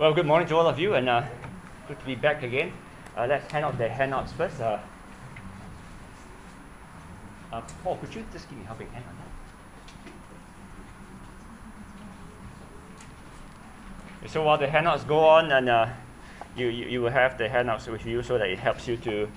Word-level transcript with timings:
Well, 0.00 0.14
good 0.14 0.24
morning 0.24 0.48
to 0.48 0.56
all 0.56 0.66
of 0.66 0.78
you, 0.78 0.94
and 0.94 1.10
uh, 1.10 1.24
good 1.86 2.00
to 2.00 2.06
be 2.06 2.14
back 2.14 2.42
again. 2.42 2.72
Uh, 3.14 3.26
let's 3.28 3.52
hand 3.52 3.66
out 3.66 3.76
the 3.76 3.86
handouts 3.86 4.32
first. 4.32 4.58
Uh, 4.58 4.78
uh, 7.52 7.60
Paul, 7.84 7.98
could 7.98 8.14
you 8.14 8.24
just 8.32 8.48
give 8.48 8.56
me 8.56 8.64
a 8.64 8.66
helping 8.66 8.88
hand 8.92 9.04
on 9.06 9.14
that? 14.22 14.30
So 14.30 14.42
while 14.42 14.56
the 14.56 14.68
handouts 14.68 15.04
go 15.04 15.18
on, 15.18 15.52
and 15.52 15.68
uh, 15.68 15.88
you, 16.56 16.68
you, 16.68 16.86
you 16.86 17.02
will 17.02 17.10
have 17.10 17.36
the 17.36 17.50
handouts 17.50 17.86
with 17.86 18.06
you 18.06 18.22
so 18.22 18.38
that 18.38 18.48
it 18.48 18.58
helps 18.58 18.88
you 18.88 18.96
to 18.96 19.28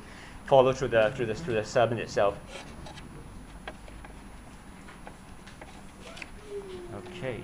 follow 0.45 0.71
through 0.71 0.87
the, 0.87 1.11
through 1.13 1.25
the, 1.25 1.35
through 1.35 1.55
the 1.55 1.65
sermon 1.65 1.97
itself. 1.97 2.37
Okay. 6.95 7.41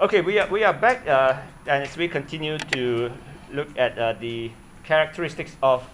Okay, 0.00 0.22
we 0.22 0.38
are, 0.38 0.48
we 0.48 0.64
are 0.64 0.72
back, 0.72 1.06
uh, 1.06 1.36
and 1.66 1.82
as 1.82 1.94
we 1.94 2.08
continue 2.08 2.56
to 2.56 3.12
look 3.52 3.68
at 3.76 3.98
uh, 3.98 4.14
the 4.14 4.50
characteristics 4.82 5.54
of 5.62 5.86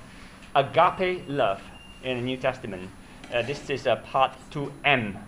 agape 0.55 1.25
love 1.27 1.61
in 2.05 2.19
the 2.19 2.23
New 2.23 2.37
Testament. 2.37 2.89
Uh, 3.35 3.43
this 3.43 3.69
is 3.69 3.85
uh, 3.85 3.97
part 3.97 4.31
2M 4.53 5.21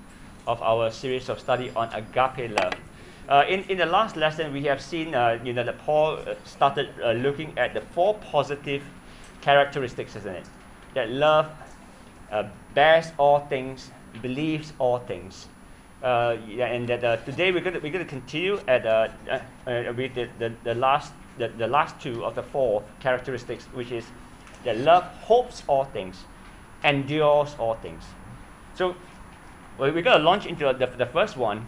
of 0.46 0.62
our 0.62 0.92
series 0.92 1.28
of 1.28 1.40
study 1.40 1.72
on 1.74 1.92
agape 1.92 2.52
love. 2.52 2.72
Uh, 3.28 3.44
in, 3.48 3.64
in 3.64 3.78
the 3.78 3.86
last 3.86 4.14
lesson, 4.14 4.52
we 4.52 4.62
have 4.62 4.80
seen 4.80 5.12
uh, 5.12 5.40
you 5.42 5.52
know, 5.52 5.64
that 5.64 5.78
Paul 5.80 6.18
uh, 6.18 6.36
started 6.44 6.88
looking 7.20 7.58
at 7.58 7.74
the 7.74 7.80
four 7.80 8.14
positive 8.14 8.84
characteristics, 9.40 10.14
isn't 10.14 10.36
it? 10.36 10.46
That 10.94 11.10
love 11.10 11.50
bears 12.74 13.10
all 13.18 13.40
things, 13.40 13.90
believes 14.22 14.72
all 14.78 15.00
things. 15.00 15.48
Uh, 16.02 16.36
yeah, 16.46 16.66
and 16.66 16.88
that 16.88 17.02
uh, 17.02 17.16
today 17.16 17.50
we're 17.50 17.60
to 17.60 17.80
we're 17.80 17.90
to 17.90 18.04
continue 18.04 18.60
at 18.68 18.86
uh, 18.86 19.08
uh, 19.28 19.40
uh, 19.68 19.92
with 19.96 20.14
the, 20.14 20.28
the, 20.38 20.52
the 20.62 20.74
last 20.74 21.12
the, 21.38 21.48
the 21.48 21.66
last 21.66 22.00
two 22.00 22.24
of 22.24 22.36
the 22.36 22.42
four 22.42 22.84
characteristics, 23.00 23.64
which 23.74 23.90
is 23.90 24.04
that 24.62 24.78
love 24.78 25.02
hopes 25.22 25.64
all 25.66 25.84
things, 25.86 26.22
endures 26.84 27.56
all 27.58 27.74
things. 27.74 28.04
So 28.74 28.94
well, 29.76 29.92
we're 29.92 30.02
to 30.04 30.18
launch 30.18 30.46
into 30.46 30.72
the, 30.72 30.86
the 30.86 31.06
first 31.06 31.36
one. 31.36 31.66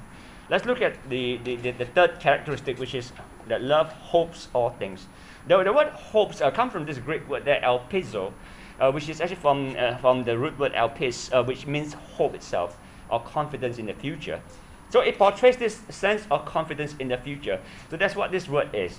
Let's 0.49 0.65
look 0.65 0.81
at 0.81 1.09
the, 1.09 1.39
the, 1.39 1.57
the, 1.57 1.71
the 1.73 1.87
third 1.87 2.21
characteristic, 2.21 2.79
which 2.79 2.95
is 2.95 3.13
that 3.49 3.63
love 3.63 3.93
hopes 3.93 4.47
all 4.53 4.71
things. 4.71 5.09
The, 5.49 5.61
the 5.65 5.73
word 5.73 5.89
hopes 5.89 6.41
uh, 6.41 6.53
come 6.53 6.71
from 6.71 6.87
this 6.87 6.99
Greek 6.99 7.29
word 7.29 7.45
there, 7.45 7.61
elpizo, 7.63 8.33
uh, 8.79 8.93
which 8.93 9.09
is 9.09 9.21
actually 9.21 9.37
from, 9.37 9.75
from 10.01 10.23
the 10.23 10.39
root 10.39 10.57
word 10.57 10.73
elpis, 10.75 11.47
which 11.47 11.67
means 11.67 11.95
hope 11.95 12.35
itself 12.35 12.77
or 13.11 13.21
confidence 13.21 13.79
in 13.79 13.87
the 13.87 13.95
future. 13.95 14.41
So 14.91 15.01
it 15.01 15.19
portrays 15.19 15.57
this 15.57 15.81
sense 15.89 16.27
of 16.31 16.45
confidence 16.45 16.97
in 16.99 17.09
the 17.09 17.17
future. 17.17 17.61
So 17.91 17.97
that's 17.97 18.17
what 18.17 18.33
this 18.33 18.49
word 18.49 18.75
is. 18.75 18.99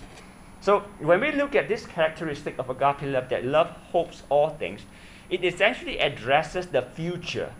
So 0.61 0.81
when 0.99 1.19
we 1.19 1.31
look 1.31 1.55
at 1.55 1.67
this 1.67 1.85
characteristic 1.85 2.57
of 2.59 2.69
agape 2.69 3.01
love, 3.01 3.29
that 3.29 3.43
love 3.43 3.67
hopes 3.91 4.23
all 4.29 4.49
things, 4.49 4.81
it 5.29 5.43
essentially 5.43 5.99
addresses 5.99 6.67
the 6.67 6.81
future. 6.81 7.51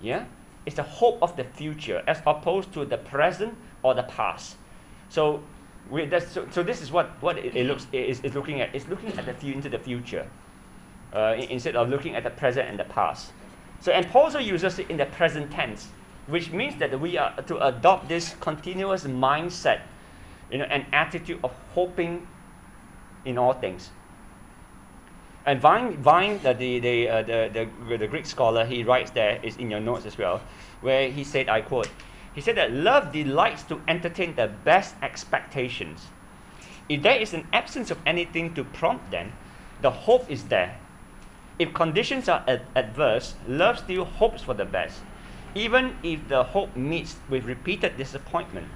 Yeah? 0.00 0.24
It's 0.66 0.76
the 0.76 0.82
hope 0.82 1.22
of 1.22 1.36
the 1.36 1.44
future 1.44 2.02
as 2.06 2.20
opposed 2.26 2.72
to 2.72 2.84
the 2.84 2.96
present 2.96 3.54
or 3.82 3.94
the 3.94 4.04
past. 4.04 4.56
So, 5.08 5.42
we, 5.90 6.08
so, 6.08 6.48
so, 6.50 6.62
this 6.62 6.80
is 6.80 6.90
what, 6.90 7.10
what 7.20 7.36
it, 7.36 7.54
it 7.54 7.66
looks 7.66 7.86
it 7.92 8.08
is, 8.08 8.20
is 8.20 8.34
looking 8.34 8.60
at. 8.60 8.74
It's 8.74 8.88
looking 8.88 9.12
at 9.18 9.26
the 9.26 9.52
into 9.52 9.68
the 9.68 9.78
future 9.78 10.26
uh, 11.12 11.36
instead 11.50 11.76
of 11.76 11.90
looking 11.90 12.14
at 12.14 12.22
the 12.22 12.30
present 12.30 12.68
and 12.68 12.78
the 12.78 12.84
past. 12.84 13.32
So, 13.82 13.90
and 13.90 14.08
Paul 14.08 14.22
also 14.22 14.38
uses 14.38 14.78
it 14.78 14.88
in 14.88 14.96
the 14.96 15.06
present 15.06 15.50
tense, 15.50 15.88
which 16.28 16.52
means 16.52 16.78
that 16.78 16.98
we 17.00 17.18
are 17.18 17.34
to 17.42 17.66
adopt 17.66 18.08
this 18.08 18.36
continuous 18.40 19.02
mindset, 19.02 19.80
you 20.52 20.58
know, 20.58 20.64
an 20.66 20.86
attitude 20.92 21.40
of 21.42 21.52
hoping 21.74 22.28
in 23.24 23.38
all 23.38 23.52
things. 23.52 23.90
And 25.44 25.60
Vine, 25.60 25.96
Vine 25.96 26.38
the, 26.44 26.54
the, 26.54 26.78
the, 26.78 27.08
uh, 27.08 27.22
the, 27.22 27.68
the, 27.88 27.96
the 27.96 28.06
Greek 28.06 28.24
scholar, 28.24 28.64
he 28.64 28.84
writes 28.84 29.10
there, 29.10 29.40
is 29.42 29.56
in 29.56 29.68
your 29.68 29.80
notes 29.80 30.06
as 30.06 30.16
well, 30.16 30.40
where 30.80 31.10
he 31.10 31.24
said, 31.24 31.48
I 31.48 31.62
quote, 31.62 31.88
he 32.36 32.40
said 32.40 32.56
that 32.58 32.70
love 32.70 33.10
delights 33.10 33.64
to 33.64 33.80
entertain 33.88 34.36
the 34.36 34.46
best 34.46 34.94
expectations. 35.02 36.06
If 36.88 37.02
there 37.02 37.16
is 37.16 37.34
an 37.34 37.48
absence 37.52 37.90
of 37.90 37.98
anything 38.06 38.54
to 38.54 38.62
prompt 38.62 39.10
them, 39.10 39.32
the 39.80 39.90
hope 39.90 40.30
is 40.30 40.44
there. 40.44 40.78
If 41.58 41.74
conditions 41.74 42.28
are 42.28 42.42
ad- 42.48 42.62
adverse, 42.74 43.34
love 43.46 43.78
still 43.78 44.04
hopes 44.04 44.42
for 44.42 44.54
the 44.54 44.64
best. 44.64 45.00
Even 45.54 45.96
if 46.02 46.26
the 46.28 46.42
hope 46.44 46.74
meets 46.74 47.16
with 47.28 47.44
repeated 47.44 47.96
disappointment, 47.96 48.68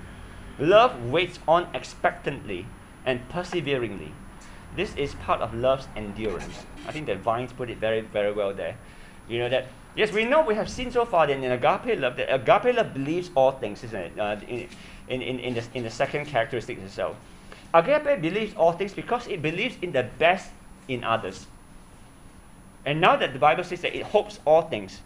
love 0.58 1.02
waits 1.04 1.38
on 1.48 1.68
expectantly 1.74 2.66
and 3.04 3.26
perseveringly. 3.28 4.12
This 4.76 4.94
is 4.96 5.14
part 5.14 5.40
of 5.40 5.54
love's 5.54 5.88
endurance. 5.96 6.66
I 6.86 6.92
think 6.92 7.06
that 7.06 7.18
Vines 7.20 7.52
put 7.52 7.70
it 7.70 7.78
very, 7.78 8.02
very 8.02 8.32
well 8.32 8.52
there. 8.52 8.76
You 9.28 9.38
know 9.38 9.48
that 9.48 9.68
yes, 9.94 10.12
we 10.12 10.24
know 10.24 10.42
we 10.42 10.54
have 10.54 10.68
seen 10.68 10.92
so 10.92 11.04
far 11.04 11.26
that 11.26 11.36
in 11.36 11.50
agape 11.50 11.98
love 11.98 12.16
that 12.16 12.32
agape 12.32 12.76
love 12.76 12.92
believes 12.92 13.30
all 13.34 13.52
things, 13.52 13.82
isn't 13.84 14.00
it? 14.00 14.18
Uh, 14.18 14.36
in, 14.46 14.68
in, 15.08 15.22
in, 15.22 15.38
in, 15.40 15.54
the, 15.54 15.64
in 15.74 15.82
the 15.82 15.90
second 15.90 16.26
characteristic 16.26 16.78
itself. 16.78 17.16
Agape 17.72 18.20
believes 18.20 18.54
all 18.54 18.72
things 18.72 18.92
because 18.92 19.26
it 19.26 19.40
believes 19.42 19.76
in 19.82 19.92
the 19.92 20.04
best 20.18 20.50
in 20.88 21.02
others. 21.02 21.46
And 22.86 23.00
now 23.00 23.16
that 23.16 23.32
the 23.32 23.38
Bible 23.38 23.64
says 23.64 23.82
that 23.82 23.94
it 23.94 24.04
hopes 24.04 24.38
all 24.46 24.62
things, 24.62 25.00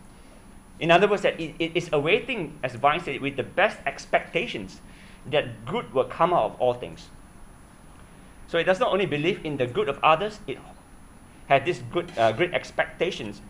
in 0.79 0.91
other 0.91 1.09
words, 1.09 1.23
that 1.23 1.41
it, 1.41 1.55
it 1.59 1.73
is 1.75 1.89
awaiting, 1.93 2.59
as 2.63 2.75
Vine 2.75 3.01
said, 3.01 3.21
with 3.21 3.37
the 3.37 3.43
best 3.43 3.79
expectations 3.87 4.81
that 5.31 5.65
good 5.67 5.93
will 5.93 6.05
come 6.05 6.33
out 6.33 6.53
of 6.53 6.61
all 6.61 6.75
things. 6.75 7.09
So 8.49 8.59
it 8.59 8.65
does 8.65 8.81
not 8.81 8.93
only 8.93 9.07
believe 9.07 9.45
in 9.45 9.57
the 9.57 9.67
good 9.67 9.89
of 9.89 9.99
others, 10.03 10.41
it 10.47 10.59
has 11.49 11.65
this 11.65 11.83
good, 11.91 12.11
uh, 12.19 12.33
great 12.33 12.53
expectations 12.55 13.41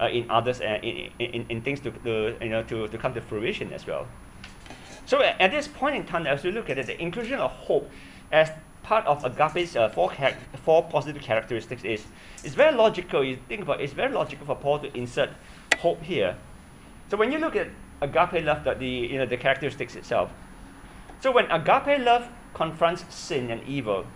uh, 0.00 0.08
in 0.08 0.30
others 0.30 0.60
and 0.60 0.82
in, 0.84 1.10
in, 1.18 1.46
in 1.48 1.62
things 1.62 1.80
to, 1.80 1.90
to, 1.90 2.36
you 2.40 2.48
know, 2.50 2.62
to, 2.64 2.88
to 2.88 2.98
come 2.98 3.14
to 3.14 3.20
fruition 3.20 3.72
as 3.72 3.86
well. 3.86 4.06
So 5.06 5.22
at, 5.22 5.40
at 5.40 5.50
this 5.50 5.68
point 5.68 5.96
in 5.96 6.04
time, 6.04 6.26
as 6.26 6.42
we 6.42 6.50
look 6.50 6.70
at 6.70 6.78
it, 6.78 6.86
the 6.86 7.00
inclusion 7.00 7.38
of 7.38 7.50
hope 7.52 7.90
as 8.30 8.50
part 8.88 9.06
of 9.06 9.22
agape's 9.22 9.76
uh, 9.76 9.86
four, 9.90 10.10
char- 10.10 10.32
four 10.64 10.82
positive 10.82 11.20
characteristics 11.20 11.84
is, 11.84 12.06
is 12.42 12.54
very 12.54 12.74
logical. 12.74 13.22
You 13.22 13.38
think 13.46 13.60
about 13.62 13.80
it, 13.80 13.84
it's 13.84 13.92
very 13.92 14.12
logical 14.12 14.46
for 14.46 14.56
Paul 14.56 14.78
to 14.78 14.96
insert 14.96 15.28
hope 15.78 16.02
here. 16.02 16.36
So 17.10 17.18
when 17.18 17.30
you 17.30 17.38
look 17.38 17.54
at 17.54 17.68
agape 18.00 18.42
love, 18.44 18.64
the, 18.64 18.74
the, 18.74 18.88
you 18.88 19.18
know, 19.18 19.26
the 19.26 19.36
characteristics 19.36 19.94
itself, 19.94 20.30
so 21.20 21.30
when 21.30 21.50
agape 21.50 22.00
love 22.00 22.30
confronts 22.54 23.04
sin 23.14 23.50
and 23.50 23.62
evil, 23.68 24.06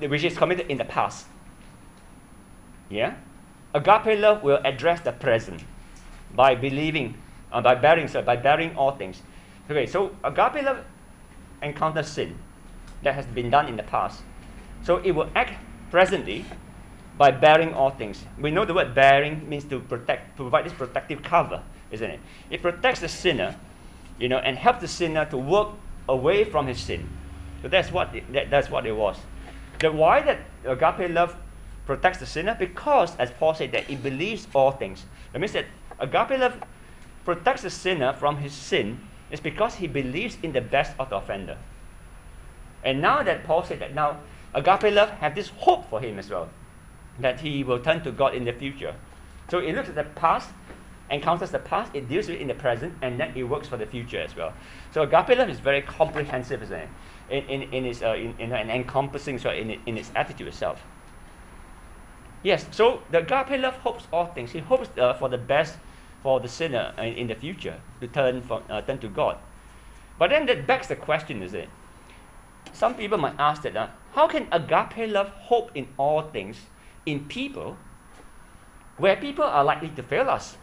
which 0.00 0.24
is 0.24 0.36
committed 0.36 0.68
in 0.68 0.76
the 0.78 0.84
past. 0.84 1.26
Yeah? 2.90 3.14
Agape 3.72 4.18
love 4.18 4.42
will 4.42 4.58
address 4.64 5.00
the 5.00 5.12
present 5.12 5.62
by 6.34 6.56
believing, 6.56 7.14
uh, 7.52 7.60
by 7.60 7.76
bearing, 7.76 8.08
sorry, 8.08 8.24
by 8.24 8.34
bearing 8.34 8.74
all 8.76 8.96
things. 8.96 9.22
Okay, 9.70 9.86
so 9.86 10.10
agape 10.24 10.64
love 10.64 10.84
encounters 11.62 12.08
sin 12.08 12.36
that 13.04 13.14
has 13.14 13.26
been 13.26 13.50
done 13.50 13.68
in 13.68 13.76
the 13.76 13.82
past. 13.82 14.22
So 14.82 14.98
it 14.98 15.12
will 15.12 15.30
act 15.34 15.54
presently 15.90 16.44
by 17.16 17.30
bearing 17.30 17.72
all 17.72 17.90
things. 17.90 18.24
We 18.38 18.50
know 18.50 18.64
the 18.64 18.74
word 18.74 18.94
bearing 18.94 19.48
means 19.48 19.64
to 19.66 19.80
protect, 19.80 20.36
provide 20.36 20.66
this 20.66 20.72
protective 20.72 21.22
cover, 21.22 21.62
isn't 21.90 22.10
it? 22.10 22.20
It 22.50 22.60
protects 22.60 23.00
the 23.00 23.08
sinner, 23.08 23.56
you 24.18 24.28
know, 24.28 24.38
and 24.38 24.58
helps 24.58 24.80
the 24.80 24.88
sinner 24.88 25.24
to 25.26 25.38
work 25.38 25.68
away 26.08 26.44
from 26.44 26.66
his 26.66 26.80
sin. 26.80 27.08
So 27.62 27.68
that's 27.68 27.92
what 27.92 28.14
it, 28.14 28.30
that, 28.32 28.50
that's 28.50 28.68
what 28.68 28.86
it 28.86 28.92
was. 28.92 29.16
The 29.78 29.92
why 29.92 30.20
that 30.22 30.40
agape 30.64 31.10
love 31.10 31.36
protects 31.86 32.18
the 32.18 32.26
sinner? 32.26 32.56
Because, 32.58 33.16
as 33.16 33.30
Paul 33.30 33.54
said, 33.54 33.72
that 33.72 33.88
it 33.88 34.02
believes 34.02 34.48
all 34.54 34.72
things. 34.72 35.04
That 35.32 35.38
means 35.38 35.52
that 35.52 35.66
agape 35.98 36.38
love 36.38 36.60
protects 37.24 37.62
the 37.62 37.70
sinner 37.70 38.12
from 38.12 38.38
his 38.38 38.52
sin 38.52 39.00
is 39.30 39.40
because 39.40 39.76
he 39.76 39.86
believes 39.86 40.36
in 40.42 40.52
the 40.52 40.60
best 40.60 40.92
of 40.98 41.10
the 41.10 41.16
offender. 41.16 41.56
And 42.84 43.00
now 43.00 43.22
that 43.22 43.44
Paul 43.44 43.64
said 43.64 43.80
that 43.80 43.94
now 43.94 44.18
agape 44.54 44.94
love 44.94 45.10
have 45.10 45.34
this 45.34 45.48
hope 45.48 45.88
for 45.88 46.00
him 46.00 46.18
as 46.18 46.30
well, 46.30 46.48
that 47.18 47.40
he 47.40 47.64
will 47.64 47.80
turn 47.80 48.02
to 48.04 48.12
God 48.12 48.34
in 48.34 48.44
the 48.44 48.52
future. 48.52 48.94
So 49.50 49.58
it 49.58 49.74
looks 49.74 49.88
at 49.88 49.94
the 49.94 50.04
past, 50.04 50.50
encounters 51.10 51.50
the 51.50 51.58
past, 51.58 51.94
it 51.94 52.08
deals 52.08 52.28
with 52.28 52.36
it 52.36 52.42
in 52.42 52.48
the 52.48 52.54
present, 52.54 52.94
and 53.02 53.18
then 53.18 53.32
it 53.34 53.42
works 53.44 53.68
for 53.68 53.76
the 53.76 53.86
future 53.86 54.20
as 54.20 54.36
well. 54.36 54.52
So 54.92 55.02
agape 55.02 55.36
love 55.36 55.48
is 55.48 55.60
very 55.60 55.82
comprehensive, 55.82 56.62
isn't 56.62 56.78
it? 56.78 56.88
In, 57.30 57.44
in, 57.44 57.62
in 57.72 57.86
its, 57.86 58.02
uh, 58.02 58.14
in, 58.14 58.34
in, 58.38 58.52
in 58.52 58.70
encompassing, 58.70 59.38
so 59.38 59.50
in, 59.50 59.78
in 59.86 59.96
its 59.96 60.12
attitude 60.14 60.48
itself. 60.48 60.82
Yes, 62.42 62.66
so 62.70 63.02
the 63.10 63.18
agape 63.18 63.60
love 63.60 63.74
hopes 63.76 64.06
all 64.12 64.26
things. 64.26 64.52
He 64.52 64.58
hopes 64.58 64.88
uh, 64.98 65.14
for 65.14 65.30
the 65.30 65.38
best 65.38 65.78
for 66.22 66.40
the 66.40 66.48
sinner 66.48 66.92
in, 66.98 67.14
in 67.14 67.26
the 67.28 67.34
future 67.34 67.80
to 68.00 68.08
turn, 68.08 68.42
from, 68.42 68.62
uh, 68.68 68.82
turn 68.82 68.98
to 68.98 69.08
God. 69.08 69.38
But 70.18 70.30
then 70.30 70.46
that 70.46 70.66
begs 70.66 70.88
the 70.88 70.96
question, 70.96 71.42
is 71.42 71.54
it? 71.54 71.68
Some 72.74 72.96
people 72.96 73.18
might 73.18 73.36
ask 73.38 73.62
that, 73.62 73.76
uh, 73.76 73.88
how 74.14 74.26
can 74.26 74.48
agape 74.50 75.08
love 75.10 75.28
hope 75.28 75.70
in 75.74 75.88
all 75.96 76.22
things 76.22 76.58
in 77.06 77.26
people 77.26 77.76
where 78.96 79.16
people 79.16 79.44
are 79.44 79.64
likely 79.64 79.90
to 79.90 80.02
fail 80.02 80.28
us? 80.28 80.56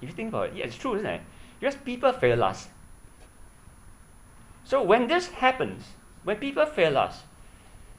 If 0.00 0.08
you 0.08 0.14
think 0.14 0.30
about 0.30 0.48
it, 0.48 0.56
yeah, 0.56 0.64
it's 0.64 0.76
true, 0.76 0.94
isn't 0.94 1.06
it? 1.06 1.20
Because 1.60 1.76
people 1.76 2.12
fail 2.14 2.42
us. 2.42 2.68
So 4.64 4.82
when 4.82 5.06
this 5.06 5.28
happens, 5.28 5.84
when 6.24 6.36
people 6.36 6.64
fail 6.64 6.96
us, 6.96 7.22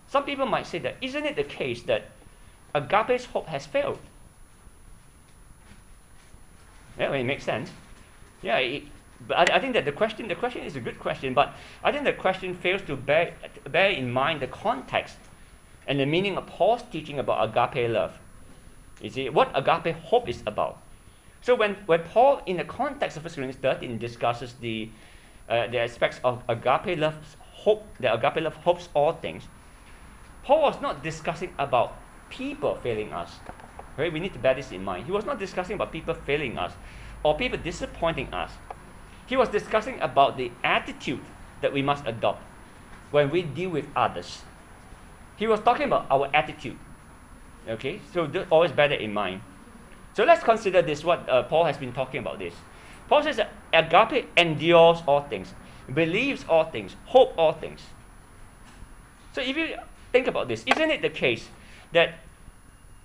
some 0.08 0.24
people 0.24 0.48
might 0.48 0.66
say 0.66 0.80
that, 0.80 0.98
isn't 1.00 1.26
it 1.26 1.36
the 1.36 1.44
case 1.44 1.84
that 1.84 2.10
agape's 2.74 3.26
hope 3.26 3.48
has 3.48 3.68
failed? 3.68 4.00
Yeah, 6.98 7.12
well, 7.12 7.20
it 7.20 7.24
makes 7.24 7.44
sense. 7.44 7.70
Yeah, 8.42 8.58
it, 8.58 8.84
but 9.28 9.50
I, 9.50 9.58
I, 9.58 9.60
think 9.60 9.74
that 9.74 9.86
the 9.86 9.92
question, 9.92 10.28
the 10.28 10.36
question 10.36 10.64
is 10.64 10.76
a 10.76 10.80
good 10.80 11.00
question, 11.00 11.34
but 11.34 11.54
I 11.84 11.92
think 11.92 12.06
the 12.06 12.14
question 12.14 12.56
fails 12.56 12.82
to 12.84 12.96
bear, 12.96 13.34
bear 13.70 13.90
in 13.90 14.12
mind 14.12 14.42
the 14.42 14.48
context 14.48 15.18
and 15.88 16.00
the 16.00 16.06
meaning 16.06 16.38
of 16.38 16.48
Paul's 16.48 16.84
teaching 16.84 17.20
about 17.20 17.50
agape 17.50 17.90
love. 17.90 18.18
You 19.02 19.10
see, 19.10 19.30
what 19.30 19.52
agape 19.56 19.96
hope 19.96 20.30
is 20.30 20.44
about. 20.46 20.82
So 21.42 21.56
when, 21.56 21.76
when 21.86 22.02
Paul, 22.02 22.42
in 22.46 22.58
the 22.58 22.64
context 22.64 23.18
of 23.18 23.24
1 23.24 23.34
Corinthians 23.34 23.62
13, 23.62 23.98
discusses 23.98 24.54
the, 24.60 24.90
uh, 25.48 25.68
the 25.68 25.80
aspects 25.80 26.20
of 26.24 26.44
agape 26.50 26.98
love, 26.98 27.16
hope, 27.40 27.88
the 28.00 28.14
agape 28.14 28.44
love 28.44 28.56
hopes 28.56 28.90
all 28.94 29.14
things, 29.14 29.48
Paul 30.44 30.62
was 30.62 30.82
not 30.82 31.04
discussing 31.04 31.54
about 31.58 31.96
people 32.30 32.76
failing 32.76 33.14
us. 33.14 33.40
Right? 33.98 34.12
We 34.12 34.20
need 34.20 34.34
to 34.34 34.40
bear 34.40 34.54
this 34.54 34.72
in 34.72 34.84
mind. 34.84 35.06
He 35.06 35.12
was 35.12 35.26
not 35.26 35.40
discussing 35.40 35.76
about 35.76 35.92
people 35.92 36.14
failing 36.14 36.58
us 36.58 36.74
or 37.24 37.36
people 37.36 37.58
disappointing 37.58 38.34
us. 38.34 38.52
He 39.30 39.38
was 39.38 39.48
discussing 39.50 40.02
about 40.02 40.38
the 40.38 40.52
attitude 40.64 41.22
that 41.62 41.72
we 41.72 41.84
must 41.84 42.04
adopt 42.08 42.42
when 43.12 43.30
we 43.30 43.44
deal 43.44 43.70
with 43.70 43.86
others. 43.96 44.42
He 45.38 45.46
was 45.46 45.60
talking 45.60 45.86
about 45.86 46.08
our 46.10 46.32
attitude. 46.34 46.78
Okay, 47.68 48.02
so 48.12 48.28
always 48.50 48.72
bear 48.72 48.88
that 48.88 49.00
in 49.00 49.14
mind. 49.14 49.42
So 50.16 50.24
let's 50.24 50.44
consider 50.44 50.82
this 50.82 51.04
what 51.04 51.30
uh, 51.30 51.44
Paul 51.44 51.66
has 51.66 51.78
been 51.78 51.94
talking 51.94 52.22
about 52.22 52.40
this. 52.40 52.56
Paul 53.08 53.22
says 53.22 53.38
that 53.38 53.52
agape 53.72 54.28
endures 54.36 55.04
all 55.06 55.22
things, 55.22 55.54
believes 55.94 56.44
all 56.50 56.64
things, 56.64 56.96
hope 57.06 57.36
all 57.38 57.54
things. 57.54 57.82
So 59.34 59.42
if 59.42 59.56
you 59.56 59.76
think 60.12 60.26
about 60.26 60.48
this, 60.48 60.64
isn't 60.66 60.90
it 60.90 61.04
the 61.04 61.10
case 61.10 61.50
that 61.94 62.16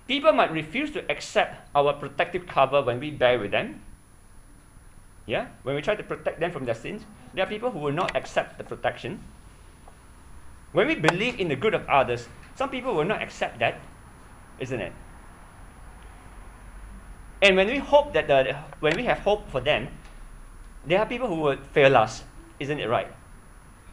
people 0.07 0.33
might 0.33 0.51
refuse 0.51 0.89
to 0.91 1.11
accept 1.11 1.69
our 1.75 1.93
protective 1.93 2.47
cover 2.47 2.81
when 2.81 2.99
we 2.99 3.11
bear 3.11 3.37
with 3.37 3.51
them? 3.51 3.84
Yeah? 5.25 5.47
When 5.63 5.75
we 5.75 5.81
try 5.81 5.95
to 5.95 6.03
protect 6.03 6.39
them 6.39 6.51
from 6.51 6.65
their 6.65 6.75
sins, 6.75 7.03
there 7.33 7.43
are 7.43 7.49
people 7.49 7.71
who 7.71 7.79
will 7.79 7.93
not 7.93 8.15
accept 8.15 8.57
the 8.57 8.63
protection. 8.63 9.23
When 10.71 10.87
we 10.87 10.95
believe 10.95 11.39
in 11.39 11.47
the 11.47 11.55
good 11.55 11.73
of 11.73 11.87
others, 11.87 12.27
some 12.55 12.69
people 12.69 12.93
will 12.93 13.05
not 13.05 13.21
accept 13.21 13.59
that, 13.59 13.79
isn't 14.59 14.79
it? 14.79 14.93
And 17.41 17.55
when 17.55 17.67
we 17.67 17.77
hope 17.77 18.13
that 18.13 18.27
the, 18.27 18.55
when 18.79 18.95
we 18.95 19.03
have 19.03 19.19
hope 19.19 19.49
for 19.49 19.61
them, 19.61 19.87
there 20.85 20.99
are 20.99 21.05
people 21.05 21.27
who 21.27 21.35
will 21.35 21.57
fail 21.73 21.97
us, 21.97 22.23
isn't 22.59 22.79
it 22.79 22.87
right? 22.87 23.07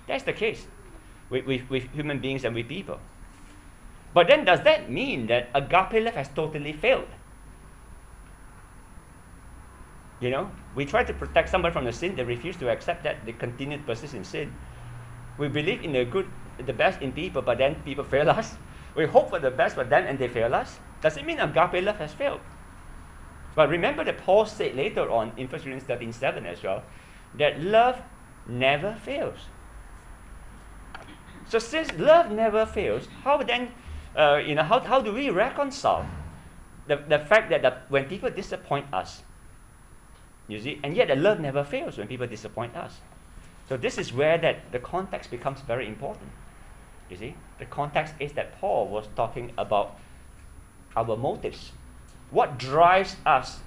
That's 0.06 0.24
the 0.24 0.32
case 0.32 0.66
with, 1.30 1.46
with, 1.46 1.68
with 1.70 1.90
human 1.92 2.18
beings 2.20 2.44
and 2.44 2.54
with 2.54 2.68
people. 2.68 3.00
But 4.14 4.28
then 4.28 4.44
does 4.44 4.62
that 4.62 4.90
mean 4.90 5.26
that 5.28 5.48
agape 5.54 6.04
love 6.04 6.14
has 6.14 6.28
totally 6.28 6.72
failed? 6.72 7.08
You 10.22 10.30
know, 10.30 10.50
we 10.76 10.86
try 10.86 11.02
to 11.02 11.12
protect 11.12 11.48
someone 11.48 11.72
from 11.72 11.84
the 11.84 11.92
sin, 11.92 12.14
they 12.14 12.22
refuse 12.22 12.56
to 12.58 12.70
accept 12.70 13.02
that, 13.02 13.26
they 13.26 13.32
continue 13.32 13.76
to 13.76 13.82
persist 13.82 14.14
in 14.14 14.22
sin. 14.22 14.54
We 15.36 15.48
believe 15.48 15.82
in 15.82 15.92
the 15.92 16.04
good, 16.04 16.30
the 16.64 16.72
best 16.72 17.02
in 17.02 17.10
people, 17.10 17.42
but 17.42 17.58
then 17.58 17.74
people 17.84 18.04
fail 18.04 18.30
us. 18.30 18.54
We 18.94 19.06
hope 19.06 19.30
for 19.30 19.40
the 19.40 19.50
best 19.50 19.74
for 19.74 19.82
them 19.82 20.06
and 20.06 20.18
they 20.20 20.28
fail 20.28 20.54
us. 20.54 20.78
Does 21.00 21.16
it 21.16 21.26
mean 21.26 21.40
agape 21.40 21.82
love 21.84 21.96
has 21.96 22.12
failed? 22.14 22.40
But 23.56 23.68
remember 23.68 24.04
that 24.04 24.18
Paul 24.18 24.46
said 24.46 24.76
later 24.76 25.10
on 25.10 25.32
in 25.36 25.48
1 25.48 25.50
Corinthians 25.50 25.82
13 25.82 26.12
7 26.12 26.46
as 26.46 26.62
well, 26.62 26.84
that 27.36 27.60
love 27.60 28.00
never 28.46 28.94
fails. 28.94 29.48
So 31.48 31.58
since 31.58 31.92
love 31.98 32.30
never 32.30 32.64
fails, 32.64 33.08
how 33.24 33.42
then, 33.42 33.72
uh, 34.16 34.36
you 34.36 34.54
know, 34.54 34.62
how, 34.62 34.78
how 34.78 35.00
do 35.00 35.12
we 35.12 35.30
reconcile 35.30 36.06
the, 36.86 36.96
the 37.08 37.18
fact 37.18 37.50
that 37.50 37.62
the, 37.62 37.76
when 37.88 38.04
people 38.04 38.30
disappoint 38.30 38.86
us, 38.92 39.22
you 40.52 40.60
see, 40.60 40.80
and 40.82 40.96
yet 40.96 41.08
the 41.08 41.16
love 41.16 41.40
never 41.40 41.64
fails 41.64 41.98
when 41.98 42.06
people 42.06 42.26
disappoint 42.26 42.76
us. 42.76 43.00
So 43.68 43.76
this 43.76 43.98
is 43.98 44.12
where 44.12 44.38
that 44.38 44.72
the 44.72 44.78
context 44.78 45.30
becomes 45.30 45.60
very 45.60 45.86
important. 45.86 46.30
You 47.10 47.16
see, 47.16 47.34
the 47.58 47.66
context 47.66 48.14
is 48.20 48.32
that 48.32 48.58
Paul 48.60 48.88
was 48.88 49.08
talking 49.16 49.52
about 49.58 49.98
our 50.96 51.16
motives 51.16 51.72
what 52.32 52.58
drives 52.58 53.16
us 53.26 53.60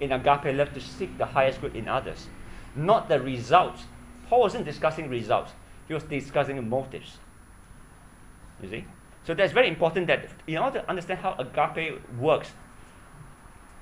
in 0.00 0.10
agape 0.10 0.56
love 0.56 0.72
to 0.72 0.80
seek 0.80 1.16
the 1.18 1.26
highest 1.26 1.60
good 1.60 1.76
in 1.76 1.86
others? 1.86 2.26
Not 2.74 3.08
the 3.08 3.20
results. 3.20 3.84
Paul 4.28 4.40
wasn't 4.40 4.64
discussing 4.64 5.08
results, 5.08 5.52
he 5.86 5.94
was 5.94 6.02
discussing 6.02 6.68
motives. 6.68 7.18
You 8.62 8.70
see? 8.70 8.84
So 9.24 9.34
that's 9.34 9.52
very 9.52 9.68
important 9.68 10.06
that 10.06 10.28
in 10.46 10.56
order 10.56 10.80
to 10.80 10.88
understand 10.88 11.20
how 11.20 11.34
agape 11.38 12.00
works 12.18 12.50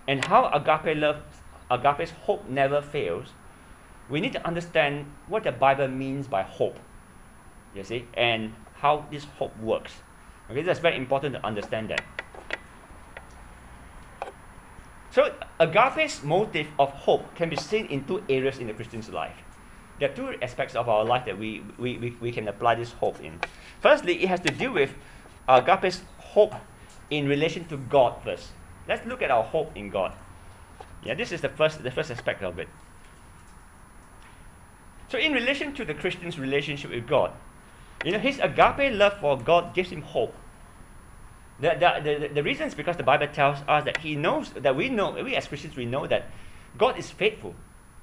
and 0.09 0.25
how 0.25 0.49
agape 0.49 0.97
love, 0.97 1.23
agape's 1.71 2.11
hope 2.11 2.49
never 2.49 2.81
fails, 2.83 3.29
we 4.09 4.21
need 4.21 4.33
to 4.33 4.47
understand 4.47 5.07
what 5.29 5.45
the 5.45 5.53
Bible 5.53 5.89
means 5.89 6.29
by 6.29 6.43
hope. 6.43 6.79
You 7.75 7.85
see? 7.85 8.07
And 8.15 8.55
how 8.75 9.07
this 9.11 9.25
hope 9.25 9.59
works. 9.61 9.93
Okay, 10.51 10.63
that's 10.63 10.81
very 10.81 10.97
important 10.97 11.35
to 11.35 11.47
understand 11.47 11.91
that. 11.91 12.05
So 15.11 15.33
agape's 15.61 16.23
motive 16.23 16.67
of 16.79 16.91
hope 16.91 17.35
can 17.35 17.49
be 17.49 17.57
seen 17.57 17.87
in 17.87 18.05
two 18.05 18.23
areas 18.29 18.59
in 18.59 18.67
the 18.67 18.75
Christian's 18.75 19.09
life. 19.09 19.37
There 20.01 20.11
are 20.11 20.15
two 20.15 20.35
aspects 20.43 20.75
of 20.75 20.89
our 20.89 21.05
life 21.05 21.25
that 21.27 21.39
we, 21.39 21.63
we, 21.79 21.99
we, 21.99 22.17
we 22.21 22.33
can 22.33 22.49
apply 22.49 22.75
this 22.75 22.93
hope 22.93 23.21
in. 23.21 23.39
Firstly, 23.81 24.23
it 24.23 24.29
has 24.29 24.41
to 24.41 24.53
do 24.53 24.73
with 24.73 24.93
agape's 25.49 26.03
hope 26.19 26.55
in 27.11 27.29
relation 27.29 27.65
to 27.67 27.77
God 27.77 28.21
first. 28.25 28.49
Let's 28.89 29.07
look 29.07 29.23
at 29.23 29.31
our 29.31 29.45
hope 29.45 29.77
in 29.77 29.89
God. 29.89 30.13
Yeah, 31.05 31.15
this 31.15 31.33
is 31.33 31.41
the 31.41 31.49
first, 31.49 31.83
the 31.83 31.91
first 31.91 32.11
aspect 32.11 32.43
of 32.43 32.59
it. 32.59 32.69
So, 35.09 35.19
in 35.19 35.33
relation 35.33 35.75
to 35.75 35.85
the 35.85 35.95
Christian's 35.95 36.39
relationship 36.39 36.91
with 36.91 37.07
God, 37.07 37.33
you 38.05 38.13
know, 38.13 38.19
his 38.19 38.39
agape 38.39 38.93
love 38.93 39.19
for 39.21 39.39
God 39.39 39.75
gives 39.75 39.91
him 39.91 40.03
hope. 40.03 40.35
The, 41.61 41.71
the, 41.79 42.19
the, 42.19 42.29
the 42.35 42.43
reason 42.43 42.67
is 42.67 42.75
because 42.75 42.97
the 42.97 43.05
Bible 43.05 43.29
tells 43.29 43.59
us 43.69 43.85
that 43.85 43.99
He 43.99 44.17
knows, 44.17 44.51
that 44.51 44.75
we 44.75 44.89
know, 44.89 45.13
we 45.13 45.37
as 45.37 45.47
Christians, 45.47 45.77
we 45.77 45.87
know 45.87 46.07
that 46.07 46.31
God 46.77 46.99
is 46.99 47.11
faithful 47.11 47.55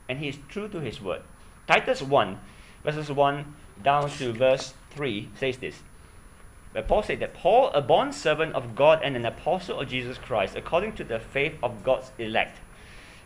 and 0.07 0.19
He 0.19 0.29
is 0.29 0.37
true 0.47 0.67
to 0.69 0.79
His 0.79 1.01
word. 1.01 1.21
Titus 1.67 2.01
1, 2.01 2.39
verses 2.83 3.11
1 3.11 3.55
down 3.83 4.09
to 4.09 4.31
verse 4.31 4.73
3 4.91 5.29
says 5.35 5.57
this. 5.57 5.79
But 6.73 6.87
Paul 6.87 7.03
said 7.03 7.19
that 7.19 7.33
Paul, 7.33 7.69
a 7.71 7.81
bond 7.81 8.15
servant 8.15 8.53
of 8.55 8.75
God 8.75 9.01
and 9.03 9.17
an 9.17 9.25
apostle 9.25 9.81
of 9.81 9.89
Jesus 9.89 10.17
Christ, 10.17 10.55
according 10.55 10.93
to 10.93 11.03
the 11.03 11.19
faith 11.19 11.55
of 11.61 11.83
God's 11.83 12.11
elect, 12.17 12.59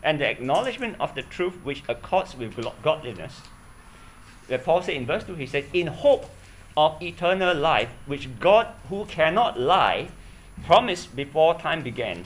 and 0.06 0.20
the 0.20 0.30
acknowledgement 0.30 0.96
of 1.00 1.16
the 1.16 1.22
truth 1.22 1.54
which 1.64 1.82
accords 1.88 2.36
with 2.36 2.54
godliness. 2.80 3.40
But 4.48 4.64
Paul 4.64 4.80
said 4.80 4.94
in 4.94 5.04
verse 5.04 5.24
2, 5.24 5.34
he 5.34 5.46
said, 5.46 5.64
In 5.72 5.88
hope 5.88 6.30
of 6.76 7.02
eternal 7.02 7.54
life, 7.56 7.88
which 8.06 8.38
God, 8.38 8.68
who 8.88 9.04
cannot 9.06 9.58
lie, 9.58 10.08
promised 10.64 11.16
before 11.16 11.58
time 11.58 11.82
began, 11.82 12.24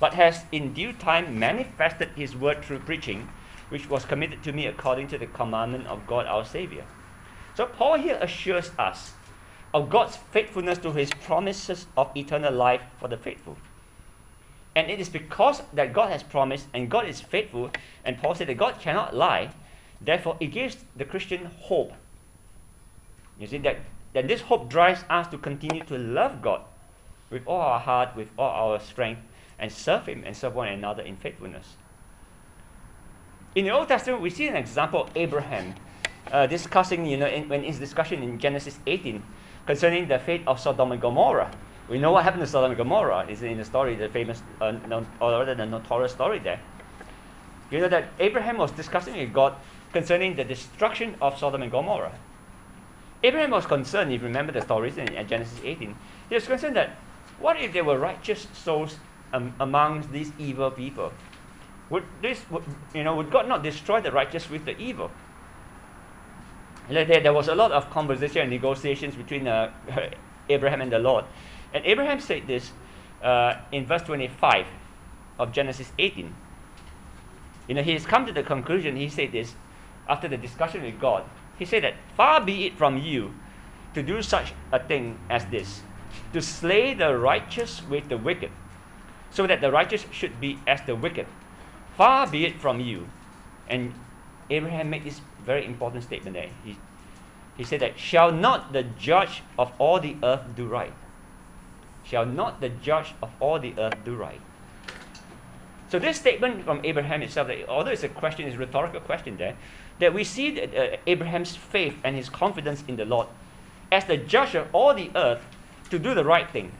but 0.00 0.14
has 0.14 0.44
in 0.50 0.72
due 0.72 0.94
time 0.94 1.38
manifested 1.38 2.08
his 2.16 2.34
word 2.34 2.64
through 2.64 2.78
preaching, 2.78 3.28
which 3.68 3.90
was 3.90 4.06
committed 4.06 4.42
to 4.44 4.52
me 4.52 4.66
according 4.66 5.08
to 5.08 5.18
the 5.18 5.26
commandment 5.26 5.86
of 5.88 6.06
God 6.06 6.26
our 6.26 6.46
Savior. 6.46 6.86
So 7.54 7.66
Paul 7.66 7.98
here 7.98 8.18
assures 8.22 8.70
us 8.78 9.12
of 9.74 9.90
God's 9.90 10.16
faithfulness 10.16 10.78
to 10.78 10.92
his 10.92 11.10
promises 11.10 11.86
of 11.94 12.16
eternal 12.16 12.54
life 12.54 12.82
for 12.98 13.08
the 13.08 13.18
faithful. 13.18 13.58
And 14.76 14.88
it 14.88 15.00
is 15.00 15.08
because 15.08 15.62
that 15.72 15.92
God 15.92 16.10
has 16.12 16.22
promised 16.22 16.68
and 16.72 16.88
God 16.88 17.08
is 17.08 17.20
faithful, 17.20 17.70
and 18.04 18.16
Paul 18.18 18.36
said 18.36 18.46
that 18.46 18.58
God 18.58 18.78
cannot 18.78 19.16
lie, 19.16 19.50
therefore 20.00 20.36
it 20.38 20.48
gives 20.48 20.76
the 20.94 21.04
Christian 21.04 21.46
hope 21.46 21.92
you 23.38 23.46
see, 23.46 23.58
that, 23.58 23.78
that 24.14 24.28
this 24.28 24.40
hope 24.42 24.68
drives 24.70 25.04
us 25.10 25.28
to 25.28 25.38
continue 25.38 25.84
to 25.84 25.98
love 25.98 26.40
God 26.42 26.62
with 27.30 27.42
all 27.46 27.60
our 27.60 27.80
heart, 27.80 28.16
with 28.16 28.28
all 28.38 28.72
our 28.72 28.80
strength, 28.80 29.20
and 29.58 29.70
serve 29.70 30.06
Him 30.06 30.22
and 30.24 30.36
serve 30.36 30.54
one 30.54 30.68
another 30.68 31.02
in 31.02 31.16
faithfulness. 31.16 31.76
In 33.54 33.64
the 33.64 33.70
Old 33.70 33.88
Testament, 33.88 34.22
we 34.22 34.30
see 34.30 34.48
an 34.48 34.56
example 34.56 35.02
of 35.02 35.10
Abraham 35.16 35.74
uh, 36.30 36.46
discussing, 36.46 37.06
you 37.06 37.16
know, 37.16 37.26
in, 37.26 37.48
when 37.48 37.62
his 37.62 37.78
discussion 37.78 38.22
in 38.22 38.38
Genesis 38.38 38.78
18 38.86 39.22
concerning 39.64 40.08
the 40.08 40.18
fate 40.18 40.42
of 40.46 40.60
Sodom 40.60 40.92
and 40.92 41.00
Gomorrah. 41.00 41.50
We 41.88 41.98
know 41.98 42.10
what 42.12 42.24
happened 42.24 42.42
to 42.42 42.46
Sodom 42.46 42.72
and 42.72 42.78
Gomorrah 42.78 43.26
is 43.28 43.42
in 43.42 43.58
the 43.58 43.64
story, 43.64 43.94
the 43.94 44.08
famous, 44.08 44.42
uh, 44.60 44.74
or 45.20 45.30
rather 45.30 45.54
the 45.54 45.66
notorious 45.66 46.12
story 46.12 46.40
there. 46.40 46.60
You 47.70 47.80
know 47.80 47.88
that 47.88 48.08
Abraham 48.18 48.58
was 48.58 48.72
discussing 48.72 49.16
with 49.16 49.32
God 49.32 49.54
concerning 49.92 50.34
the 50.34 50.44
destruction 50.44 51.14
of 51.20 51.38
Sodom 51.38 51.62
and 51.62 51.70
Gomorrah. 51.70 52.12
Abraham 53.22 53.50
was 53.50 53.66
concerned, 53.66 54.12
if 54.12 54.20
you 54.20 54.26
remember 54.26 54.52
the 54.52 54.60
stories 54.60 54.98
in, 54.98 55.12
in 55.12 55.26
Genesis 55.26 55.60
18, 55.64 55.94
he 56.28 56.34
was 56.34 56.46
concerned 56.46 56.76
that 56.76 56.96
what 57.38 57.60
if 57.60 57.72
there 57.72 57.84
were 57.84 57.98
righteous 57.98 58.46
souls 58.52 58.96
um, 59.32 59.54
amongst 59.60 60.10
these 60.12 60.32
evil 60.38 60.70
people? 60.70 61.12
Would 61.90 62.04
this, 62.20 62.40
would, 62.50 62.64
you 62.94 63.04
know, 63.04 63.14
would 63.14 63.30
God 63.30 63.48
not 63.48 63.62
destroy 63.62 64.00
the 64.00 64.10
righteous 64.10 64.50
with 64.50 64.64
the 64.64 64.76
evil? 64.78 65.10
There, 66.88 67.04
there 67.04 67.32
was 67.32 67.48
a 67.48 67.54
lot 67.54 67.72
of 67.72 67.90
conversation 67.90 68.42
and 68.42 68.50
negotiations 68.50 69.14
between 69.14 69.46
uh, 69.48 69.72
Abraham 70.48 70.80
and 70.80 70.92
the 70.92 70.98
Lord. 70.98 71.24
And 71.76 71.84
Abraham 71.84 72.20
said 72.20 72.46
this 72.46 72.72
uh, 73.22 73.56
in 73.70 73.84
verse 73.84 74.00
25 74.00 74.66
of 75.38 75.52
Genesis 75.52 75.92
18. 75.98 76.34
You 77.68 77.74
know, 77.74 77.82
he 77.82 77.92
has 77.92 78.06
come 78.06 78.24
to 78.24 78.32
the 78.32 78.42
conclusion, 78.42 78.96
he 78.96 79.10
said 79.10 79.32
this 79.32 79.54
after 80.08 80.26
the 80.26 80.38
discussion 80.38 80.82
with 80.82 80.98
God. 80.98 81.24
He 81.58 81.66
said 81.66 81.84
that, 81.84 81.94
Far 82.16 82.40
be 82.40 82.64
it 82.64 82.78
from 82.78 82.96
you 82.96 83.34
to 83.92 84.02
do 84.02 84.22
such 84.22 84.54
a 84.72 84.78
thing 84.82 85.18
as 85.28 85.44
this, 85.46 85.82
to 86.32 86.40
slay 86.40 86.94
the 86.94 87.14
righteous 87.18 87.82
with 87.90 88.08
the 88.08 88.16
wicked, 88.16 88.52
so 89.30 89.46
that 89.46 89.60
the 89.60 89.70
righteous 89.70 90.06
should 90.10 90.40
be 90.40 90.58
as 90.66 90.80
the 90.86 90.96
wicked. 90.96 91.26
Far 91.94 92.26
be 92.26 92.46
it 92.46 92.58
from 92.58 92.80
you. 92.80 93.06
And 93.68 93.92
Abraham 94.48 94.88
made 94.88 95.04
this 95.04 95.20
very 95.44 95.66
important 95.66 96.04
statement 96.04 96.36
there. 96.36 96.48
He, 96.64 96.78
he 97.58 97.64
said 97.64 97.80
that, 97.80 97.98
Shall 97.98 98.32
not 98.32 98.72
the 98.72 98.84
judge 98.84 99.42
of 99.58 99.72
all 99.78 100.00
the 100.00 100.16
earth 100.22 100.40
do 100.56 100.66
right? 100.66 100.94
Shall 102.08 102.26
not 102.26 102.60
the 102.60 102.68
judge 102.68 103.14
of 103.22 103.30
all 103.40 103.58
the 103.58 103.74
earth 103.78 103.96
do 104.04 104.14
right? 104.14 104.40
So 105.88 105.98
this 105.98 106.18
statement 106.18 106.64
from 106.64 106.80
Abraham 106.84 107.22
itself, 107.22 107.48
that 107.48 107.68
although 107.68 107.90
it's 107.90 108.02
a 108.02 108.08
question, 108.08 108.46
it's 108.46 108.56
a 108.56 108.58
rhetorical 108.58 109.00
question 109.00 109.36
there, 109.36 109.56
that 109.98 110.12
we 110.12 110.24
see 110.24 110.50
that, 110.52 110.74
uh, 110.74 110.96
Abraham's 111.06 111.56
faith 111.56 111.96
and 112.04 112.16
his 112.16 112.28
confidence 112.28 112.84
in 112.88 112.96
the 112.96 113.04
Lord 113.04 113.28
as 113.90 114.04
the 114.04 114.16
judge 114.16 114.54
of 114.54 114.68
all 114.72 114.94
the 114.94 115.10
earth 115.14 115.42
to 115.90 115.98
do 115.98 116.14
the 116.14 116.24
right 116.24 116.50
thing. 116.50 116.72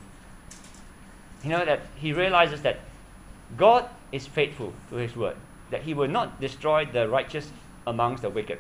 You 1.43 1.51
know, 1.51 1.65
that 1.65 1.83
he 1.97 2.13
realizes 2.13 2.63
that 2.63 2.81
God 3.57 3.89
is 4.11 4.27
faithful 4.27 4.73
to 4.91 4.97
his 4.97 5.15
word, 5.15 5.37
that 5.71 5.83
he 5.83 5.95
will 5.95 6.09
not 6.09 6.41
destroy 6.41 6.85
the 6.85 7.09
righteous 7.09 7.53
amongst 7.87 8.23
the 8.23 8.31
wicked, 8.31 8.59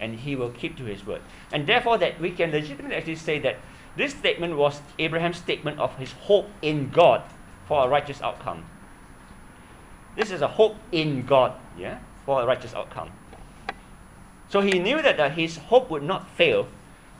and 0.00 0.18
he 0.18 0.34
will 0.34 0.50
keep 0.50 0.76
to 0.78 0.84
his 0.84 1.06
word. 1.06 1.20
And 1.52 1.66
therefore, 1.66 1.98
that 1.98 2.18
we 2.20 2.30
can 2.30 2.50
legitimately 2.50 2.96
actually 2.96 3.16
say 3.16 3.38
that 3.40 3.56
this 3.98 4.12
statement 4.12 4.56
was 4.56 4.80
Abraham's 4.98 5.38
statement 5.38 5.80
of 5.80 5.96
his 5.96 6.12
hope 6.12 6.48
in 6.62 6.88
God 6.90 7.22
for 7.66 7.84
a 7.84 7.88
righteous 7.88 8.22
outcome. 8.22 8.64
This 10.14 10.30
is 10.30 10.40
a 10.40 10.46
hope 10.46 10.76
in 10.92 11.26
God, 11.26 11.52
yeah, 11.76 11.98
for 12.24 12.40
a 12.40 12.46
righteous 12.46 12.74
outcome. 12.74 13.10
So 14.48 14.60
he 14.60 14.78
knew 14.78 15.02
that 15.02 15.32
his 15.32 15.56
hope 15.56 15.90
would 15.90 16.04
not 16.04 16.30
fail 16.30 16.68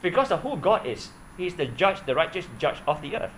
because 0.01 0.31
of 0.31 0.41
who 0.43 0.57
God 0.57 0.87
is. 0.87 1.11
He 1.37 1.47
is 1.47 1.55
the 1.55 1.67
judge, 1.67 2.07
the 2.07 2.15
righteous 2.15 2.47
judge 2.59 2.79
of 2.87 3.03
the 3.03 3.17
earth. 3.17 3.33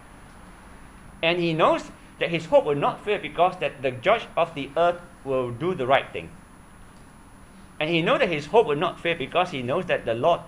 And 1.23 1.40
he 1.40 1.54
knows 1.54 1.90
that 2.18 2.28
his 2.28 2.47
hope 2.47 2.66
will 2.66 2.75
not 2.75 3.04
fail 3.04 3.18
because 3.20 3.56
that 3.61 3.80
the 3.80 3.90
judge 3.90 4.26
of 4.37 4.54
the 4.54 4.70
earth 4.76 5.00
will 5.25 5.50
do 5.50 5.75
the 5.75 5.87
right 5.87 6.11
thing. 6.12 6.30
And 7.78 7.88
he 7.88 8.02
knows 8.02 8.18
that 8.20 8.28
his 8.28 8.47
hope 8.47 8.66
will 8.66 8.76
not 8.76 9.00
fail 9.00 9.16
because 9.16 9.50
he 9.50 9.62
knows 9.62 9.87
that 9.87 10.04
the 10.04 10.14
Lord, 10.14 10.40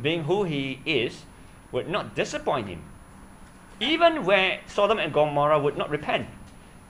being 0.00 0.24
who 0.24 0.44
he 0.44 0.80
is, 0.86 1.24
would 1.72 1.88
not 1.88 2.14
disappoint 2.14 2.68
him. 2.68 2.82
Even 3.80 4.24
where 4.24 4.60
Sodom 4.66 4.98
and 4.98 5.12
Gomorrah 5.12 5.58
would 5.58 5.76
not 5.76 5.90
repent 5.90 6.26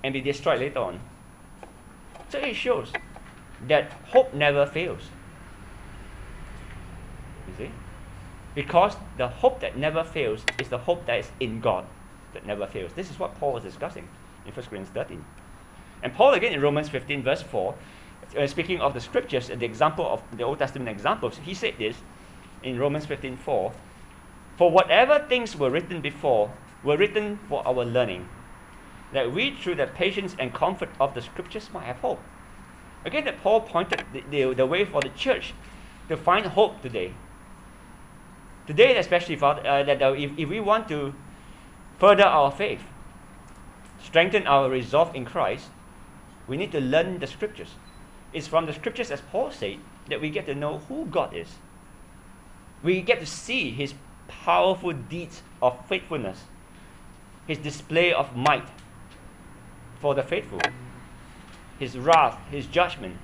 and 0.02 0.12
be 0.14 0.20
destroyed 0.20 0.60
later 0.60 0.78
on. 0.78 1.00
So 2.28 2.38
it 2.38 2.54
shows 2.54 2.92
that 3.66 3.92
hope 4.08 4.32
never 4.34 4.66
fails. 4.66 5.02
You 7.48 7.54
see? 7.56 7.70
Because 8.54 8.96
the 9.16 9.28
hope 9.28 9.60
that 9.60 9.76
never 9.76 10.04
fails 10.04 10.42
is 10.60 10.68
the 10.68 10.78
hope 10.78 11.06
that 11.06 11.18
is 11.18 11.30
in 11.40 11.60
God 11.60 11.86
that 12.32 12.46
never 12.46 12.66
fails. 12.66 12.92
This 12.92 13.10
is 13.10 13.18
what 13.18 13.34
Paul 13.38 13.54
was 13.54 13.62
discussing 13.62 14.08
in 14.46 14.52
1 14.52 14.66
Corinthians 14.66 14.88
13. 14.90 15.24
And 16.02 16.14
Paul 16.14 16.34
again 16.34 16.52
in 16.52 16.60
Romans 16.60 16.88
15, 16.88 17.22
verse 17.22 17.42
4, 17.42 17.74
uh, 18.36 18.46
speaking 18.46 18.80
of 18.80 18.94
the 18.94 19.00
scriptures, 19.00 19.50
and 19.50 19.60
the 19.60 19.66
example 19.66 20.06
of 20.06 20.22
the 20.36 20.44
Old 20.44 20.58
Testament 20.58 20.88
examples, 20.88 21.38
he 21.38 21.54
said 21.54 21.74
this 21.78 21.96
in 22.62 22.78
Romans 22.78 23.06
15, 23.06 23.36
4 23.36 23.72
For 24.58 24.72
whatever 24.72 25.20
things 25.20 25.54
were 25.54 25.70
written 25.70 26.00
before 26.00 26.52
were 26.82 26.96
written 26.96 27.38
for 27.48 27.66
our 27.66 27.84
learning, 27.84 28.28
that 29.12 29.32
we 29.32 29.54
through 29.54 29.76
the 29.76 29.86
patience 29.86 30.34
and 30.36 30.52
comfort 30.52 30.90
of 30.98 31.14
the 31.14 31.22
scriptures 31.22 31.70
might 31.72 31.84
have 31.84 31.98
hope. 31.98 32.20
Again, 33.04 33.24
that 33.26 33.40
Paul 33.40 33.60
pointed 33.60 34.00
the, 34.12 34.24
the, 34.28 34.54
the 34.54 34.66
way 34.66 34.84
for 34.84 35.00
the 35.00 35.10
church 35.10 35.54
to 36.08 36.16
find 36.16 36.44
hope 36.44 36.82
today. 36.82 37.14
Today, 38.66 38.98
especially, 38.98 39.36
Father, 39.36 39.64
uh, 39.64 39.84
that 39.84 40.02
uh, 40.02 40.12
if, 40.12 40.32
if 40.36 40.48
we 40.48 40.58
want 40.58 40.88
to 40.88 41.14
further 42.00 42.24
our 42.24 42.50
faith, 42.50 42.82
strengthen 44.02 44.46
our 44.48 44.68
resolve 44.68 45.14
in 45.14 45.24
Christ, 45.24 45.70
we 46.48 46.56
need 46.56 46.72
to 46.72 46.80
learn 46.80 47.20
the 47.20 47.28
scriptures. 47.28 47.76
It's 48.32 48.48
from 48.48 48.66
the 48.66 48.72
scriptures, 48.72 49.12
as 49.12 49.20
Paul 49.20 49.52
said, 49.52 49.78
that 50.08 50.20
we 50.20 50.30
get 50.30 50.46
to 50.46 50.54
know 50.54 50.78
who 50.88 51.06
God 51.06 51.32
is. 51.34 51.58
We 52.82 53.00
get 53.02 53.20
to 53.20 53.26
see 53.26 53.70
his 53.70 53.94
powerful 54.28 54.92
deeds 54.92 55.42
of 55.60 55.86
faithfulness, 55.88 56.44
his 57.46 57.58
display 57.58 58.12
of 58.12 58.36
might 58.36 58.68
for 60.00 60.14
the 60.14 60.22
faithful, 60.22 60.60
his 61.78 61.98
wrath, 61.98 62.38
his 62.50 62.66
judgment. 62.66 63.16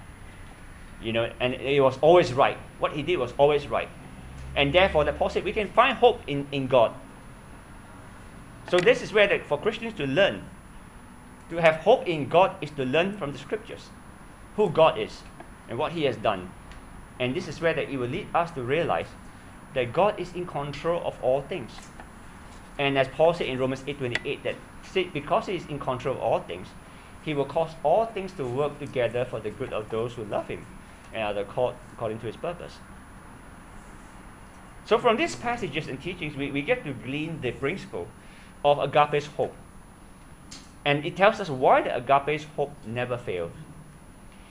You 1.00 1.12
know, 1.12 1.30
and 1.38 1.54
it 1.54 1.80
was 1.80 1.98
always 2.00 2.32
right. 2.32 2.56
What 2.78 2.92
he 2.92 3.02
did 3.02 3.18
was 3.18 3.34
always 3.36 3.68
right. 3.68 3.88
And 4.56 4.72
therefore, 4.72 5.04
the 5.04 5.12
Paul 5.12 5.28
said 5.28 5.44
we 5.44 5.52
can 5.52 5.68
find 5.68 5.96
hope 5.98 6.22
in, 6.26 6.46
in 6.50 6.66
God. 6.66 6.94
So 8.70 8.78
this 8.78 9.02
is 9.02 9.12
where 9.12 9.26
the, 9.26 9.40
for 9.40 9.60
Christians 9.60 9.94
to 9.94 10.06
learn. 10.06 10.44
To 11.50 11.56
have 11.56 11.76
hope 11.76 12.06
in 12.08 12.28
God 12.28 12.56
is 12.62 12.70
to 12.72 12.84
learn 12.84 13.16
from 13.18 13.32
the 13.32 13.38
scriptures 13.38 13.90
who 14.56 14.70
God 14.70 14.98
is 14.98 15.22
and 15.68 15.78
what 15.78 15.92
He 15.92 16.04
has 16.04 16.16
done. 16.16 16.50
And 17.20 17.34
this 17.34 17.48
is 17.48 17.60
where 17.60 17.74
that 17.74 17.90
it 17.90 17.96
will 17.96 18.08
lead 18.08 18.28
us 18.34 18.50
to 18.52 18.62
realize 18.62 19.06
that 19.74 19.92
God 19.92 20.18
is 20.18 20.32
in 20.32 20.46
control 20.46 21.02
of 21.04 21.22
all 21.22 21.42
things. 21.42 21.72
And 22.78 22.98
as 22.98 23.08
Paul 23.08 23.34
said 23.34 23.46
in 23.46 23.58
Romans 23.58 23.82
8:28, 23.82 24.42
that 24.42 24.56
because 25.12 25.46
He 25.46 25.56
is 25.56 25.66
in 25.66 25.78
control 25.78 26.16
of 26.16 26.22
all 26.22 26.40
things, 26.40 26.68
He 27.24 27.34
will 27.34 27.44
cause 27.44 27.72
all 27.82 28.06
things 28.06 28.32
to 28.32 28.46
work 28.46 28.78
together 28.78 29.24
for 29.24 29.40
the 29.40 29.50
good 29.50 29.72
of 29.72 29.90
those 29.90 30.14
who 30.14 30.24
love 30.24 30.48
Him 30.48 30.66
and 31.12 31.38
are 31.38 31.44
called 31.44 31.74
according 31.92 32.18
to 32.20 32.26
His 32.26 32.36
purpose. 32.36 32.78
So 34.84 34.98
from 34.98 35.16
these 35.16 35.34
passages 35.34 35.88
and 35.88 36.00
teachings, 36.00 36.36
we, 36.36 36.50
we 36.50 36.60
get 36.62 36.84
to 36.84 36.92
glean 36.92 37.40
the 37.40 37.52
principle 37.52 38.08
of 38.64 38.78
agape's 38.78 39.26
hope. 39.26 39.54
And 40.84 41.04
it 41.06 41.16
tells 41.16 41.40
us 41.40 41.48
why 41.48 41.82
the 41.82 41.96
agape's 41.96 42.44
hope 42.56 42.72
never 42.86 43.16
fails. 43.16 43.52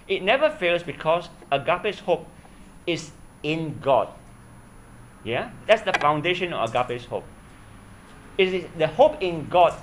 It 0.08 0.24
never 0.24 0.50
fails 0.50 0.82
because 0.82 1.30
agape's 1.52 2.00
hope 2.00 2.28
is 2.88 3.12
in 3.44 3.78
God. 3.80 4.10
Yeah? 5.24 5.52
That's 5.68 5.82
the 5.82 5.94
foundation 5.94 6.54
of 6.54 6.70
agape's 6.70 7.06
hope. 7.06 7.26
It 8.38 8.54
is 8.54 8.66
the 8.78 8.88
hope 8.88 9.22
in 9.22 9.48
God, 9.48 9.74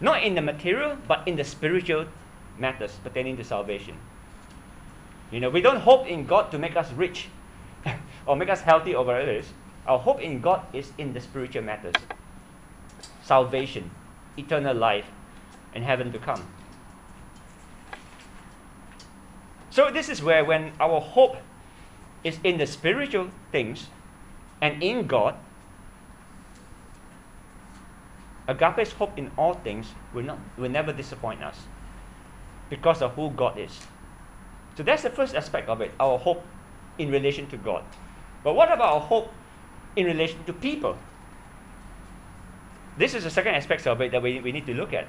not 0.00 0.22
in 0.22 0.34
the 0.34 0.42
material, 0.42 0.96
but 1.06 1.26
in 1.26 1.36
the 1.36 1.44
spiritual 1.44 2.06
matters 2.58 2.98
pertaining 3.02 3.36
to 3.36 3.44
salvation. 3.44 3.96
You 5.30 5.40
know, 5.40 5.50
we 5.50 5.60
don't 5.60 5.80
hope 5.80 6.06
in 6.06 6.26
God 6.26 6.50
to 6.50 6.58
make 6.58 6.76
us 6.76 6.92
rich 6.92 7.28
or 8.26 8.36
make 8.36 8.48
us 8.48 8.60
healthy 8.60 8.94
or 8.94 9.04
whatever 9.04 9.30
it 9.30 9.36
is. 9.36 9.46
Our 9.86 9.98
hope 9.98 10.20
in 10.20 10.40
God 10.40 10.62
is 10.72 10.92
in 10.98 11.12
the 11.12 11.20
spiritual 11.20 11.62
matters 11.62 11.94
salvation, 13.24 13.90
eternal 14.36 14.76
life, 14.76 15.06
and 15.74 15.84
heaven 15.84 16.12
to 16.12 16.18
come. 16.18 16.44
So, 19.70 19.90
this 19.90 20.08
is 20.08 20.22
where, 20.22 20.44
when 20.44 20.72
our 20.78 21.00
hope 21.00 21.36
is 22.24 22.38
in 22.44 22.58
the 22.58 22.66
spiritual 22.66 23.30
things 23.50 23.86
and 24.62 24.80
in 24.80 25.08
God, 25.08 25.34
agape's 28.46 28.92
hope 28.92 29.18
in 29.18 29.30
all 29.36 29.54
things 29.54 29.88
will, 30.14 30.22
not, 30.22 30.38
will 30.56 30.70
never 30.70 30.92
disappoint 30.92 31.42
us 31.42 31.58
because 32.70 33.02
of 33.02 33.12
who 33.14 33.30
God 33.30 33.58
is. 33.58 33.80
So, 34.76 34.82
that's 34.82 35.02
the 35.02 35.10
first 35.10 35.34
aspect 35.34 35.68
of 35.68 35.82
it 35.82 35.90
our 36.00 36.16
hope 36.16 36.42
in 36.96 37.10
relation 37.10 37.46
to 37.48 37.56
God. 37.56 37.84
But 38.44 38.54
what 38.54 38.72
about 38.72 38.94
our 38.94 39.00
hope 39.00 39.32
in 39.96 40.06
relation 40.06 40.42
to 40.44 40.52
people? 40.52 40.96
This 42.96 43.14
is 43.14 43.24
the 43.24 43.30
second 43.30 43.54
aspect 43.56 43.86
of 43.86 44.00
it 44.00 44.12
that 44.12 44.22
we, 44.22 44.40
we 44.40 44.52
need 44.52 44.66
to 44.66 44.74
look 44.74 44.92
at. 44.92 45.08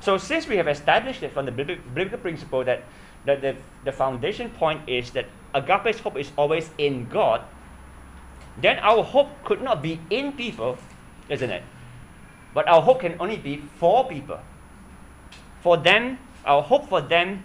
So 0.00 0.18
since 0.18 0.46
we 0.46 0.56
have 0.56 0.68
established 0.68 1.22
it 1.22 1.32
from 1.32 1.46
the 1.46 1.52
biblical 1.52 2.18
principle 2.18 2.64
that, 2.64 2.84
that 3.24 3.40
the, 3.40 3.56
the 3.84 3.92
foundation 3.92 4.50
point 4.50 4.88
is 4.88 5.10
that 5.12 5.26
agape's 5.54 6.00
hope 6.00 6.18
is 6.18 6.30
always 6.36 6.70
in 6.78 7.08
God, 7.08 7.42
then 8.60 8.78
our 8.78 9.02
hope 9.02 9.44
could 9.44 9.62
not 9.62 9.82
be 9.82 10.00
in 10.10 10.32
people, 10.32 10.78
isn't 11.28 11.50
it? 11.50 11.62
But 12.54 12.68
our 12.68 12.80
hope 12.80 13.00
can 13.00 13.16
only 13.20 13.36
be 13.36 13.62
for 13.78 14.08
people. 14.08 14.38
For 15.60 15.76
them, 15.76 16.18
our 16.44 16.62
hope 16.62 16.88
for 16.88 17.00
them 17.00 17.42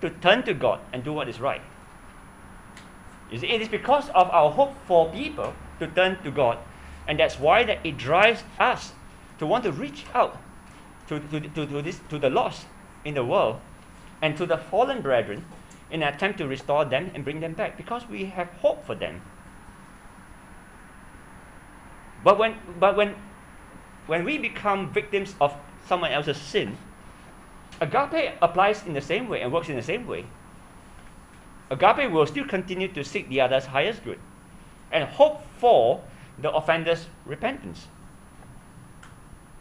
to 0.00 0.10
turn 0.10 0.42
to 0.44 0.54
God 0.54 0.80
and 0.92 1.02
do 1.02 1.12
what 1.12 1.28
is 1.28 1.40
right. 1.40 1.62
You 3.30 3.38
see, 3.38 3.48
it 3.48 3.62
is 3.62 3.68
because 3.68 4.08
of 4.10 4.30
our 4.30 4.50
hope 4.50 4.74
for 4.86 5.10
people 5.10 5.54
to 5.78 5.86
turn 5.86 6.22
to 6.22 6.30
God, 6.30 6.58
and 7.08 7.18
that's 7.18 7.38
why 7.38 7.64
that 7.64 7.78
it 7.84 7.96
drives 7.96 8.44
us 8.60 8.92
to 9.38 9.46
want 9.46 9.64
to 9.64 9.72
reach 9.72 10.04
out 10.14 10.38
to, 11.08 11.18
to, 11.18 11.40
to, 11.40 11.66
to, 11.66 11.82
this, 11.82 12.00
to 12.10 12.18
the 12.18 12.30
lost 12.30 12.66
in 13.04 13.14
the 13.14 13.24
world 13.24 13.60
and 14.20 14.36
to 14.36 14.46
the 14.46 14.56
fallen 14.56 15.02
brethren 15.02 15.44
in 15.90 16.02
an 16.02 16.14
attempt 16.14 16.38
to 16.38 16.46
restore 16.46 16.84
them 16.84 17.10
and 17.14 17.24
bring 17.24 17.40
them 17.40 17.52
back 17.52 17.76
because 17.76 18.08
we 18.08 18.26
have 18.26 18.48
hope 18.60 18.86
for 18.86 18.94
them. 18.94 19.20
But 22.24 22.38
when, 22.38 22.56
but 22.78 22.96
when, 22.96 23.14
when 24.06 24.24
we 24.24 24.38
become 24.38 24.92
victims 24.92 25.34
of 25.40 25.54
someone 25.86 26.12
else's 26.12 26.36
sin, 26.36 26.76
agape 27.80 28.34
applies 28.40 28.86
in 28.86 28.92
the 28.92 29.00
same 29.00 29.28
way 29.28 29.42
and 29.42 29.52
works 29.52 29.68
in 29.68 29.76
the 29.76 29.82
same 29.82 30.06
way. 30.06 30.26
Agape 31.70 32.10
will 32.12 32.26
still 32.26 32.46
continue 32.46 32.88
to 32.88 33.02
seek 33.02 33.28
the 33.28 33.40
other's 33.40 33.66
highest 33.66 34.04
good 34.04 34.18
and 34.90 35.04
hope 35.04 35.42
for 35.58 36.02
the 36.38 36.50
offender's 36.52 37.06
repentance. 37.24 37.86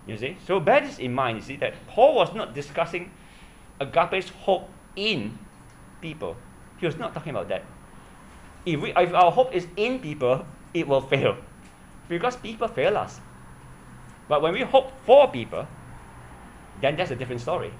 You 0.05 0.17
see? 0.17 0.37
So 0.45 0.59
bear 0.59 0.81
this 0.81 0.99
in 0.99 1.13
mind, 1.13 1.37
you 1.37 1.43
see, 1.43 1.55
that 1.57 1.73
Paul 1.87 2.15
was 2.15 2.33
not 2.33 2.53
discussing 2.53 3.11
agape's 3.79 4.29
hope 4.29 4.69
in 4.95 5.37
people. 6.01 6.35
He 6.79 6.85
was 6.85 6.97
not 6.97 7.13
talking 7.13 7.31
about 7.31 7.49
that. 7.49 7.63
If, 8.65 8.81
we, 8.81 8.91
if 8.91 9.13
our 9.13 9.31
hope 9.31 9.53
is 9.53 9.67
in 9.77 9.99
people, 9.99 10.45
it 10.73 10.87
will 10.87 11.01
fail. 11.01 11.37
Because 12.11 12.35
people 12.35 12.67
fail 12.67 12.97
us. 12.97 13.21
But 14.27 14.41
when 14.41 14.51
we 14.51 14.61
hope 14.63 14.91
for 15.05 15.31
people, 15.31 15.65
then 16.81 16.97
that's 16.97 17.11
a 17.11 17.15
different 17.15 17.39
story. 17.39 17.71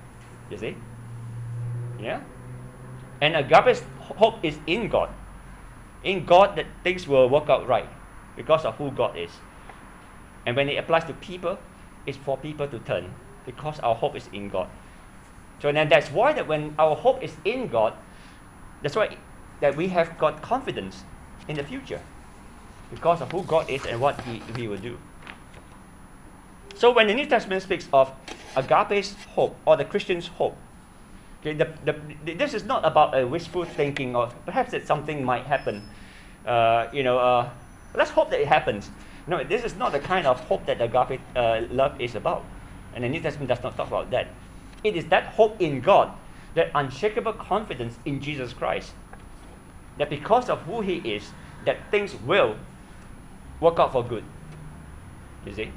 You 0.50 0.58
see? 0.58 0.78
Yeah? 2.00 2.22
And 3.20 3.36
agape's 3.36 3.84
hope 4.00 4.40
is 4.42 4.58
in 4.68 4.88
God. 4.88 5.10
In 6.06 6.24
God 6.26 6.56
that 6.56 6.66
things 6.82 7.10
will 7.10 7.28
work 7.28 7.50
out 7.50 7.68
right 7.68 7.90
because 8.38 8.64
of 8.64 8.76
who 8.78 8.92
God 8.92 9.18
is. 9.18 9.32
And 10.46 10.56
when 10.56 10.70
it 10.70 10.78
applies 10.78 11.04
to 11.06 11.14
people, 11.14 11.60
it's 12.06 12.18
for 12.18 12.38
people 12.38 12.70
to 12.70 12.80
turn 12.80 13.14
because 13.46 13.82
our 13.82 13.96
hope 13.96 14.16
is 14.16 14.30
in 14.32 14.48
God. 14.48 14.70
So 15.60 15.74
then 15.74 15.90
that's 15.90 16.10
why 16.10 16.32
that 16.32 16.48
when 16.48 16.74
our 16.80 16.96
hope 16.96 17.22
is 17.22 17.36
in 17.44 17.68
God, 17.68 17.94
that's 18.82 18.96
why 18.96 19.18
that 19.60 19.76
we 19.76 19.90
have 19.90 20.18
got 20.18 20.42
confidence 20.42 21.04
in 21.50 21.58
the 21.58 21.64
future 21.64 22.00
because 22.92 23.22
of 23.22 23.32
who 23.32 23.44
God 23.44 23.70
is 23.70 23.86
and 23.86 24.00
what 24.00 24.20
He, 24.22 24.42
he 24.56 24.68
will 24.68 24.78
do. 24.78 24.98
So 26.76 26.92
when 26.92 27.08
the 27.08 27.14
New 27.14 27.26
Testament 27.26 27.64
speaks 27.64 27.88
of 27.94 28.12
agape's 28.56 29.16
hope 29.36 29.56
or 29.66 29.78
the 29.78 29.86
Christian's 29.86 30.28
hope, 30.28 30.58
okay, 31.40 31.54
the, 31.54 31.70
the, 31.86 32.34
this 32.34 32.54
is 32.54 32.64
not 32.64 32.86
about 32.86 33.18
a 33.18 33.26
wishful 33.26 33.66
thinking 33.66 34.16
or 34.16 34.32
perhaps 34.46 34.72
that 34.72 34.86
something 34.88 35.24
might 35.24 35.46
happen. 35.46 35.88
Uh, 36.46 36.88
you 36.92 37.04
know, 37.04 37.20
uh, 37.20 37.50
let's 37.94 38.12
hope 38.12 38.30
that 38.32 38.42
it 38.42 38.48
happens. 38.48 38.90
No, 39.28 39.44
this 39.44 39.64
is 39.64 39.76
not 39.76 39.92
the 39.92 40.00
kind 40.00 40.26
of 40.26 40.40
hope 40.42 40.66
that 40.66 40.82
agape 40.82 41.22
uh, 41.36 41.62
love 41.70 42.00
is 42.02 42.16
about. 42.16 42.44
And 42.96 43.04
the 43.04 43.10
New 43.10 43.22
Testament 43.22 43.50
does 43.50 43.62
not 43.62 43.78
talk 43.78 43.88
about 43.88 44.10
that. 44.10 44.28
It 44.84 44.96
is 44.96 45.06
that 45.06 45.28
hope 45.28 45.62
in 45.62 45.82
God, 45.82 46.12
that 46.56 46.72
unshakable 46.74 47.34
confidence 47.34 47.98
in 48.06 48.20
Jesus 48.20 48.54
Christ, 48.54 48.94
that 49.98 50.10
because 50.10 50.50
of 50.50 50.62
who 50.64 50.82
He 50.82 50.98
is, 50.98 51.30
that 51.66 51.92
things 51.92 52.16
will 52.16 52.56
work 53.62 53.80
out 53.80 53.94
for 53.94 54.04
good. 54.04 54.26
You 55.46 55.54
see? 55.54 55.72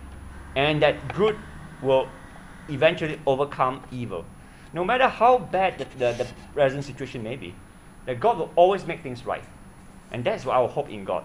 And 0.57 0.83
that 0.83 1.15
good 1.15 1.39
will 1.83 2.09
eventually 2.69 3.21
overcome 3.27 3.83
evil. 3.93 4.25
No 4.73 4.85
matter 4.85 5.07
how 5.07 5.39
bad 5.39 5.79
the, 5.79 5.85
the, 5.99 6.25
the 6.25 6.27
present 6.53 6.85
situation 6.85 7.23
may 7.23 7.37
be, 7.37 7.55
that 8.07 8.19
God 8.19 8.39
will 8.39 8.51
always 8.57 8.87
make 8.87 9.03
things 9.03 9.25
right. 9.25 9.45
And 10.11 10.25
that's 10.25 10.47
our 10.47 10.69
hope 10.69 10.91
in 10.91 11.05
God. 11.05 11.25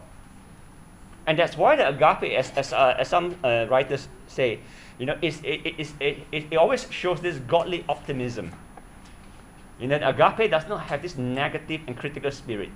And 1.26 1.38
that's 1.38 1.58
why 1.58 1.76
the 1.76 1.88
agape, 1.90 2.34
as, 2.38 2.52
as, 2.52 2.74
uh, 2.74 2.96
as 2.98 3.08
some 3.08 3.36
uh, 3.44 3.68
writers 3.70 4.08
say, 4.28 4.60
you 4.98 5.06
know, 5.06 5.18
it's, 5.22 5.40
it, 5.42 5.62
it, 5.66 5.94
it, 6.00 6.18
it, 6.32 6.46
it 6.52 6.56
always 6.56 6.92
shows 6.92 7.22
this 7.22 7.38
godly 7.40 7.86
optimism. 7.88 8.52
You 9.80 9.88
know, 9.88 9.96
agape 9.96 10.52
does 10.52 10.68
not 10.68 10.82
have 10.82 11.02
this 11.02 11.18
negative 11.18 11.82
and 11.88 11.96
critical 11.96 12.32
spirit. 12.32 12.70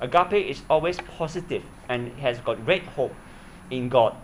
Agape 0.00 0.32
is 0.50 0.62
always 0.68 0.98
positive 1.16 1.62
and 1.88 2.12
has 2.18 2.38
got 2.38 2.64
great 2.64 2.84
hope 2.84 3.14
in 3.70 3.88
God. 3.88 4.14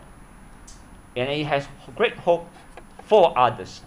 And 1.16 1.28
it 1.30 1.46
has 1.46 1.68
great 1.94 2.16
hope 2.18 2.48
for 3.02 3.36
others. 3.38 3.82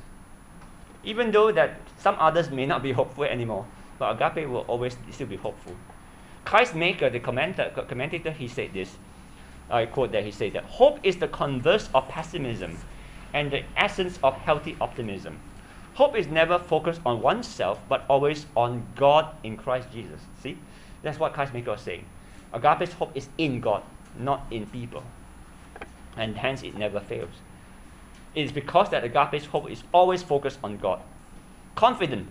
Even 1.04 1.32
though 1.32 1.52
that 1.52 1.80
some 1.98 2.16
others 2.20 2.50
may 2.50 2.66
not 2.66 2.82
be 2.82 2.92
hopeful 2.92 3.26
anymore, 3.26 3.66
but 3.98 4.20
agape 4.20 4.50
will 4.50 4.66
always 4.68 4.98
still 5.12 5.28
be 5.28 5.36
hopeful. 5.36 5.76
Kistemaker, 6.46 7.12
the 7.12 7.20
commentator, 7.20 7.70
commentator, 7.88 8.32
he 8.32 8.48
said 8.48 8.74
this. 8.74 8.98
I 9.70 9.86
quote 9.86 10.12
that 10.14 10.24
he 10.24 10.32
said 10.32 10.54
that 10.54 10.64
hope 10.64 11.00
is 11.04 11.18
the 11.18 11.28
converse 11.28 11.90
of 11.94 12.08
pessimism 12.08 12.78
and 13.34 13.52
the 13.52 13.64
essence 13.78 14.18
of 14.24 14.34
healthy 14.34 14.76
optimism. 14.82 15.40
Hope 15.94 16.16
is 16.16 16.28
never 16.28 16.58
focused 16.58 17.02
on 17.06 17.22
oneself, 17.22 17.80
but 17.88 18.06
always 18.10 18.46
on 18.56 18.88
God 18.96 19.36
in 19.44 19.58
Christ 19.58 19.92
Jesus. 19.92 20.22
See? 20.42 20.58
That's 21.04 21.20
what 21.20 21.34
Kistemaker 21.34 21.68
was 21.68 21.82
saying. 21.82 22.06
Agape's 22.54 22.94
hope 22.94 23.12
is 23.16 23.30
in 23.38 23.60
God, 23.60 23.84
not 24.18 24.46
in 24.50 24.66
people. 24.66 25.04
And 26.20 26.38
hence 26.38 26.64
it 26.64 26.76
never 26.78 27.00
fails. 27.00 27.42
It 28.36 28.44
is 28.44 28.52
because 28.52 28.90
that 28.90 29.04
agape's 29.04 29.46
hope 29.46 29.72
is 29.72 29.84
always 29.94 30.22
focused 30.22 30.60
on 30.64 30.78
God. 30.78 31.02
Confident 31.76 32.28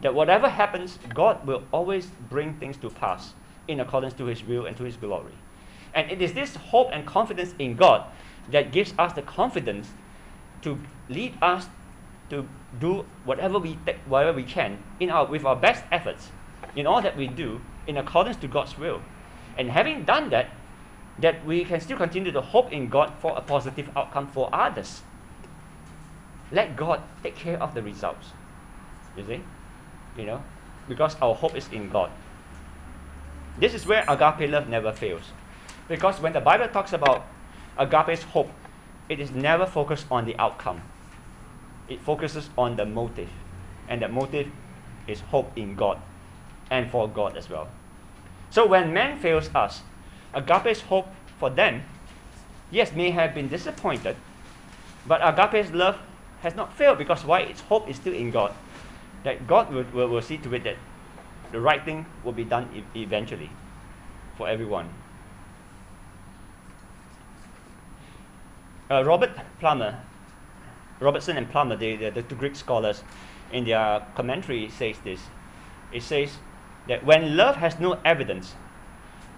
that 0.00 0.14
whatever 0.14 0.48
happens, 0.48 0.98
God 1.14 1.46
will 1.46 1.62
always 1.72 2.06
bring 2.30 2.54
things 2.54 2.76
to 2.78 2.90
pass 2.90 3.34
in 3.68 3.80
accordance 3.80 4.14
to 4.14 4.24
his 4.24 4.42
will 4.42 4.66
and 4.66 4.76
to 4.78 4.84
his 4.84 4.96
glory. 4.96 5.34
And 5.94 6.10
it 6.10 6.22
is 6.22 6.32
this 6.32 6.56
hope 6.56 6.88
and 6.92 7.06
confidence 7.06 7.54
in 7.58 7.76
God 7.76 8.04
that 8.50 8.72
gives 8.72 8.94
us 8.98 9.12
the 9.12 9.22
confidence 9.22 9.88
to 10.62 10.78
lead 11.08 11.36
us 11.42 11.66
to 12.30 12.48
do 12.78 13.04
whatever 13.24 13.58
we 13.58 13.78
th- 13.86 13.98
whatever 14.06 14.32
we 14.36 14.42
can 14.42 14.78
in 15.00 15.10
our 15.10 15.26
with 15.26 15.44
our 15.44 15.56
best 15.56 15.84
efforts 15.90 16.30
in 16.76 16.86
all 16.86 17.00
that 17.00 17.16
we 17.16 17.26
do 17.26 17.60
in 17.86 17.96
accordance 17.96 18.36
to 18.38 18.48
God's 18.48 18.76
will. 18.78 19.00
And 19.56 19.70
having 19.70 20.04
done 20.04 20.30
that, 20.30 20.50
that 21.20 21.44
we 21.44 21.64
can 21.64 21.80
still 21.80 21.96
continue 21.96 22.32
to 22.32 22.40
hope 22.40 22.72
in 22.72 22.88
God 22.88 23.12
for 23.18 23.36
a 23.36 23.40
positive 23.40 23.90
outcome 23.96 24.28
for 24.28 24.48
others. 24.52 25.02
Let 26.52 26.76
God 26.76 27.02
take 27.22 27.36
care 27.36 27.60
of 27.62 27.74
the 27.74 27.82
results. 27.82 28.28
You 29.16 29.24
see? 29.26 29.40
You 30.16 30.26
know? 30.26 30.42
Because 30.88 31.16
our 31.20 31.34
hope 31.34 31.56
is 31.56 31.68
in 31.72 31.90
God. 31.90 32.10
This 33.58 33.74
is 33.74 33.86
where 33.86 34.04
agape 34.08 34.48
love 34.50 34.68
never 34.68 34.92
fails. 34.92 35.32
Because 35.88 36.20
when 36.20 36.32
the 36.32 36.40
Bible 36.40 36.68
talks 36.68 36.92
about 36.92 37.26
agape's 37.76 38.22
hope, 38.22 38.50
it 39.08 39.20
is 39.20 39.30
never 39.30 39.66
focused 39.66 40.06
on 40.10 40.24
the 40.24 40.36
outcome. 40.38 40.82
It 41.88 42.00
focuses 42.00 42.50
on 42.56 42.76
the 42.76 42.86
motive. 42.86 43.30
And 43.88 44.02
the 44.02 44.08
motive 44.08 44.48
is 45.06 45.20
hope 45.20 45.50
in 45.56 45.74
God 45.74 45.98
and 46.70 46.90
for 46.90 47.08
God 47.08 47.36
as 47.36 47.48
well. 47.48 47.68
So 48.50 48.66
when 48.66 48.92
man 48.92 49.18
fails 49.18 49.50
us, 49.54 49.82
agape's 50.34 50.82
hope 50.82 51.08
for 51.38 51.50
them, 51.50 51.82
yes, 52.70 52.92
may 52.92 53.10
have 53.10 53.34
been 53.34 53.48
disappointed, 53.48 54.16
but 55.06 55.20
agape's 55.22 55.72
love 55.72 55.98
has 56.42 56.54
not 56.54 56.72
failed 56.72 56.98
because 56.98 57.24
why? 57.24 57.40
Its 57.40 57.60
hope 57.62 57.88
is 57.88 57.96
still 57.96 58.14
in 58.14 58.30
God. 58.30 58.54
That 59.24 59.46
God 59.46 59.72
will, 59.72 59.84
will, 59.92 60.08
will 60.08 60.22
see 60.22 60.38
to 60.38 60.54
it 60.54 60.64
that 60.64 60.76
the 61.50 61.60
right 61.60 61.84
thing 61.84 62.06
will 62.24 62.32
be 62.32 62.44
done 62.44 62.68
e- 62.74 63.00
eventually 63.00 63.50
for 64.36 64.48
everyone. 64.48 64.88
Uh, 68.90 69.04
Robert 69.04 69.30
Plummer, 69.60 70.00
Robertson 71.00 71.36
and 71.36 71.50
Plummer, 71.50 71.76
they, 71.76 71.96
the, 71.96 72.10
the 72.10 72.22
two 72.22 72.36
Greek 72.36 72.56
scholars, 72.56 73.02
in 73.52 73.64
their 73.64 74.06
commentary 74.14 74.68
says 74.70 74.96
this. 75.04 75.20
It 75.92 76.02
says 76.02 76.38
that 76.86 77.04
when 77.04 77.36
love 77.36 77.56
has 77.56 77.78
no 77.78 77.98
evidence, 78.04 78.54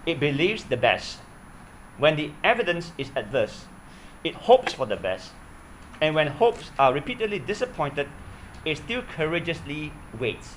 it 0.05 0.19
believes 0.19 0.63
the 0.65 0.77
best. 0.77 1.19
When 1.97 2.15
the 2.15 2.31
evidence 2.43 2.91
is 2.97 3.11
adverse, 3.15 3.65
it 4.23 4.35
hopes 4.35 4.73
for 4.73 4.85
the 4.85 4.95
best. 4.95 5.31
And 5.99 6.15
when 6.15 6.27
hopes 6.27 6.71
are 6.79 6.93
repeatedly 6.93 7.39
disappointed, 7.39 8.07
it 8.65 8.77
still 8.77 9.03
courageously 9.03 9.91
waits. 10.19 10.55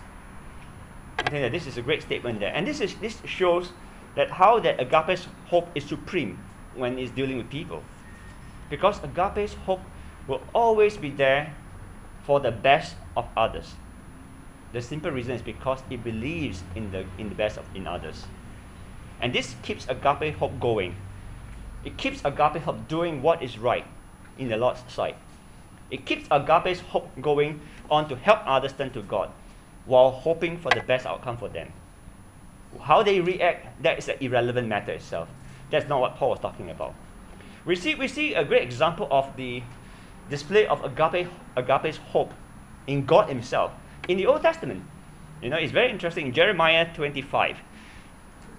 I 1.18 1.30
think 1.30 1.42
that 1.42 1.52
this 1.52 1.66
is 1.66 1.76
a 1.76 1.82
great 1.82 2.02
statement 2.02 2.40
there. 2.40 2.52
And 2.54 2.66
this, 2.66 2.80
is, 2.80 2.94
this 2.96 3.18
shows 3.24 3.70
that 4.14 4.30
how 4.30 4.60
that 4.60 4.80
agape's 4.80 5.26
hope 5.46 5.68
is 5.74 5.84
supreme 5.84 6.38
when 6.76 6.98
it's 6.98 7.10
dealing 7.10 7.38
with 7.38 7.50
people. 7.50 7.82
Because 8.70 9.02
agape's 9.02 9.54
hope 9.66 9.80
will 10.26 10.42
always 10.54 10.96
be 10.96 11.10
there 11.10 11.54
for 12.24 12.40
the 12.40 12.50
best 12.50 12.96
of 13.16 13.28
others. 13.36 13.74
The 14.72 14.82
simple 14.82 15.10
reason 15.10 15.34
is 15.34 15.42
because 15.42 15.82
it 15.90 16.02
believes 16.02 16.62
in 16.74 16.90
the, 16.90 17.04
in 17.18 17.28
the 17.28 17.34
best 17.34 17.58
of 17.58 17.64
in 17.74 17.86
others. 17.86 18.24
And 19.20 19.32
this 19.32 19.54
keeps 19.62 19.86
agape 19.88 20.36
hope 20.36 20.58
going. 20.60 20.96
It 21.84 21.96
keeps 21.96 22.24
agape 22.24 22.62
hope 22.62 22.88
doing 22.88 23.22
what 23.22 23.42
is 23.42 23.58
right 23.58 23.86
in 24.38 24.48
the 24.48 24.56
Lord's 24.56 24.80
sight. 24.88 25.16
It 25.90 26.06
keeps 26.06 26.26
agape's 26.30 26.80
hope 26.80 27.08
going 27.20 27.60
on 27.90 28.08
to 28.08 28.16
help 28.16 28.40
others 28.46 28.72
turn 28.72 28.90
to 28.90 29.02
God 29.02 29.30
while 29.86 30.10
hoping 30.10 30.58
for 30.58 30.70
the 30.70 30.80
best 30.80 31.06
outcome 31.06 31.36
for 31.36 31.48
them. 31.48 31.72
How 32.80 33.02
they 33.02 33.20
react, 33.20 33.82
that 33.82 33.98
is 33.98 34.08
an 34.08 34.16
irrelevant 34.20 34.68
matter 34.68 34.92
itself. 34.92 35.28
That's 35.70 35.88
not 35.88 36.00
what 36.00 36.16
Paul 36.16 36.30
was 36.30 36.40
talking 36.40 36.70
about. 36.70 36.94
We 37.64 37.76
see, 37.76 37.94
we 37.94 38.08
see 38.08 38.34
a 38.34 38.44
great 38.44 38.62
example 38.62 39.08
of 39.10 39.36
the 39.36 39.62
display 40.28 40.66
of 40.66 40.82
agape, 40.84 41.28
agape's 41.56 41.98
hope 41.98 42.32
in 42.86 43.04
God 43.04 43.28
Himself 43.28 43.72
in 44.08 44.16
the 44.16 44.26
Old 44.26 44.42
Testament. 44.42 44.84
You 45.42 45.50
know, 45.50 45.56
it's 45.56 45.72
very 45.72 45.90
interesting. 45.90 46.32
Jeremiah 46.32 46.92
25. 46.94 47.58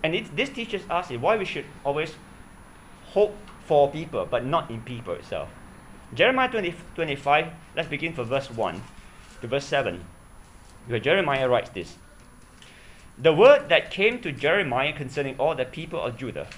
And 0.06 0.14
it, 0.14 0.36
this 0.36 0.52
teaches 0.52 0.84
us 0.88 1.10
why 1.10 1.36
we 1.36 1.46
should 1.46 1.66
always 1.84 2.14
hope 3.06 3.36
for 3.66 3.90
people, 3.90 4.28
but 4.30 4.46
not 4.46 4.70
in 4.70 4.82
people 4.82 5.16
itself. 5.16 5.50
Jeremiah 6.14 6.48
20, 6.48 6.76
25, 6.94 7.48
let's 7.76 7.90
begin 7.90 8.14
from 8.14 8.26
verse 8.26 8.52
1 8.52 8.84
to 9.42 9.48
verse 9.48 9.66
7, 9.66 10.06
where 10.86 11.00
Jeremiah 11.00 11.50
writes 11.50 11.72
this. 11.72 11.96
The 13.18 13.34
word 13.34 13.68
that 13.70 13.90
came 13.90 14.22
to 14.22 14.32
Jeremiah 14.32 14.94
concerning 14.94 15.40
all 15.40 15.56
the 15.56 15.66
people 15.66 16.00
of 16.00 16.18
Judah. 16.18 16.50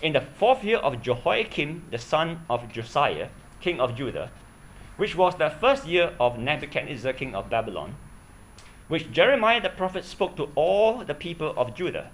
In 0.00 0.14
the 0.14 0.22
fourth 0.22 0.64
year 0.64 0.78
of 0.78 1.02
Jehoiakim, 1.02 1.82
the 1.90 1.98
son 1.98 2.46
of 2.48 2.72
Josiah, 2.72 3.28
king 3.60 3.78
of 3.78 3.94
Judah, 3.94 4.30
which 4.96 5.14
was 5.14 5.36
the 5.36 5.50
first 5.50 5.86
year 5.86 6.14
of 6.18 6.38
Nebuchadnezzar, 6.38 7.12
king 7.12 7.34
of 7.34 7.50
Babylon, 7.50 7.96
which 8.88 9.12
Jeremiah 9.12 9.60
the 9.60 9.68
prophet 9.68 10.06
spoke 10.06 10.34
to 10.36 10.48
all 10.54 11.04
the 11.04 11.14
people 11.14 11.52
of 11.58 11.74
Judah 11.74 12.10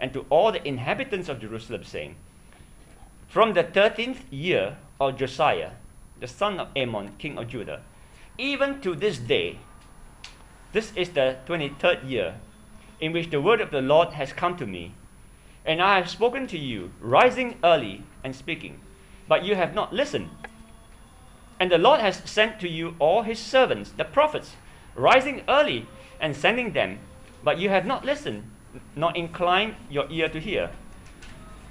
and 0.00 0.12
to 0.12 0.26
all 0.30 0.50
the 0.50 0.66
inhabitants 0.66 1.28
of 1.28 1.40
Jerusalem, 1.40 1.84
saying, 1.84 2.16
From 3.28 3.52
the 3.52 3.62
thirteenth 3.62 4.24
year 4.32 4.78
of 5.00 5.16
Josiah, 5.16 5.72
the 6.18 6.26
son 6.26 6.58
of 6.58 6.68
Amon, 6.76 7.12
king 7.18 7.38
of 7.38 7.48
Judah, 7.48 7.82
even 8.38 8.80
to 8.80 8.94
this 8.94 9.18
day, 9.18 9.58
this 10.72 10.92
is 10.96 11.10
the 11.10 11.36
twenty 11.46 11.68
third 11.68 12.02
year 12.04 12.36
in 13.00 13.12
which 13.12 13.30
the 13.30 13.40
word 13.40 13.60
of 13.60 13.70
the 13.70 13.80
Lord 13.80 14.14
has 14.14 14.32
come 14.32 14.56
to 14.56 14.66
me 14.66 14.94
and 15.64 15.82
I 15.82 15.96
have 15.96 16.08
spoken 16.08 16.46
to 16.48 16.58
you, 16.58 16.90
rising 17.00 17.58
early 17.62 18.02
and 18.24 18.34
speaking, 18.34 18.80
but 19.28 19.44
you 19.44 19.54
have 19.54 19.74
not 19.74 19.92
listened. 19.92 20.30
And 21.58 21.70
the 21.70 21.78
Lord 21.78 22.00
has 22.00 22.22
sent 22.24 22.58
to 22.60 22.68
you 22.68 22.96
all 22.98 23.22
his 23.22 23.38
servants, 23.38 23.90
the 23.90 24.04
prophets, 24.04 24.56
rising 24.94 25.42
early 25.48 25.86
and 26.18 26.34
sending 26.34 26.72
them, 26.72 26.98
but 27.44 27.58
you 27.58 27.68
have 27.68 27.84
not 27.84 28.04
listened, 28.04 28.50
nor 28.94 29.12
incline 29.14 29.76
your 29.88 30.06
ear 30.10 30.28
to 30.28 30.40
hear. 30.40 30.70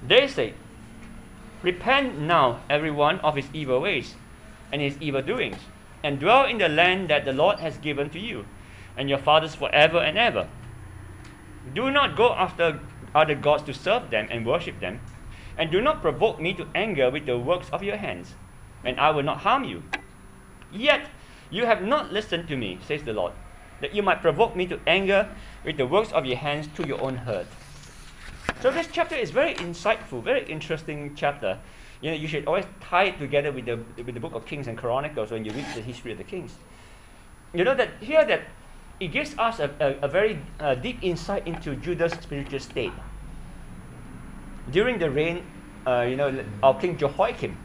They 0.06 0.26
say, 0.26 0.54
Repent 1.62 2.18
now, 2.18 2.60
every 2.70 2.90
one 2.90 3.20
of 3.20 3.36
his 3.36 3.48
evil 3.52 3.80
ways 3.80 4.14
and 4.72 4.80
his 4.80 4.96
evil 5.00 5.20
doings, 5.20 5.58
and 6.02 6.18
dwell 6.18 6.46
in 6.46 6.58
the 6.58 6.68
land 6.68 7.08
that 7.10 7.24
the 7.24 7.32
Lord 7.32 7.60
has 7.60 7.76
given 7.78 8.08
to 8.10 8.18
you 8.18 8.46
and 8.96 9.08
your 9.08 9.18
fathers 9.18 9.54
forever 9.54 9.98
and 9.98 10.18
ever. 10.18 10.48
Do 11.74 11.90
not 11.90 12.16
go 12.16 12.34
after 12.34 12.80
other 13.14 13.34
gods 13.34 13.62
to 13.64 13.74
serve 13.74 14.10
them 14.10 14.28
and 14.30 14.46
worship 14.46 14.80
them. 14.80 15.00
And 15.58 15.70
do 15.70 15.80
not 15.80 16.00
provoke 16.00 16.40
me 16.40 16.54
to 16.54 16.66
anger 16.74 17.10
with 17.10 17.26
the 17.26 17.38
works 17.38 17.68
of 17.70 17.82
your 17.82 17.96
hands, 17.96 18.34
and 18.84 18.98
I 18.98 19.10
will 19.10 19.22
not 19.22 19.38
harm 19.38 19.64
you. 19.64 19.82
Yet 20.72 21.08
you 21.50 21.66
have 21.66 21.82
not 21.82 22.12
listened 22.12 22.48
to 22.48 22.56
me, 22.56 22.78
says 22.86 23.02
the 23.02 23.12
Lord, 23.12 23.32
that 23.80 23.94
you 23.94 24.02
might 24.02 24.22
provoke 24.22 24.56
me 24.56 24.66
to 24.68 24.80
anger 24.86 25.28
with 25.64 25.76
the 25.76 25.86
works 25.86 26.12
of 26.12 26.26
your 26.26 26.36
hands 26.36 26.68
to 26.76 26.86
your 26.86 27.00
own 27.00 27.16
hurt. 27.16 27.46
So 28.60 28.70
this 28.70 28.88
chapter 28.92 29.14
is 29.14 29.30
very 29.30 29.54
insightful, 29.54 30.22
very 30.22 30.44
interesting 30.44 31.14
chapter. 31.14 31.58
You 32.00 32.10
know, 32.10 32.16
you 32.16 32.28
should 32.28 32.46
always 32.46 32.64
tie 32.80 33.04
it 33.04 33.18
together 33.18 33.52
with 33.52 33.66
the 33.66 33.78
with 33.96 34.14
the 34.14 34.20
book 34.20 34.34
of 34.34 34.46
Kings 34.46 34.68
and 34.68 34.76
Chronicles 34.76 35.30
when 35.30 35.44
you 35.44 35.52
read 35.52 35.66
the 35.74 35.80
history 35.80 36.12
of 36.12 36.18
the 36.18 36.24
kings. 36.24 36.54
You 37.52 37.64
know 37.64 37.74
that 37.74 37.90
here 38.00 38.24
that 38.24 38.42
it 39.00 39.08
gives 39.08 39.34
us 39.38 39.60
a, 39.60 39.70
a, 39.80 40.06
a 40.06 40.08
very 40.08 40.38
uh, 40.60 40.74
deep 40.74 40.98
insight 41.02 41.46
into 41.46 41.74
Judah's 41.76 42.12
spiritual 42.12 42.60
state. 42.60 42.92
During 44.70 44.98
the 44.98 45.10
reign, 45.10 45.42
uh, 45.86 46.02
you 46.02 46.16
know, 46.16 46.44
of 46.62 46.80
King 46.80 46.96
Jehoiakim, 46.96 47.56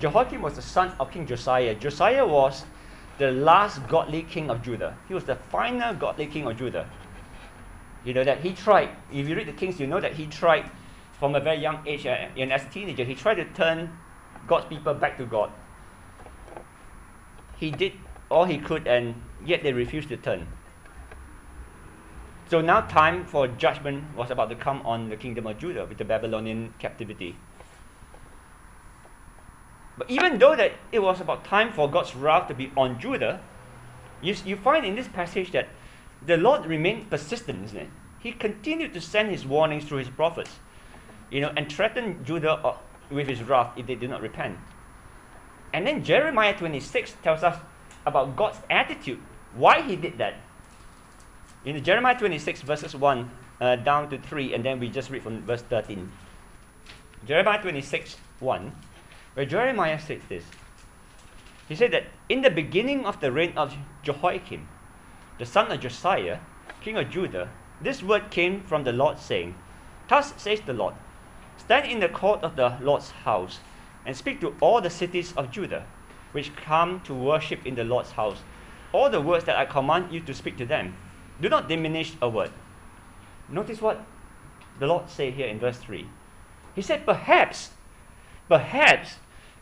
Jehoiakim 0.00 0.42
was 0.42 0.54
the 0.54 0.62
son 0.62 0.92
of 0.98 1.10
King 1.12 1.26
Josiah. 1.26 1.74
Josiah 1.74 2.26
was 2.26 2.64
the 3.18 3.30
last 3.30 3.86
godly 3.86 4.22
king 4.24 4.50
of 4.50 4.62
Judah. 4.62 4.96
He 5.06 5.14
was 5.14 5.24
the 5.24 5.36
final 5.36 5.94
godly 5.94 6.26
king 6.26 6.46
of 6.46 6.58
Judah. 6.58 6.88
You 8.04 8.14
know 8.14 8.24
that 8.24 8.40
he 8.40 8.52
tried. 8.52 8.90
If 9.12 9.28
you 9.28 9.36
read 9.36 9.46
the 9.46 9.52
Kings, 9.52 9.78
you 9.78 9.86
know 9.86 10.00
that 10.00 10.14
he 10.14 10.26
tried 10.26 10.70
from 11.18 11.34
a 11.34 11.40
very 11.40 11.58
young 11.58 11.86
age, 11.86 12.06
uh, 12.06 12.28
and 12.36 12.52
as 12.52 12.64
a 12.64 12.68
teenager, 12.68 13.04
he 13.04 13.14
tried 13.14 13.34
to 13.34 13.44
turn 13.44 13.96
God's 14.46 14.66
people 14.66 14.94
back 14.94 15.18
to 15.18 15.24
God. 15.24 15.52
He 17.56 17.70
did 17.70 17.92
all 18.28 18.44
he 18.44 18.58
could, 18.58 18.88
and 18.88 19.14
yet 19.44 19.62
they 19.62 19.72
refused 19.72 20.08
to 20.08 20.16
turn. 20.16 20.48
So 22.50 22.60
now 22.60 22.82
time 22.82 23.24
for 23.24 23.46
judgment 23.46 24.16
was 24.16 24.30
about 24.30 24.50
to 24.50 24.56
come 24.56 24.82
on 24.84 25.08
the 25.08 25.16
kingdom 25.16 25.46
of 25.46 25.58
Judah 25.58 25.86
with 25.86 25.98
the 25.98 26.04
Babylonian 26.04 26.74
captivity. 26.78 27.36
But 29.96 30.10
even 30.10 30.38
though 30.38 30.56
that 30.56 30.72
it 30.90 30.98
was 30.98 31.20
about 31.20 31.44
time 31.44 31.72
for 31.72 31.90
God's 31.90 32.16
wrath 32.16 32.48
to 32.48 32.54
be 32.54 32.72
on 32.76 32.98
Judah, 32.98 33.40
you, 34.20 34.34
you 34.44 34.56
find 34.56 34.84
in 34.84 34.96
this 34.96 35.08
passage 35.08 35.52
that 35.52 35.68
the 36.26 36.36
Lord 36.36 36.66
remained 36.66 37.10
persistent, 37.10 37.64
isn't 37.64 37.78
it? 37.78 37.88
He 38.18 38.32
continued 38.32 38.94
to 38.94 39.00
send 39.00 39.30
his 39.30 39.44
warnings 39.44 39.84
through 39.84 39.98
his 39.98 40.08
prophets, 40.08 40.50
you 41.30 41.40
know, 41.40 41.52
and 41.56 41.70
threatened 41.70 42.24
Judah 42.24 42.52
uh, 42.52 42.76
with 43.10 43.28
his 43.28 43.42
wrath 43.42 43.72
if 43.76 43.86
they 43.86 43.94
did 43.94 44.10
not 44.10 44.22
repent. 44.22 44.58
And 45.72 45.86
then 45.86 46.04
Jeremiah 46.04 46.56
26 46.56 47.16
tells 47.22 47.42
us 47.42 47.58
about 48.06 48.36
God's 48.36 48.58
attitude, 48.70 49.20
why 49.54 49.82
he 49.82 49.96
did 49.96 50.18
that 50.18 50.34
in 51.64 51.82
Jeremiah 51.84 52.18
26, 52.18 52.62
verses 52.62 52.96
1 52.96 53.30
uh, 53.60 53.76
down 53.76 54.10
to 54.10 54.18
3, 54.18 54.54
and 54.54 54.64
then 54.64 54.80
we 54.80 54.88
just 54.88 55.10
read 55.10 55.22
from 55.22 55.42
verse 55.42 55.62
13. 55.62 56.10
Jeremiah 57.24 57.62
26, 57.62 58.16
1, 58.40 58.72
where 59.34 59.46
Jeremiah 59.46 60.00
said 60.00 60.22
this. 60.28 60.42
He 61.68 61.76
said 61.76 61.92
that 61.92 62.06
in 62.28 62.42
the 62.42 62.50
beginning 62.50 63.06
of 63.06 63.20
the 63.20 63.30
reign 63.30 63.52
of 63.56 63.76
Jehoiakim, 64.02 64.68
the 65.42 65.46
son 65.46 65.72
of 65.72 65.80
Josiah, 65.80 66.38
king 66.84 66.96
of 66.96 67.10
Judah, 67.10 67.48
this 67.80 68.00
word 68.00 68.30
came 68.30 68.60
from 68.60 68.84
the 68.84 68.92
Lord, 68.92 69.18
saying, 69.18 69.56
Thus 70.08 70.32
says 70.40 70.60
the 70.60 70.72
Lord, 70.72 70.94
Stand 71.58 71.90
in 71.90 71.98
the 71.98 72.08
court 72.08 72.44
of 72.44 72.54
the 72.54 72.76
Lord's 72.80 73.10
house, 73.10 73.58
and 74.06 74.16
speak 74.16 74.40
to 74.40 74.54
all 74.60 74.80
the 74.80 74.88
cities 74.88 75.32
of 75.36 75.50
Judah, 75.50 75.84
which 76.30 76.54
come 76.54 77.00
to 77.00 77.12
worship 77.12 77.66
in 77.66 77.74
the 77.74 77.82
Lord's 77.82 78.12
house, 78.12 78.38
all 78.92 79.10
the 79.10 79.20
words 79.20 79.44
that 79.46 79.56
I 79.56 79.64
command 79.64 80.12
you 80.12 80.20
to 80.20 80.32
speak 80.32 80.56
to 80.58 80.64
them 80.64 80.94
do 81.40 81.48
not 81.48 81.68
diminish 81.68 82.12
a 82.22 82.28
word. 82.28 82.52
Notice 83.48 83.82
what 83.82 84.00
the 84.78 84.86
Lord 84.86 85.10
said 85.10 85.32
here 85.32 85.48
in 85.48 85.58
verse 85.58 85.78
3. 85.78 86.06
He 86.76 86.82
said, 86.82 87.04
Perhaps, 87.04 87.70
perhaps 88.48 89.16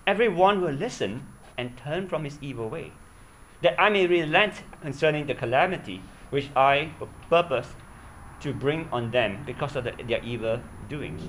everyone 0.06 0.60
will 0.60 0.74
listen 0.74 1.22
and 1.56 1.78
turn 1.78 2.06
from 2.06 2.24
his 2.24 2.36
evil 2.42 2.68
way, 2.68 2.92
that 3.62 3.80
I 3.80 3.90
may 3.90 4.06
relent 4.06 4.62
concerning 4.80 5.26
the 5.26 5.34
calamity 5.34 6.02
which 6.30 6.50
I 6.56 6.92
purpose 7.28 7.74
to 8.40 8.54
bring 8.54 8.88
on 8.90 9.10
them 9.10 9.42
because 9.44 9.76
of 9.76 9.84
the, 9.84 9.92
their 10.02 10.22
evil 10.22 10.60
doings. 10.88 11.22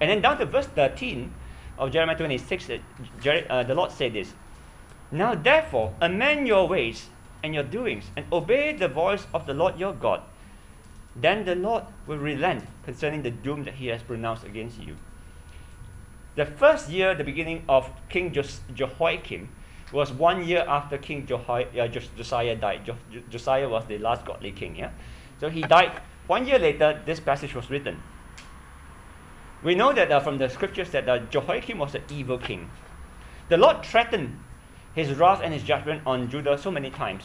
And 0.00 0.10
then 0.10 0.20
down 0.20 0.38
to 0.38 0.46
verse 0.46 0.66
13 0.66 1.32
of 1.78 1.92
Jeremiah 1.92 2.16
26, 2.16 2.70
uh, 2.70 2.78
Jer- 3.20 3.46
uh, 3.48 3.62
the 3.62 3.74
Lord 3.74 3.92
said 3.92 4.14
this 4.14 4.34
Now 5.10 5.34
therefore, 5.34 5.94
amend 6.00 6.48
your 6.48 6.66
ways 6.68 7.08
and 7.42 7.54
your 7.54 7.62
doings, 7.62 8.10
and 8.16 8.26
obey 8.32 8.72
the 8.72 8.88
voice 8.88 9.26
of 9.32 9.46
the 9.46 9.54
Lord 9.54 9.78
your 9.78 9.92
God, 9.92 10.22
then 11.14 11.44
the 11.44 11.54
Lord 11.54 11.84
will 12.06 12.18
relent 12.18 12.64
concerning 12.84 13.22
the 13.22 13.30
doom 13.30 13.64
that 13.64 13.74
he 13.74 13.86
has 13.86 14.02
pronounced 14.02 14.44
against 14.44 14.78
you. 14.78 14.96
The 16.34 16.44
first 16.44 16.90
year, 16.90 17.14
the 17.14 17.24
beginning 17.24 17.64
of 17.68 17.90
King 18.08 18.32
Jos- 18.32 18.60
Jehoiakim, 18.74 19.48
was 19.92 20.12
one 20.12 20.44
year 20.46 20.64
after 20.66 20.98
King 20.98 21.28
uh, 21.30 21.88
Josiah 21.88 22.56
died. 22.56 22.84
Jo- 22.84 22.96
Josiah 23.30 23.68
was 23.68 23.86
the 23.86 23.98
last 23.98 24.24
godly 24.24 24.52
king. 24.52 24.76
Yeah, 24.76 24.90
so 25.40 25.48
he 25.48 25.62
died. 25.62 25.92
One 26.26 26.46
year 26.46 26.58
later, 26.58 27.00
this 27.06 27.20
passage 27.20 27.54
was 27.54 27.70
written. 27.70 28.02
We 29.62 29.74
know 29.74 29.92
that 29.92 30.10
uh, 30.10 30.20
from 30.20 30.38
the 30.38 30.48
scriptures 30.48 30.90
that 30.90 31.08
uh, 31.08 31.18
Jehoiakim 31.18 31.78
was 31.78 31.94
an 31.94 32.02
evil 32.10 32.38
king. 32.38 32.70
The 33.48 33.56
Lord 33.56 33.84
threatened 33.84 34.38
his 34.94 35.14
wrath 35.14 35.40
and 35.42 35.52
his 35.52 35.62
judgment 35.62 36.02
on 36.06 36.28
Judah 36.30 36.58
so 36.58 36.70
many 36.70 36.90
times. 36.90 37.24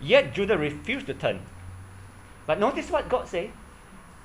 Yet 0.00 0.32
Judah 0.32 0.56
refused 0.56 1.06
to 1.06 1.14
turn. 1.14 1.40
But 2.46 2.60
notice 2.60 2.90
what 2.90 3.08
God 3.08 3.28
said. 3.28 3.50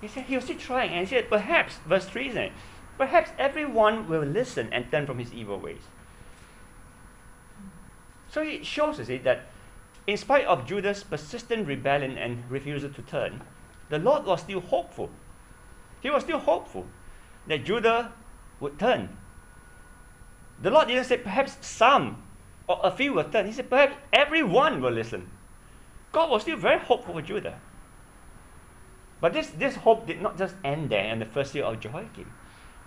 He 0.02 0.08
said 0.08 0.26
he 0.26 0.36
was 0.36 0.46
still 0.46 0.58
trying, 0.58 0.92
and 0.92 1.08
he 1.08 1.16
said, 1.16 1.30
perhaps, 1.30 1.78
verse 1.86 2.06
3 2.06 2.30
is 2.30 2.52
perhaps 2.98 3.32
everyone 3.38 4.08
will 4.08 4.24
listen 4.24 4.70
and 4.72 4.90
turn 4.92 5.06
from 5.06 5.20
his 5.20 5.34
evil 5.34 5.60
ways. 5.60 5.82
So 8.36 8.42
it 8.42 8.66
shows 8.66 9.00
us 9.00 9.08
that 9.08 9.46
in 10.08 10.18
spite 10.18 10.46
of 10.46 10.68
Judah's 10.68 11.06
persistent 11.06 11.66
rebellion 11.70 12.18
and 12.18 12.44
refusal 12.52 12.90
to 12.90 13.02
turn, 13.02 13.42
the 13.88 13.98
Lord 13.98 14.26
was 14.26 14.42
still 14.42 14.60
hopeful. 14.60 15.10
He 16.02 16.10
was 16.10 16.24
still 16.24 16.40
hopeful 16.40 16.86
that 17.48 17.64
Judah 17.64 18.12
would 18.60 18.78
turn. 18.78 19.16
The 20.62 20.70
Lord 20.70 20.90
didn't 20.90 21.06
say 21.06 21.16
perhaps 21.16 21.66
some 21.66 22.24
or 22.68 22.82
a 22.84 22.92
few 22.92 23.14
will 23.14 23.24
turn. 23.24 23.46
He 23.46 23.54
said, 23.54 23.70
perhaps 23.70 23.96
everyone 24.12 24.82
will 24.82 24.92
listen. 24.92 25.32
God 26.12 26.30
was 26.30 26.42
still 26.42 26.58
very 26.58 26.80
hopeful 26.80 27.14
for 27.14 27.22
Judah. 27.22 27.58
But 29.22 29.32
this, 29.32 29.48
this 29.52 29.78
hope 29.78 30.08
did 30.08 30.22
not 30.22 30.38
just 30.38 30.56
end 30.62 30.90
there 30.90 31.06
in 31.06 31.20
the 31.20 31.26
first 31.26 31.56
year 31.56 31.64
of 31.64 31.80
Jehoiakim. 31.80 32.30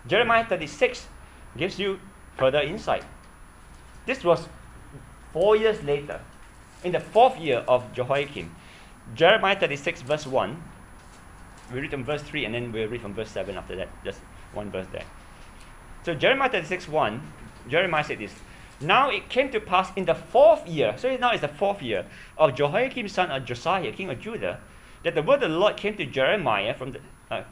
Jeremiah 0.07 0.45
36 0.45 1.09
gives 1.57 1.79
you 1.79 2.01
further 2.37 2.61
insight. 2.61 3.05
This 4.05 4.23
was 4.23 4.47
four 5.33 5.57
years 5.57 5.83
later, 5.83 6.21
in 6.85 6.93
the 6.93 7.01
fourth 7.01 7.39
year 7.39 7.59
of 7.69 7.93
Jehoiakim. 7.93 8.55
Jeremiah 9.15 9.59
36, 9.59 10.03
verse 10.03 10.27
1. 10.27 10.63
We 11.73 11.81
read 11.81 11.91
from 11.91 12.05
verse 12.05 12.23
3 12.23 12.45
and 12.45 12.55
then 12.55 12.73
we'll 12.73 12.89
read 12.89 13.03
from 13.03 13.15
verse 13.15 13.31
7 13.31 13.57
after 13.57 13.77
that. 13.77 13.89
Just 14.05 14.21
one 14.53 14.71
verse 14.71 14.87
there. 14.93 15.05
So 16.05 16.15
Jeremiah 16.15 16.51
36, 16.51 16.89
1, 16.89 17.33
Jeremiah 17.69 18.05
said 18.05 18.19
this. 18.19 18.33
Now 18.81 19.11
it 19.11 19.29
came 19.29 19.51
to 19.51 19.61
pass 19.61 19.91
in 19.97 20.05
the 20.05 20.15
fourth 20.15 20.67
year, 20.67 20.95
so 20.97 21.15
now 21.17 21.33
it's 21.33 21.41
the 21.41 21.49
fourth 21.49 21.83
year, 21.83 22.07
of 22.37 22.55
Jehoiakim 22.55 23.09
son 23.09 23.31
of 23.31 23.45
Josiah, 23.45 23.93
king 23.93 24.09
of 24.09 24.21
Judah, 24.21 24.61
that 25.03 25.15
the 25.15 25.23
word 25.23 25.43
of 25.43 25.51
the 25.51 25.59
Lord 25.59 25.77
came 25.77 25.97
to 25.97 26.07
Jeremiah 26.07 26.75
from 26.75 26.93
the, 26.93 27.01
uh, 27.31 27.43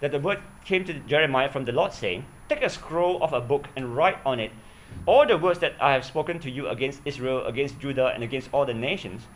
that 0.00 0.10
the 0.10 0.18
word 0.18 0.40
came 0.64 0.84
to 0.86 0.94
Jeremiah 0.94 1.50
from 1.50 1.66
the 1.66 1.72
Lord, 1.72 1.92
saying, 1.92 2.24
Take 2.48 2.62
a 2.62 2.70
scroll 2.70 3.22
of 3.22 3.34
a 3.34 3.40
book 3.40 3.68
and 3.76 3.94
write 3.94 4.18
on 4.24 4.40
it 4.40 4.52
all 5.06 5.26
the 5.26 5.38
words 5.38 5.58
that 5.60 5.74
I 5.80 5.92
have 5.92 6.04
spoken 6.04 6.38
to 6.40 6.50
you 6.50 6.68
against 6.68 7.00
Israel, 7.04 7.46
against 7.46 7.80
Judah, 7.80 8.08
and 8.14 8.22
against 8.22 8.50
all 8.52 8.66
the 8.66 8.74
nations. 8.74 9.26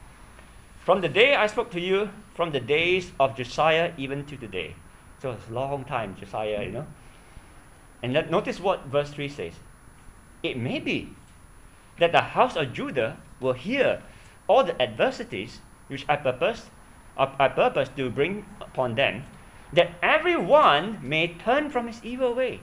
From 0.79 1.01
the 1.01 1.09
day 1.09 1.35
I 1.35 1.47
spoke 1.47 1.71
to 1.73 1.81
you, 1.81 2.11
from 2.35 2.53
the 2.53 2.61
days 2.61 3.13
of 3.19 3.37
Josiah 3.37 3.93
even 3.97 4.25
to 4.27 4.37
today. 4.37 4.75
So 5.21 5.33
it's 5.33 5.49
a 5.49 5.53
long 5.53 5.85
time, 5.85 6.17
Josiah, 6.17 6.63
you 6.65 6.71
know. 6.71 6.87
And 8.03 8.13
let, 8.13 8.31
notice 8.31 8.61
what 8.61 8.85
verse 8.87 9.11
3 9.11 9.29
says. 9.29 9.55
It 10.43 10.59
may 10.59 10.79
be 10.79 11.09
that 11.99 12.13
the 12.13 12.21
house 12.21 12.57
of 12.57 12.73
Judah 12.75 13.17
will 13.41 13.55
hear 13.55 14.03
all 14.47 14.63
the 14.63 14.81
adversities 14.83 15.61
which 15.89 16.05
I 16.09 16.17
purpose, 16.17 16.71
I 17.17 17.49
purpose 17.49 17.89
to 17.97 18.11
bring 18.11 18.45
upon 18.61 18.95
them, 18.97 19.25
that 19.73 19.93
everyone 20.03 20.99
may 21.03 21.29
turn 21.29 21.71
from 21.71 21.87
his 21.87 22.01
evil 22.05 22.35
way, 22.35 22.61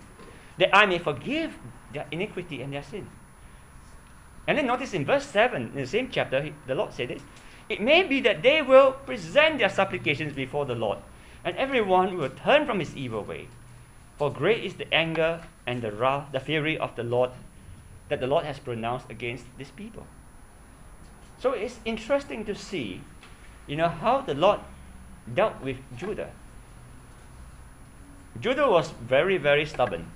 that 0.60 0.76
I 0.76 0.86
may 0.86 1.00
forgive 1.00 1.58
their 1.94 2.08
iniquity 2.12 2.62
and 2.62 2.74
their 2.74 2.84
sin. 2.84 3.08
And 4.48 4.58
then 4.58 4.68
notice 4.68 4.94
in 4.94 5.06
verse 5.06 5.26
7, 5.26 5.62
in 5.62 5.76
the 5.76 5.88
same 5.88 6.10
chapter, 6.12 6.52
the 6.68 6.76
Lord 6.76 6.94
said 6.94 7.10
this 7.10 7.22
It 7.70 7.82
may 7.82 8.04
be 8.04 8.20
that 8.22 8.42
they 8.42 8.62
will 8.62 8.94
present 8.94 9.60
their 9.60 9.70
supplications 9.70 10.34
before 10.34 10.66
the 10.66 10.76
Lord, 10.76 11.00
and 11.44 11.56
everyone 11.58 12.18
will 12.18 12.30
turn 12.30 12.66
from 12.66 12.80
his 12.80 12.96
evil 12.96 13.24
way. 13.24 13.48
For 14.18 14.32
great 14.32 14.64
is 14.64 14.76
the 14.76 14.92
anger 14.94 15.42
and 15.66 15.82
the 15.82 15.92
wrath, 15.92 16.32
the 16.32 16.40
fury 16.40 16.78
of 16.78 16.96
the 16.96 17.04
Lord 17.04 17.32
that 18.10 18.20
the 18.20 18.28
Lord 18.28 18.46
has 18.46 18.60
pronounced 18.60 19.10
against 19.10 19.46
this 19.58 19.72
people. 19.72 20.06
So 21.40 21.54
it's 21.54 21.80
interesting 21.86 22.44
to 22.46 22.54
see, 22.54 23.02
you 23.68 23.78
know, 23.78 23.88
how 23.88 24.22
the 24.22 24.34
Lord 24.34 24.60
dealt 25.34 25.62
with 25.62 25.78
Judah. 25.98 26.30
Judah 28.40 28.70
was 28.70 28.92
very, 28.92 29.38
very 29.38 29.66
stubborn 29.66 30.12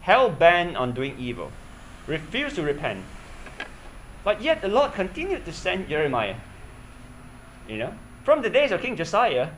hell 0.00 0.30
bent 0.30 0.76
on 0.76 0.94
doing 0.94 1.14
evil, 1.18 1.52
refused 2.06 2.56
to 2.56 2.62
repent. 2.62 3.04
But 4.24 4.42
yet 4.42 4.60
the 4.60 4.68
Lord 4.68 4.92
continued 4.92 5.44
to 5.44 5.52
send 5.52 5.88
Jeremiah. 5.88 6.36
You 7.68 7.78
know, 7.78 7.94
from 8.24 8.42
the 8.42 8.50
days 8.50 8.72
of 8.72 8.80
King 8.80 8.96
Josiah, 8.96 9.50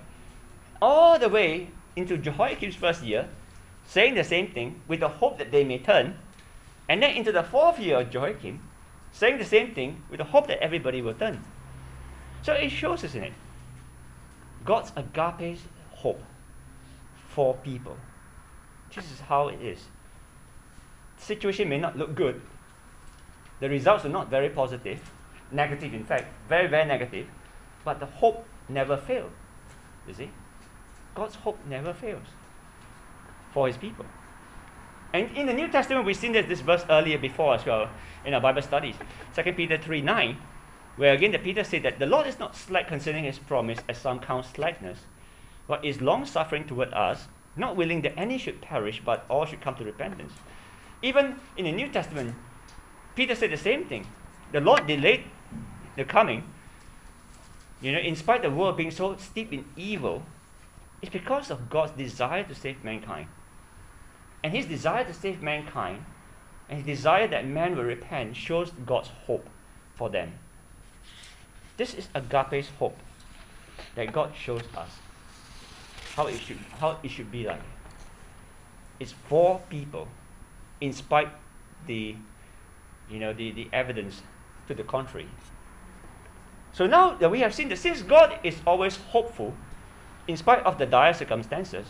all 0.81 1.19
the 1.19 1.29
way 1.29 1.69
into 1.97 2.17
Jehoiakim's 2.17 2.77
first 2.77 3.03
year, 3.03 3.29
saying 3.87 4.15
the 4.15 4.25
same 4.25 4.49
thing 4.49 4.81
with 4.89 5.01
the 5.01 5.09
hope 5.09 5.39
that 5.39 5.51
they 5.51 5.65
may 5.65 5.79
turn, 5.79 6.17
and 6.89 7.03
then 7.03 7.15
into 7.17 7.33
the 7.33 7.43
fourth 7.43 7.79
year 7.79 8.01
of 8.01 8.11
Jehoiakim, 8.11 8.61
saying 9.13 9.39
the 9.39 9.45
same 9.45 9.75
thing 9.75 10.03
with 10.11 10.19
the 10.19 10.25
hope 10.25 10.47
that 10.49 10.63
everybody 10.63 11.03
will 11.03 11.15
turn. 11.15 11.43
So 12.43 12.53
it 12.53 12.71
shows, 12.71 13.05
isn't 13.05 13.23
it? 13.23 13.33
God's 14.65 14.93
agape 14.97 15.59
hope 15.91 16.23
for 17.31 17.55
people. 17.55 17.97
This 18.95 19.11
is 19.11 19.21
how 19.21 19.49
it 19.49 19.61
is 19.61 19.87
situation 21.23 21.69
may 21.69 21.79
not 21.79 21.97
look 21.97 22.15
good. 22.15 22.41
The 23.61 23.69
results 23.69 24.05
are 24.05 24.11
not 24.11 24.29
very 24.29 24.49
positive, 24.49 25.01
negative, 25.51 25.95
in 25.95 26.05
fact, 26.05 26.27
very, 26.49 26.67
very 26.67 26.87
negative, 26.87 27.27
but 27.85 28.01
the 28.01 28.07
hope 28.07 28.45
never 28.69 28.97
fails. 28.97 29.33
You 30.07 30.15
see? 30.15 30.31
God's 31.15 31.37
hope 31.37 31.59
never 31.69 31.93
fails 31.93 32.27
for 33.53 33.67
his 33.67 33.77
people. 33.77 34.07
And 35.13 35.31
in 35.37 35.47
the 35.47 35.53
New 35.53 35.69
Testament, 35.69 36.07
we've 36.07 36.17
seen 36.17 36.33
this, 36.33 36.47
this 36.47 36.61
verse 36.61 36.85
earlier 36.89 37.19
before 37.19 37.55
as 37.55 37.67
well 37.67 37.89
in 38.25 38.33
our 38.35 38.41
Bible 38.41 38.63
studies. 38.63 38.97
2 39.35 39.53
Peter 39.53 39.77
3 39.77 40.01
9, 40.01 40.39
where 40.97 41.13
again 41.13 41.33
the 41.33 41.39
Peter 41.39 41.65
said 41.65 41.83
that 41.83 41.99
the 41.99 42.07
Lord 42.07 42.27
is 42.27 42.39
not 42.39 42.57
slack 42.57 42.89
concerning 42.89 43.25
his 43.25 43.39
promise, 43.39 43.79
as 43.89 43.99
some 43.99 44.21
count 44.21 44.47
slackness, 44.47 45.01
but 45.69 45.85
is 45.85 46.01
long 46.01 46.25
suffering 46.25 46.67
toward 46.67 46.93
us, 46.95 47.29
not 47.57 47.77
willing 47.77 48.01
that 48.03 48.19
any 48.19 48.39
should 48.39 48.63
perish, 48.63 49.03
but 49.05 49.27
all 49.29 49.45
should 49.45 49.61
come 49.61 49.75
to 49.75 49.85
repentance. 49.85 50.33
Even 51.03 51.37
in 51.57 51.65
the 51.65 51.73
New 51.73 51.89
Testament, 51.89 52.35
Peter 53.15 53.35
said 53.35 53.51
the 53.51 53.57
same 53.57 53.85
thing. 53.85 54.07
The 54.53 54.61
Lord 54.61 54.87
delayed 54.87 55.25
the 55.97 56.05
coming. 56.05 56.45
You 57.81 57.93
know, 57.93 57.99
in 57.99 58.15
spite 58.15 58.45
of 58.45 58.53
the 58.53 58.59
world 58.59 58.77
being 58.77 58.93
so 58.93 59.17
steeped 59.17 59.53
in 59.53 59.65
evil, 59.77 60.23
it's 61.03 61.11
because 61.11 61.51
of 61.51 61.69
God's 61.69 61.93
desire 61.93 62.45
to 62.45 62.55
save 62.55 62.85
mankind. 62.85 63.27
And 64.45 64.53
his 64.53 64.67
desire 64.67 65.05
to 65.05 65.13
save 65.13 65.43
mankind 65.43 66.05
and 66.69 66.79
his 66.79 66.99
desire 66.99 67.29
that 67.29 67.47
man 67.47 67.77
will 67.77 67.85
repent 67.85 68.37
shows 68.37 68.71
God's 68.87 69.09
hope 69.27 69.49
for 69.95 70.09
them. 70.09 70.33
This 71.77 71.95
is 71.95 72.09
agape's 72.15 72.69
hope 72.79 72.97
that 73.95 74.13
God 74.13 74.33
shows 74.35 74.63
us 74.77 74.91
how 76.15 76.27
it 76.27 76.39
should 76.39 76.59
how 76.79 76.99
it 77.03 77.11
should 77.11 77.31
be 77.31 77.45
like. 77.45 77.61
It's 79.01 79.13
for 79.29 79.61
people 79.69 80.09
in 80.83 80.93
spite 80.93 81.29
the 81.87 82.17
you 83.09 83.19
know 83.19 83.33
the, 83.33 83.53
the 83.53 83.69
evidence 83.73 84.23
to 84.67 84.75
the 84.75 84.83
contrary. 84.83 85.29
So 86.73 86.87
now 86.87 87.15
that 87.15 87.31
we 87.31 87.41
have 87.41 87.55
seen 87.55 87.69
that 87.69 87.79
since 87.79 88.03
God 88.03 88.39
is 88.43 88.57
always 88.67 88.97
hopeful, 88.97 89.55
in 90.27 90.37
spite 90.37 90.61
of 90.65 90.79
the 90.79 90.87
dire 90.87 91.15
circumstances, 91.15 91.87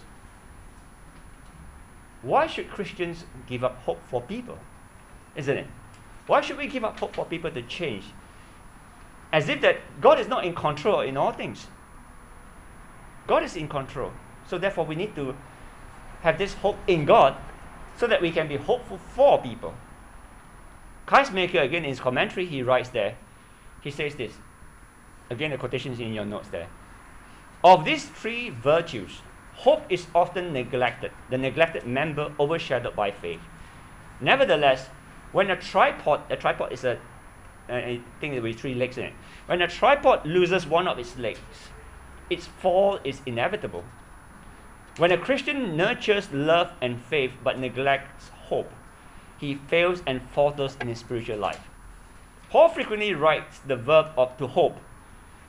why 2.20 2.46
should 2.46 2.68
Christians 2.70 3.24
give 3.46 3.64
up 3.64 3.78
hope 3.82 4.00
for 4.08 4.20
people? 4.20 4.58
Isn't 5.36 5.56
it? 5.56 5.66
Why 6.26 6.40
should 6.40 6.58
we 6.58 6.66
give 6.66 6.84
up 6.84 7.00
hope 7.00 7.14
for 7.14 7.24
people 7.24 7.50
to 7.50 7.62
change? 7.62 8.04
As 9.32 9.48
if 9.48 9.62
that 9.62 9.76
God 10.00 10.20
is 10.20 10.28
not 10.28 10.44
in 10.44 10.54
control 10.54 11.00
in 11.00 11.16
all 11.16 11.32
things. 11.32 11.66
God 13.26 13.42
is 13.42 13.56
in 13.56 13.68
control. 13.68 14.12
So 14.46 14.58
therefore 14.58 14.84
we 14.84 14.94
need 14.94 15.14
to 15.16 15.34
have 16.20 16.36
this 16.36 16.54
hope 16.54 16.76
in 16.86 17.06
God 17.06 17.36
so 17.96 18.06
that 18.06 18.20
we 18.20 18.30
can 18.30 18.48
be 18.48 18.56
hopeful 18.56 18.98
for 18.98 19.40
people. 19.40 19.74
Maker 21.32 21.60
again, 21.60 21.84
in 21.84 21.90
his 21.90 22.00
commentary, 22.00 22.46
he 22.46 22.62
writes 22.62 22.88
there, 22.88 23.16
he 23.82 23.90
says 23.90 24.14
this. 24.14 24.32
Again, 25.30 25.50
the 25.50 25.58
quotations 25.58 26.00
in 26.00 26.12
your 26.12 26.24
notes 26.24 26.48
there. 26.48 26.68
Of 27.64 27.84
these 27.84 28.06
three 28.06 28.50
virtues, 28.50 29.20
hope 29.54 29.84
is 29.88 30.06
often 30.14 30.52
neglected, 30.52 31.12
the 31.30 31.38
neglected 31.38 31.86
member 31.86 32.32
overshadowed 32.38 32.96
by 32.96 33.10
faith. 33.10 33.40
Nevertheless, 34.20 34.88
when 35.32 35.50
a 35.50 35.56
tripod, 35.56 36.22
a 36.30 36.36
tripod 36.36 36.72
is 36.72 36.84
a, 36.84 36.98
a 37.68 38.00
thing 38.20 38.40
with 38.42 38.58
three 38.58 38.74
legs 38.74 38.98
in 38.98 39.04
it, 39.04 39.12
when 39.46 39.62
a 39.62 39.68
tripod 39.68 40.26
loses 40.26 40.66
one 40.66 40.88
of 40.88 40.98
its 40.98 41.16
legs, 41.18 41.40
its 42.30 42.46
fall 42.46 42.98
is 43.04 43.20
inevitable. 43.26 43.84
When 44.98 45.10
a 45.10 45.16
Christian 45.16 45.74
nurtures 45.74 46.30
love 46.32 46.72
and 46.82 47.00
faith 47.00 47.32
but 47.42 47.58
neglects 47.58 48.28
hope, 48.28 48.70
he 49.38 49.54
fails 49.54 50.02
and 50.06 50.20
falters 50.20 50.76
in 50.80 50.88
his 50.88 50.98
spiritual 50.98 51.38
life. 51.38 51.70
Paul 52.50 52.68
frequently 52.68 53.14
writes 53.14 53.60
the 53.60 53.76
verb 53.76 54.12
of 54.18 54.36
to 54.36 54.46
hope, 54.46 54.78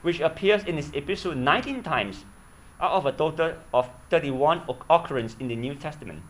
which 0.02 0.22
appears 0.22 0.64
in 0.64 0.78
his 0.78 0.92
epistle 0.94 1.36
19 1.36 1.84
times 1.84 2.24
out 2.80 2.94
of 2.94 3.06
a 3.06 3.12
total 3.12 3.56
of 3.74 3.90
31 4.10 4.64
occurrences 4.90 5.38
in 5.42 5.50
the 5.50 5.56
New 5.58 5.76
Testament. 5.76 6.24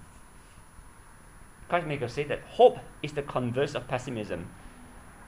Kistemaker 1.70 2.10
say 2.10 2.24
that 2.24 2.42
hope 2.42 2.80
is 3.04 3.14
the 3.14 3.22
converse 3.22 3.76
of 3.76 3.88
pessimism 3.88 4.50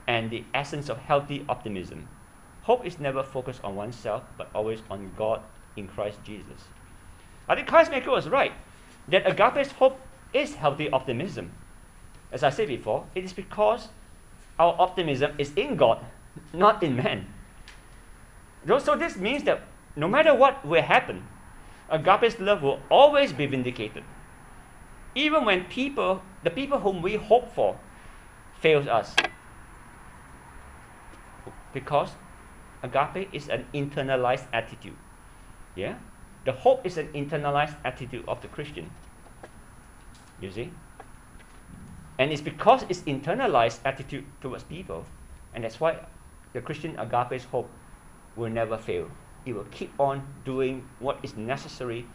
and 0.07 0.31
the 0.31 0.43
essence 0.55 0.89
of 0.89 0.97
healthy 0.97 1.45
optimism. 1.47 2.07
Hope 2.63 2.83
is 2.83 2.99
never 2.99 3.21
focused 3.21 3.63
on 3.63 3.75
oneself, 3.75 4.23
but 4.37 4.49
always 4.55 4.81
on 4.89 5.11
God 5.15 5.41
in 5.77 5.87
Christ 5.87 6.19
Jesus. 6.23 6.65
I 7.47 7.55
think 7.55 7.71
Maker 7.91 8.11
was 8.11 8.27
right 8.27 8.53
that 9.07 9.27
agape's 9.29 9.71
hope 9.73 9.99
is 10.33 10.55
healthy 10.55 10.89
optimism. 10.89 11.51
As 12.31 12.43
I 12.43 12.49
said 12.49 12.67
before, 12.67 13.05
it 13.13 13.23
is 13.23 13.33
because 13.33 13.89
our 14.57 14.75
optimism 14.79 15.33
is 15.37 15.51
in 15.55 15.75
God, 15.75 16.03
not 16.53 16.81
in 16.83 16.95
man. 16.95 17.27
So 18.67 18.95
this 18.95 19.15
means 19.15 19.43
that 19.43 19.61
no 19.95 20.07
matter 20.07 20.33
what 20.33 20.65
will 20.65 20.81
happen, 20.81 21.27
agape's 21.89 22.39
love 22.39 22.63
will 22.63 22.79
always 22.89 23.31
be 23.31 23.45
vindicated. 23.45 24.03
Even 25.13 25.45
when 25.45 25.65
people, 25.65 26.21
the 26.43 26.49
people 26.49 26.79
whom 26.79 27.01
we 27.01 27.15
hope 27.15 27.53
for, 27.53 27.79
fails 28.59 28.87
us. 28.87 29.15
Because 31.73 32.09
agape 32.83 33.29
is 33.31 33.47
an 33.47 33.65
internalized 33.73 34.47
attitude. 34.51 34.97
Yeah? 35.75 35.95
The 36.45 36.51
hope 36.51 36.85
is 36.85 36.97
an 36.97 37.07
internalized 37.13 37.75
attitude 37.83 38.23
of 38.27 38.41
the 38.41 38.47
Christian. 38.47 38.91
You 40.39 40.51
see? 40.51 40.71
And 42.17 42.31
it's 42.31 42.41
because 42.41 42.85
it's 42.87 43.01
internalized 43.01 43.79
attitude 43.83 44.25
towards 44.41 44.63
people, 44.63 45.05
and 45.53 45.63
that's 45.63 45.79
why 45.79 45.99
the 46.53 46.61
Christian 46.61 46.97
agape's 46.97 47.43
hope 47.45 47.69
will 48.35 48.49
never 48.49 48.77
fail. 48.77 49.09
it 49.45 49.53
will 49.53 49.67
keep 49.71 49.93
on 49.99 50.25
doing 50.43 50.87
what 50.99 51.19
is 51.21 51.35
necessary 51.37 52.05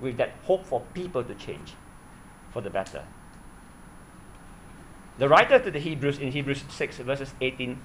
with 0.00 0.16
that 0.16 0.32
hope 0.44 0.66
for 0.66 0.80
people 0.94 1.22
to 1.22 1.34
change 1.34 1.74
for 2.52 2.60
the 2.60 2.70
better. 2.70 3.04
The 5.18 5.28
writer 5.28 5.58
to 5.58 5.70
the 5.70 5.78
Hebrews 5.78 6.18
in 6.18 6.32
Hebrews 6.32 6.64
6, 6.68 6.98
verses 6.98 7.34
18 7.40 7.78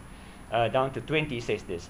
uh, 0.51 0.67
down 0.69 0.91
to 0.93 1.01
20 1.01 1.39
says 1.39 1.63
this 1.63 1.89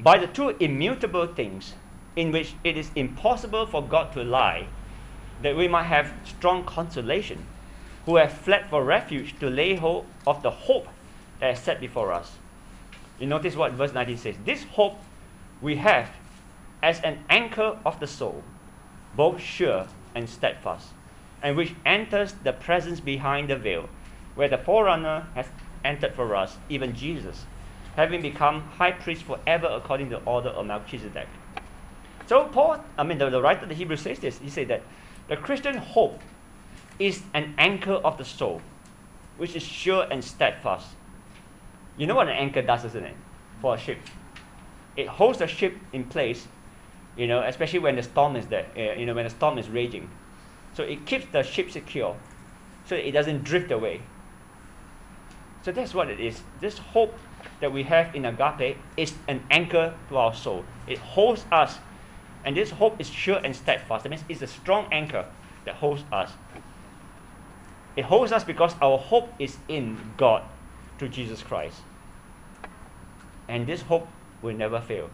By 0.00 0.18
the 0.18 0.26
two 0.26 0.50
immutable 0.58 1.26
things 1.26 1.74
in 2.16 2.32
which 2.32 2.54
it 2.64 2.76
is 2.76 2.90
impossible 2.94 3.66
for 3.66 3.82
God 3.86 4.12
to 4.12 4.22
lie, 4.22 4.66
that 5.42 5.56
we 5.56 5.68
might 5.68 5.84
have 5.84 6.12
strong 6.24 6.64
consolation, 6.64 7.46
who 8.06 8.16
have 8.16 8.32
fled 8.32 8.68
for 8.68 8.84
refuge 8.84 9.38
to 9.40 9.48
lay 9.48 9.74
hold 9.74 10.06
of 10.26 10.42
the 10.42 10.50
hope 10.50 10.88
that 11.40 11.54
is 11.54 11.58
set 11.58 11.80
before 11.80 12.12
us. 12.12 12.32
You 13.18 13.26
notice 13.26 13.56
what 13.56 13.72
verse 13.72 13.92
19 13.92 14.16
says. 14.16 14.36
This 14.44 14.64
hope 14.64 14.98
we 15.60 15.76
have 15.76 16.10
as 16.82 17.00
an 17.00 17.24
anchor 17.30 17.78
of 17.86 18.00
the 18.00 18.06
soul, 18.06 18.42
both 19.14 19.40
sure 19.40 19.86
and 20.14 20.28
steadfast, 20.28 20.88
and 21.42 21.56
which 21.56 21.74
enters 21.86 22.32
the 22.32 22.52
presence 22.52 23.00
behind 23.00 23.48
the 23.48 23.56
veil, 23.56 23.88
where 24.34 24.48
the 24.48 24.58
forerunner 24.58 25.28
has 25.34 25.46
entered 25.84 26.14
for 26.14 26.34
us, 26.34 26.56
even 26.68 26.94
Jesus, 26.94 27.46
having 27.96 28.22
become 28.22 28.62
high 28.62 28.92
priest 28.92 29.22
forever 29.22 29.68
according 29.70 30.10
to 30.10 30.16
the 30.16 30.24
order 30.24 30.48
of 30.48 30.66
Melchizedek. 30.66 31.28
So 32.26 32.44
Paul, 32.44 32.82
I 32.96 33.02
mean 33.02 33.18
the, 33.18 33.30
the 33.30 33.42
writer 33.42 33.62
of 33.62 33.68
the 33.68 33.74
Hebrews 33.74 34.00
says 34.00 34.18
this, 34.18 34.38
he 34.38 34.48
said 34.48 34.68
that 34.68 34.82
the 35.28 35.36
Christian 35.36 35.76
hope 35.76 36.20
is 36.98 37.22
an 37.34 37.54
anchor 37.58 37.94
of 37.94 38.18
the 38.18 38.24
soul, 38.24 38.60
which 39.36 39.56
is 39.56 39.62
sure 39.62 40.06
and 40.10 40.22
steadfast. 40.22 40.88
You 41.96 42.06
know 42.06 42.14
what 42.14 42.28
an 42.28 42.36
anchor 42.36 42.62
does, 42.62 42.84
isn't 42.84 43.04
it? 43.04 43.16
For 43.60 43.74
a 43.74 43.78
ship. 43.78 43.98
It 44.96 45.08
holds 45.08 45.38
the 45.38 45.46
ship 45.46 45.76
in 45.92 46.04
place, 46.04 46.46
you 47.16 47.26
know, 47.26 47.42
especially 47.42 47.80
when 47.80 47.96
the 47.96 48.02
storm 48.02 48.36
is 48.36 48.46
there, 48.46 48.66
uh, 48.76 48.98
you 48.98 49.06
know, 49.06 49.14
when 49.14 49.24
the 49.24 49.30
storm 49.30 49.58
is 49.58 49.68
raging. 49.68 50.08
So 50.74 50.82
it 50.82 51.06
keeps 51.06 51.26
the 51.32 51.42
ship 51.42 51.70
secure 51.70 52.16
so 52.86 52.94
it 52.94 53.12
doesn't 53.12 53.44
drift 53.44 53.70
away. 53.70 54.02
So 55.62 55.72
that's 55.72 55.94
what 55.94 56.10
it 56.10 56.18
is. 56.18 56.42
This 56.60 56.78
hope 56.78 57.14
that 57.60 57.72
we 57.72 57.84
have 57.84 58.14
in 58.14 58.24
agape 58.24 58.76
is 58.96 59.14
an 59.28 59.42
anchor 59.50 59.94
to 60.08 60.16
our 60.16 60.34
soul. 60.34 60.64
It 60.86 60.98
holds 60.98 61.44
us, 61.52 61.78
and 62.44 62.56
this 62.56 62.70
hope 62.70 63.00
is 63.00 63.08
sure 63.08 63.40
and 63.44 63.54
steadfast. 63.54 64.02
That 64.04 64.10
means 64.10 64.24
it's 64.28 64.42
a 64.42 64.46
strong 64.46 64.88
anchor 64.92 65.26
that 65.64 65.76
holds 65.76 66.04
us. 66.12 66.32
It 67.96 68.04
holds 68.04 68.32
us 68.32 68.42
because 68.42 68.74
our 68.80 68.98
hope 68.98 69.32
is 69.38 69.58
in 69.68 69.98
God 70.16 70.42
through 70.98 71.10
Jesus 71.10 71.42
Christ. 71.42 71.80
And 73.48 73.66
this 73.66 73.82
hope 73.82 74.08
will 74.40 74.56
never 74.56 74.80
fail. 74.80 75.10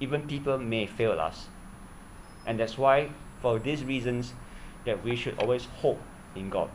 Even 0.00 0.26
people 0.26 0.58
may 0.58 0.86
fail 0.86 1.12
us. 1.12 1.46
And 2.46 2.58
that's 2.58 2.76
why, 2.76 3.10
for 3.40 3.58
these 3.58 3.84
reasons, 3.84 4.34
that 4.84 5.02
we 5.02 5.16
should 5.16 5.38
always 5.38 5.64
hope 5.64 6.00
in 6.34 6.50
God. 6.50 6.70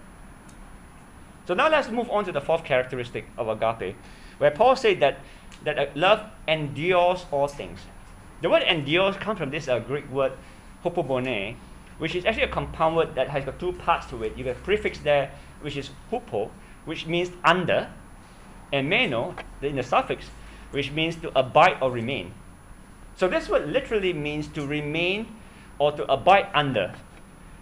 So 1.46 1.54
now 1.54 1.70
let's 1.70 1.90
move 1.90 2.10
on 2.10 2.26
to 2.26 2.32
the 2.32 2.42
fourth 2.42 2.64
characteristic 2.64 3.28
of 3.38 3.48
agape, 3.48 3.96
where 4.38 4.52
Paul 4.52 4.76
said 4.76 5.00
that, 5.00 5.20
that 5.64 5.96
love 5.96 6.24
endures 6.48 7.26
all 7.32 7.48
things. 7.48 7.80
The 8.42 8.50
word 8.50 8.64
endures 8.64 9.16
comes 9.18 9.40
from 9.40 9.50
this 9.50 9.68
uh, 9.68 9.80
Greek 9.80 10.10
word 10.12 10.34
hupomone, 10.84 11.56
which 11.98 12.16
is 12.16 12.26
actually 12.26 12.44
a 12.44 12.50
compound 12.50 12.96
word 12.96 13.16
that 13.16 13.30
has 13.30 13.44
got 13.46 13.60
two 13.60 13.74
parts 13.74 14.06
to 14.08 14.24
it. 14.24 14.38
You 14.38 14.46
have 14.46 14.58
a 14.58 14.60
prefix 14.60 15.00
there, 15.00 15.32
which 15.62 15.76
is 15.76 15.90
hupo, 16.12 16.50
which 16.86 17.08
means 17.08 17.32
under, 17.44 17.90
and 18.72 18.90
meno, 18.90 19.36
in 19.62 19.76
the 19.76 19.84
suffix, 19.84 20.26
which 20.72 20.92
means 20.92 21.16
to 21.18 21.38
abide 21.38 21.78
or 21.82 21.92
remain. 21.92 22.34
So 23.16 23.28
this 23.28 23.50
word 23.50 23.70
literally 23.70 24.14
means 24.14 24.48
to 24.50 24.68
remain 24.68 25.36
or 25.80 25.92
to 25.94 26.12
abide 26.12 26.48
under. 26.54 26.94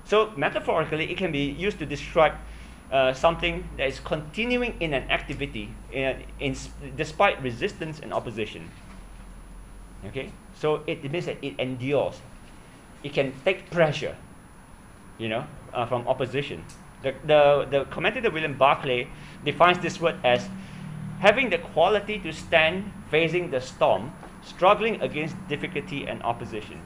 So 0.04 0.34
metaphorically, 0.36 1.10
it 1.10 1.18
can 1.18 1.32
be 1.32 1.46
used 1.46 1.80
to 1.80 1.86
describe 1.86 2.34
uh, 2.92 3.14
something 3.14 3.68
that 3.78 3.88
is 3.88 4.00
continuing 4.00 4.76
in 4.80 4.94
an 4.94 5.10
activity 5.10 5.74
in, 5.92 6.24
in, 6.40 6.56
despite 6.96 7.42
resistance 7.42 8.00
and 8.00 8.14
opposition. 8.14 8.70
Okay, 10.06 10.32
so 10.56 10.82
it, 10.88 11.10
means 11.12 11.26
that 11.26 11.38
it 11.44 11.60
endures. 11.60 12.22
It 13.04 13.14
can 13.14 13.34
take 13.44 13.70
pressure, 13.70 14.16
you 15.18 15.30
know, 15.30 15.46
uh, 15.74 15.86
from 15.86 16.08
opposition. 16.08 16.64
The, 17.04 17.14
the, 17.26 17.68
the 17.70 17.86
commentator 17.86 18.32
William 18.32 18.58
Barclay 18.58 19.08
defines 19.44 19.80
this 19.80 20.00
word 20.02 20.16
as 20.24 20.48
having 21.20 21.50
the 21.50 21.58
quality 21.58 22.20
to 22.20 22.34
stand 22.34 22.92
facing 23.12 23.52
the 23.52 23.62
storm, 23.62 24.12
struggling 24.44 25.02
against 25.02 25.36
difficulty 25.48 26.08
and 26.08 26.22
opposition. 26.24 26.82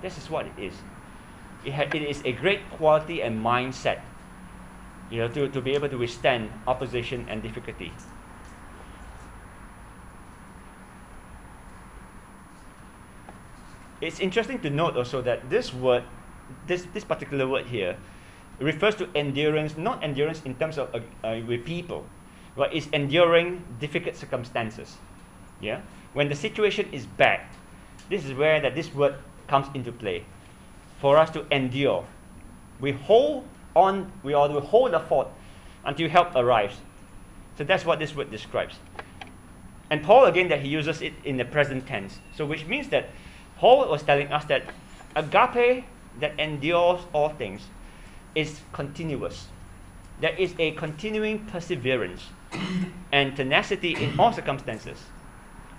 This 0.00 0.18
is 0.18 0.28
what 0.28 0.46
it 0.46 0.52
is. 0.58 0.74
It, 1.64 1.74
ha- 1.74 1.88
it 1.92 2.02
is 2.02 2.22
a 2.24 2.32
great 2.32 2.68
quality 2.70 3.22
and 3.22 3.44
mindset, 3.44 4.00
you 5.10 5.18
know, 5.18 5.28
to, 5.28 5.48
to 5.48 5.60
be 5.60 5.74
able 5.74 5.88
to 5.88 5.96
withstand 5.96 6.50
opposition 6.66 7.26
and 7.28 7.42
difficulty. 7.42 7.92
It's 14.02 14.18
interesting 14.18 14.58
to 14.60 14.70
note 14.70 14.96
also 14.96 15.22
that 15.22 15.48
this 15.48 15.72
word, 15.72 16.02
this, 16.66 16.86
this 16.92 17.04
particular 17.04 17.46
word 17.46 17.66
here, 17.66 17.96
refers 18.58 18.96
to 18.96 19.08
endurance, 19.14 19.76
not 19.76 20.02
endurance 20.02 20.42
in 20.44 20.56
terms 20.56 20.76
of 20.76 20.92
uh, 20.92 21.26
uh, 21.26 21.40
with 21.46 21.64
people, 21.64 22.04
but 22.56 22.74
it's 22.74 22.88
enduring 22.88 23.64
difficult 23.78 24.16
circumstances. 24.16 24.96
Yeah? 25.60 25.82
When 26.14 26.28
the 26.28 26.34
situation 26.34 26.88
is 26.92 27.06
bad, 27.06 27.42
this 28.10 28.24
is 28.24 28.34
where 28.34 28.60
that 28.60 28.74
this 28.74 28.92
word 28.92 29.14
comes 29.46 29.68
into 29.72 29.92
play. 29.92 30.24
For 31.00 31.16
us 31.16 31.30
to 31.30 31.46
endure. 31.54 32.04
We 32.80 32.92
hold 32.92 33.44
on, 33.74 34.10
we 34.24 34.34
ought 34.34 34.48
to 34.48 34.60
hold 34.60 34.92
the 34.92 35.00
fort 35.00 35.28
until 35.84 36.08
help 36.08 36.34
arrives. 36.34 36.76
So 37.56 37.62
that's 37.62 37.84
what 37.84 38.00
this 38.00 38.16
word 38.16 38.32
describes. 38.32 38.76
And 39.90 40.02
Paul 40.02 40.24
again 40.24 40.48
that 40.48 40.60
he 40.60 40.68
uses 40.68 41.02
it 41.02 41.12
in 41.24 41.36
the 41.36 41.44
present 41.44 41.86
tense. 41.86 42.18
So 42.36 42.46
which 42.46 42.66
means 42.66 42.88
that 42.88 43.10
Paul 43.62 43.88
was 43.88 44.02
telling 44.02 44.26
us 44.32 44.44
that 44.46 44.64
agape 45.14 45.84
that 46.18 46.32
endures 46.36 47.00
all 47.12 47.28
things 47.28 47.62
is 48.34 48.60
continuous. 48.72 49.46
There 50.20 50.34
is 50.34 50.52
a 50.58 50.72
continuing 50.72 51.46
perseverance 51.46 52.22
and 53.12 53.36
tenacity 53.36 53.94
in 53.94 54.18
all 54.18 54.32
circumstances. 54.32 54.98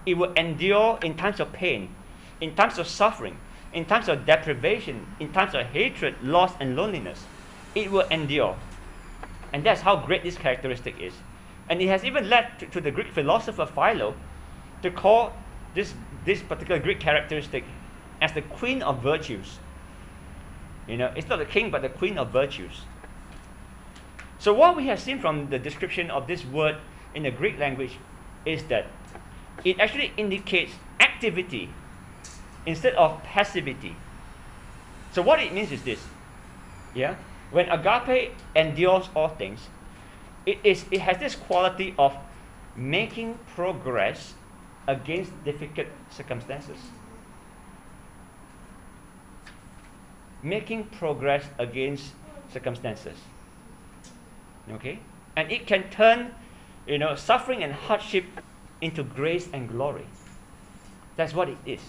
It 0.06 0.17
will 0.17 0.32
endure 0.32 0.98
in 1.04 1.17
times 1.17 1.41
of 1.41 1.52
pain, 1.52 1.93
in 2.39 2.56
times 2.56 2.80
of 2.80 2.88
suffering, 2.88 3.36
in 3.74 3.84
times 3.84 4.08
of 4.08 4.26
deprivation, 4.26 5.06
in 5.19 5.34
times 5.34 5.54
of 5.54 5.65
hatred, 5.65 6.15
loss, 6.24 6.54
and 6.62 6.78
loneliness. 6.78 7.26
It 7.76 7.91
will 7.91 8.08
endure. 8.08 8.56
And 9.52 9.65
that's 9.65 9.82
how 9.82 9.98
great 9.98 10.24
this 10.24 10.38
characteristic 10.38 11.02
is. 11.02 11.12
And 11.67 11.82
it 11.82 11.88
has 11.89 12.06
even 12.06 12.30
led 12.30 12.60
to, 12.60 12.65
to 12.67 12.80
the 12.80 12.91
Greek 12.91 13.12
philosopher 13.12 13.65
Philo 13.65 14.15
to 14.84 14.89
call 14.89 15.34
this, 15.76 15.93
this 16.25 16.41
particular 16.41 16.79
Greek 16.79 16.99
characteristic 16.99 17.63
as 18.21 18.33
the 18.33 18.41
queen 18.41 18.81
of 18.81 19.01
virtues. 19.01 19.59
You 20.88 20.97
know, 20.97 21.13
it's 21.15 21.27
not 21.27 21.39
the 21.39 21.45
king, 21.45 21.71
but 21.71 21.81
the 21.81 21.89
queen 21.89 22.17
of 22.17 22.31
virtues. 22.31 22.81
So, 24.39 24.53
what 24.53 24.75
we 24.75 24.88
have 24.88 24.99
seen 24.99 25.19
from 25.19 25.49
the 25.49 25.59
description 25.59 26.12
of 26.12 26.27
this 26.27 26.43
word 26.43 26.77
in 27.15 27.23
the 27.23 27.31
Greek 27.31 27.57
language 27.57 27.97
is 28.45 28.63
that 28.65 28.88
it 29.63 29.79
actually 29.79 30.12
indicates 30.17 30.73
activity 30.99 31.69
instead 32.65 32.93
of 32.95 33.23
passivity. 33.23 33.95
So, 35.13 35.21
what 35.21 35.39
it 35.39 35.53
means 35.53 35.71
is 35.71 35.83
this 35.83 36.03
yeah, 36.93 37.15
when 37.51 37.69
agape 37.69 38.33
endures 38.55 39.09
all 39.15 39.29
things, 39.29 39.67
it, 40.45 40.59
is, 40.63 40.86
it 40.91 41.01
has 41.01 41.17
this 41.17 41.36
quality 41.36 41.95
of 41.98 42.15
making 42.75 43.39
progress 43.56 44.33
against 44.88 45.31
difficult 45.44 45.88
circumstances. 46.10 46.77
Making 50.42 50.86
progress 50.86 51.46
against 51.58 52.13
circumstances. 52.52 53.17
Okay? 54.71 55.00
And 55.36 55.52
it 55.52 55.65
can 55.65 55.90
turn, 55.90 56.34
you 56.88 56.98
know, 56.98 57.15
suffering 57.15 57.63
and 57.63 57.73
hardship 57.73 58.25
into 58.81 59.04
grace 59.04 59.48
and 59.54 59.69
glory. 59.69 60.06
That's 61.15 61.34
what 61.34 61.50
it 61.50 61.58
is. 61.65 61.81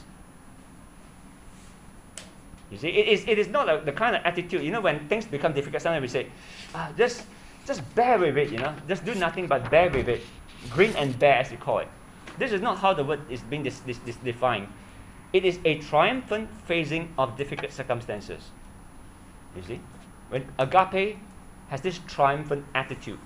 You 2.70 2.78
see, 2.78 2.88
it 2.88 3.08
is, 3.08 3.24
it 3.28 3.38
is 3.38 3.48
not 3.48 3.68
a, 3.68 3.82
the 3.84 3.92
kind 3.92 4.16
of 4.16 4.22
attitude, 4.24 4.62
you 4.62 4.70
know, 4.70 4.80
when 4.80 5.08
things 5.08 5.26
become 5.26 5.52
difficult, 5.52 5.82
sometimes 5.82 6.02
we 6.02 6.08
say, 6.08 6.26
ah, 6.74 6.90
just, 6.96 7.24
just 7.66 7.82
bear 7.94 8.18
with 8.18 8.36
it, 8.36 8.50
you 8.50 8.58
know, 8.58 8.74
just 8.88 9.04
do 9.04 9.14
nothing 9.14 9.46
but 9.46 9.70
bear 9.70 9.90
with 9.90 10.08
it. 10.08 10.22
Grin 10.70 10.94
and 10.96 11.16
bear, 11.18 11.34
as 11.36 11.50
we 11.50 11.56
call 11.56 11.78
it. 11.78 11.88
This 12.38 12.52
is 12.52 12.60
not 12.60 12.78
how 12.78 12.94
the 12.94 13.04
word 13.04 13.20
is 13.30 13.40
being 13.42 13.62
dis- 13.62 13.80
dis- 13.80 14.16
defined. 14.16 14.68
It 15.32 15.44
is 15.44 15.58
a 15.64 15.78
triumphant 15.78 16.48
facing 16.66 17.12
of 17.18 17.36
difficult 17.36 17.72
circumstances. 17.72 18.50
You 19.56 19.62
see? 19.62 19.80
When 20.28 20.46
agape 20.58 21.18
has 21.68 21.80
this 21.80 22.00
triumphant 22.06 22.64
attitude 22.74 23.18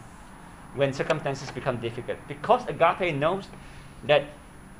when 0.74 0.92
circumstances 0.92 1.50
become 1.50 1.78
difficult. 1.78 2.18
Because 2.28 2.66
agape 2.68 3.14
knows 3.14 3.48
that 4.04 4.24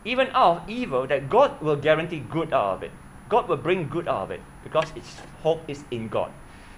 even 0.05 0.29
out 0.29 0.63
of 0.63 0.71
evil, 0.71 1.07
that 1.07 1.29
God 1.29 1.61
will 1.61 1.77
guarantee 1.77 2.21
good 2.21 2.53
out 2.53 2.77
of 2.77 2.83
it. 2.83 2.93
God 3.29 3.49
will 3.49 3.57
bring 3.57 3.89
good 3.89 4.09
out 4.09 4.23
of 4.23 4.31
it 4.31 4.41
because 4.65 4.91
its 4.97 5.21
hope 5.43 5.61
is 5.69 5.85
in 5.91 6.09
God, 6.09 6.33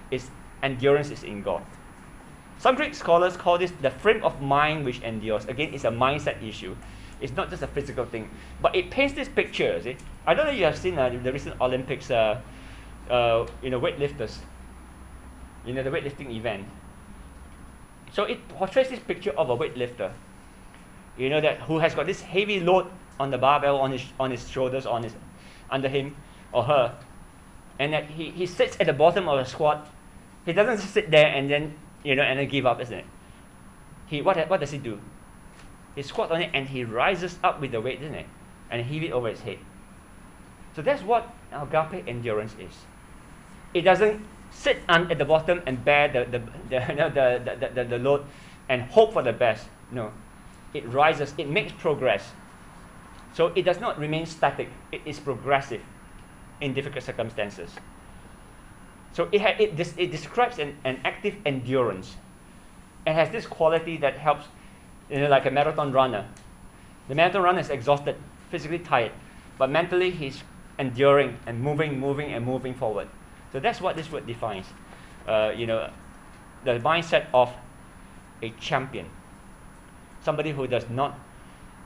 its 0.09 0.29
endurance 0.63 1.11
is 1.11 1.23
in 1.23 1.41
God. 1.41 1.63
Some 2.57 2.75
Greek 2.75 2.93
scholars 2.93 3.37
call 3.37 3.57
this 3.57 3.71
the 3.81 3.89
frame 3.89 4.23
of 4.23 4.41
mind 4.41 4.85
which 4.85 5.01
endures. 5.01 5.45
Again, 5.45 5.73
it's 5.73 5.83
a 5.83 5.89
mindset 5.89 6.43
issue. 6.43 6.75
It's 7.21 7.33
not 7.33 7.49
just 7.49 7.61
a 7.61 7.67
physical 7.67 8.05
thing, 8.05 8.29
but 8.61 8.75
it 8.75 8.89
paints 8.89 9.13
this 9.13 9.29
picture. 9.29 9.79
See, 9.81 9.95
I 10.25 10.33
don't 10.33 10.45
know 10.45 10.51
if 10.51 10.57
you 10.57 10.65
have 10.65 10.77
seen 10.77 10.97
uh, 10.97 11.09
the 11.09 11.31
recent 11.31 11.61
Olympics, 11.61 12.09
uh, 12.09 12.41
uh, 13.09 13.47
you 13.61 13.69
know, 13.69 13.79
weightlifters, 13.79 14.37
you 15.65 15.73
know, 15.73 15.83
the 15.83 15.91
weightlifting 15.91 16.31
event. 16.35 16.65
So 18.11 18.23
it 18.23 18.47
portrays 18.49 18.89
this 18.89 18.99
picture 18.99 19.31
of 19.31 19.49
a 19.49 19.55
weightlifter, 19.55 20.11
you 21.17 21.29
know, 21.29 21.39
that 21.41 21.59
who 21.59 21.79
has 21.79 21.93
got 21.93 22.07
this 22.07 22.21
heavy 22.21 22.59
load 22.59 22.87
on 23.19 23.29
the 23.29 23.37
barbell 23.37 23.77
on 23.77 23.91
his 23.91 24.03
on 24.19 24.31
his 24.31 24.49
shoulders, 24.49 24.85
on 24.85 25.03
his 25.03 25.13
under 25.69 25.87
him 25.87 26.15
or 26.51 26.63
her, 26.63 26.97
and 27.79 27.93
that 27.93 28.05
he, 28.05 28.31
he 28.31 28.45
sits 28.45 28.75
at 28.79 28.87
the 28.87 28.93
bottom 28.93 29.29
of 29.29 29.39
a 29.39 29.45
squat. 29.45 29.87
He 30.45 30.53
doesn't 30.53 30.79
sit 30.79 31.11
there 31.11 31.27
and 31.27 31.49
then 31.49 31.75
you 32.03 32.15
know 32.15 32.23
and 32.23 32.39
then 32.39 32.49
give 32.49 32.65
up, 32.65 32.81
isn't 32.81 32.97
it? 32.97 33.05
He 34.07 34.21
what 34.21 34.49
what 34.49 34.59
does 34.59 34.71
he 34.71 34.79
do? 34.79 34.99
He 35.95 36.01
squats 36.01 36.31
on 36.31 36.41
it 36.41 36.51
and 36.53 36.67
he 36.67 36.83
rises 36.83 37.37
up 37.43 37.59
with 37.59 37.71
the 37.71 37.81
weight, 37.81 38.01
isn't 38.01 38.15
it? 38.15 38.27
And 38.69 38.85
heave 38.85 39.03
it 39.03 39.11
over 39.11 39.29
his 39.29 39.41
head. 39.41 39.59
So 40.75 40.81
that's 40.81 41.03
what 41.03 41.33
agape 41.51 42.07
endurance 42.07 42.55
is. 42.59 42.73
It 43.73 43.81
doesn't 43.81 44.25
sit 44.51 44.77
on, 44.87 45.11
at 45.11 45.17
the 45.17 45.25
bottom 45.25 45.61
and 45.65 45.83
bear 45.83 46.07
the, 46.07 46.25
the, 46.31 46.39
the, 46.69 46.79
the, 47.13 47.57
the, 47.59 47.69
the, 47.73 47.83
the 47.83 47.99
load 47.99 48.25
and 48.69 48.83
hope 48.83 49.13
for 49.13 49.23
the 49.23 49.33
best. 49.33 49.67
No. 49.91 50.11
It 50.73 50.87
rises, 50.87 51.33
it 51.37 51.49
makes 51.49 51.73
progress. 51.73 52.31
So 53.33 53.47
it 53.55 53.63
does 53.63 53.79
not 53.79 53.97
remain 53.97 54.25
static, 54.25 54.69
it 54.91 55.01
is 55.05 55.19
progressive 55.19 55.81
in 56.59 56.73
difficult 56.73 57.03
circumstances. 57.03 57.71
So 59.13 59.27
it, 59.31 59.41
ha- 59.41 59.55
it, 59.59 59.75
des- 59.75 59.95
it 59.97 60.11
describes 60.11 60.59
an, 60.59 60.77
an 60.83 60.99
active 61.03 61.35
endurance 61.45 62.15
and 63.05 63.15
has 63.15 63.29
this 63.29 63.45
quality 63.45 63.97
that 63.97 64.17
helps, 64.17 64.45
you 65.11 65.19
know, 65.19 65.27
like 65.27 65.45
a 65.45 65.51
marathon 65.51 65.91
runner. 65.91 66.25
The 67.09 67.15
marathon 67.15 67.41
runner 67.41 67.59
is 67.59 67.69
exhausted, 67.69 68.15
physically 68.49 68.79
tired, 68.79 69.11
but 69.57 69.69
mentally 69.69 70.09
he's 70.09 70.41
enduring 70.79 71.37
and 71.45 71.61
moving, 71.61 71.99
moving, 71.99 72.33
and 72.33 72.45
moving 72.45 72.73
forward. 72.73 73.09
So 73.51 73.59
that's 73.59 73.81
what 73.81 73.97
this 73.97 74.09
word 74.11 74.25
defines. 74.25 74.65
Uh, 75.27 75.51
you 75.55 75.67
know, 75.67 75.89
the 76.63 76.79
mindset 76.79 77.25
of 77.33 77.51
a 78.41 78.49
champion, 78.51 79.05
somebody 80.23 80.51
who 80.51 80.65
does 80.65 80.89
not 80.89 81.19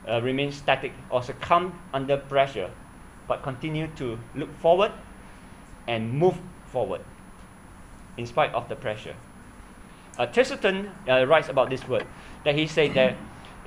uh, 0.08 0.22
remain 0.22 0.52
static 0.52 0.92
or 1.10 1.22
succumb 1.22 1.78
under 1.92 2.16
pressure, 2.16 2.70
but 3.26 3.42
continue 3.42 3.88
to 3.96 4.18
look 4.36 4.56
forward 4.58 4.92
and 5.88 6.12
move 6.12 6.38
forward 6.66 7.00
in 8.16 8.24
spite 8.24 8.54
of 8.54 8.68
the 8.68 8.76
pressure. 8.76 9.16
Uh, 10.18 10.26
uh, 11.08 11.24
writes 11.26 11.48
about 11.48 11.68
this 11.68 11.86
word 11.88 12.06
that 12.46 12.54
he 12.54 12.66
said 12.66 12.94
that, 12.94 13.16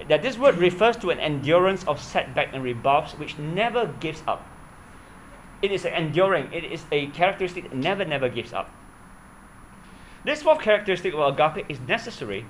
that 0.07 0.21
this 0.21 0.37
word 0.37 0.57
refers 0.57 0.95
to 0.97 1.09
an 1.09 1.19
endurance 1.19 1.83
of 1.83 2.01
setback 2.01 2.49
and 2.53 2.63
rebuffs 2.63 3.11
which 3.13 3.37
never 3.37 3.85
gives 3.99 4.23
up. 4.25 4.47
It 5.61 5.73
is 5.73 5.83
enduring, 5.83 6.53
it 6.53 6.63
is 6.63 6.85
a 6.89 7.07
characteristic 7.07 7.65
that 7.65 7.75
never, 7.75 8.05
never 8.05 8.29
gives 8.29 8.53
up. 8.53 8.73
This 10.23 10.41
fourth 10.41 10.61
characteristic 10.61 11.13
of 11.13 11.19
agape 11.19 11.65
is 11.69 11.79
necessary 11.81 12.45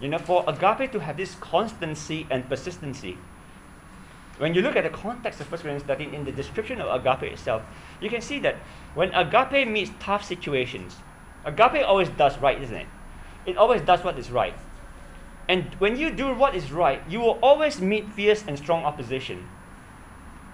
you 0.00 0.08
know, 0.08 0.18
for 0.18 0.44
agape 0.46 0.92
to 0.92 1.00
have 1.00 1.16
this 1.16 1.34
constancy 1.36 2.26
and 2.30 2.48
persistency. 2.48 3.18
When 4.38 4.54
you 4.54 4.62
look 4.62 4.76
at 4.76 4.84
the 4.84 4.90
context 4.90 5.40
of 5.40 5.50
1 5.50 5.62
Corinthians 5.62 5.88
13 5.88 6.14
in 6.14 6.24
the 6.24 6.32
description 6.32 6.80
of 6.80 7.00
agape 7.00 7.32
itself, 7.32 7.62
you 8.00 8.10
can 8.10 8.20
see 8.20 8.38
that 8.40 8.56
when 8.94 9.12
agape 9.14 9.66
meets 9.66 9.90
tough 9.98 10.24
situations, 10.24 10.96
agape 11.44 11.82
always 11.84 12.10
does 12.10 12.38
right, 12.38 12.60
isn't 12.62 12.76
it? 12.76 12.86
It 13.46 13.56
always 13.56 13.80
does 13.80 14.04
what 14.04 14.18
is 14.18 14.30
right. 14.30 14.54
And 15.48 15.74
when 15.78 15.96
you 15.96 16.10
do 16.10 16.34
what 16.34 16.54
is 16.54 16.72
right, 16.72 17.02
you 17.08 17.20
will 17.20 17.38
always 17.42 17.80
meet 17.80 18.12
fierce 18.12 18.44
and 18.46 18.58
strong 18.58 18.84
opposition. 18.84 19.46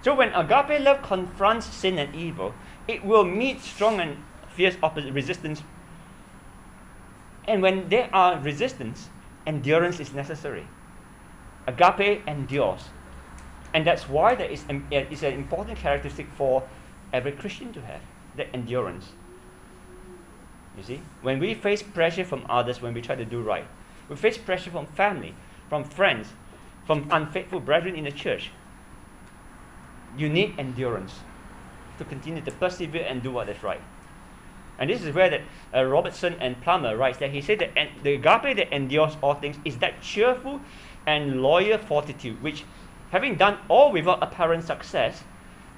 So 0.03 0.13
when 0.13 0.33
agape 0.33 0.81
love 0.81 1.01
confronts 1.01 1.65
sin 1.65 1.97
and 1.97 2.13
evil, 2.13 2.53
it 2.87 3.03
will 3.03 3.23
meet 3.23 3.61
strong 3.61 3.99
and 3.99 4.17
fierce 4.49 4.75
oppo- 4.77 5.13
resistance. 5.13 5.63
And 7.47 7.61
when 7.61 7.89
there 7.89 8.09
are 8.13 8.37
resistance, 8.39 9.09
endurance 9.47 9.99
is 9.99 10.13
necessary. 10.13 10.67
Agape 11.65 12.21
endures. 12.27 12.89
And 13.73 13.87
that's 13.87 14.07
why 14.07 14.35
there 14.35 14.49
is 14.49 14.63
an, 14.69 14.85
uh, 14.91 14.97
is 15.09 15.23
an 15.23 15.33
important 15.33 15.79
characteristic 15.79 16.27
for 16.35 16.67
every 17.11 17.31
Christian 17.31 17.73
to 17.73 17.81
have 17.81 18.01
the 18.35 18.53
endurance. 18.53 19.13
You 20.77 20.83
see, 20.83 21.01
when 21.21 21.39
we 21.39 21.53
face 21.53 21.81
pressure 21.81 22.25
from 22.25 22.45
others, 22.49 22.81
when 22.81 22.93
we 22.93 23.01
try 23.01 23.15
to 23.15 23.25
do 23.25 23.41
right, 23.41 23.65
we 24.09 24.15
face 24.15 24.37
pressure 24.37 24.71
from 24.71 24.85
family, 24.85 25.33
from 25.69 25.83
friends, 25.83 26.27
from 26.85 27.07
unfaithful 27.11 27.59
brethren 27.59 27.95
in 27.95 28.03
the 28.03 28.11
church. 28.11 28.51
You 30.17 30.29
need 30.29 30.55
endurance 30.57 31.19
to 31.97 32.05
continue 32.05 32.41
to 32.41 32.51
persevere 32.51 33.05
and 33.07 33.21
do 33.23 33.31
what 33.31 33.49
is 33.49 33.61
right. 33.63 33.81
And 34.79 34.89
this 34.89 35.03
is 35.03 35.13
where 35.13 35.29
that 35.29 35.41
uh, 35.73 35.83
Robertson 35.83 36.35
and 36.39 36.59
Plummer 36.61 36.97
writes 36.97 37.19
that 37.19 37.31
he 37.31 37.41
said 37.41 37.59
that 37.59 37.77
en- 37.77 37.89
the 38.01 38.13
agape 38.13 38.57
that 38.57 38.75
endures 38.75 39.15
all 39.21 39.35
things 39.35 39.57
is 39.63 39.77
that 39.77 40.01
cheerful 40.01 40.59
and 41.05 41.41
loyal 41.41 41.77
fortitude 41.77 42.41
which, 42.41 42.63
having 43.11 43.35
done 43.35 43.57
all 43.69 43.91
without 43.91 44.21
apparent 44.23 44.63
success, 44.63 45.23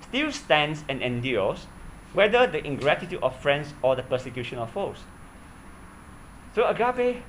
still 0.01 0.31
stands 0.31 0.83
and 0.87 1.01
endures, 1.01 1.67
whether 2.13 2.47
the 2.47 2.65
ingratitude 2.65 3.19
of 3.21 3.37
friends 3.41 3.73
or 3.81 3.95
the 3.95 4.03
persecution 4.03 4.57
of 4.57 4.71
foes. 4.71 4.97
So 6.53 6.65
agape, 6.65 7.21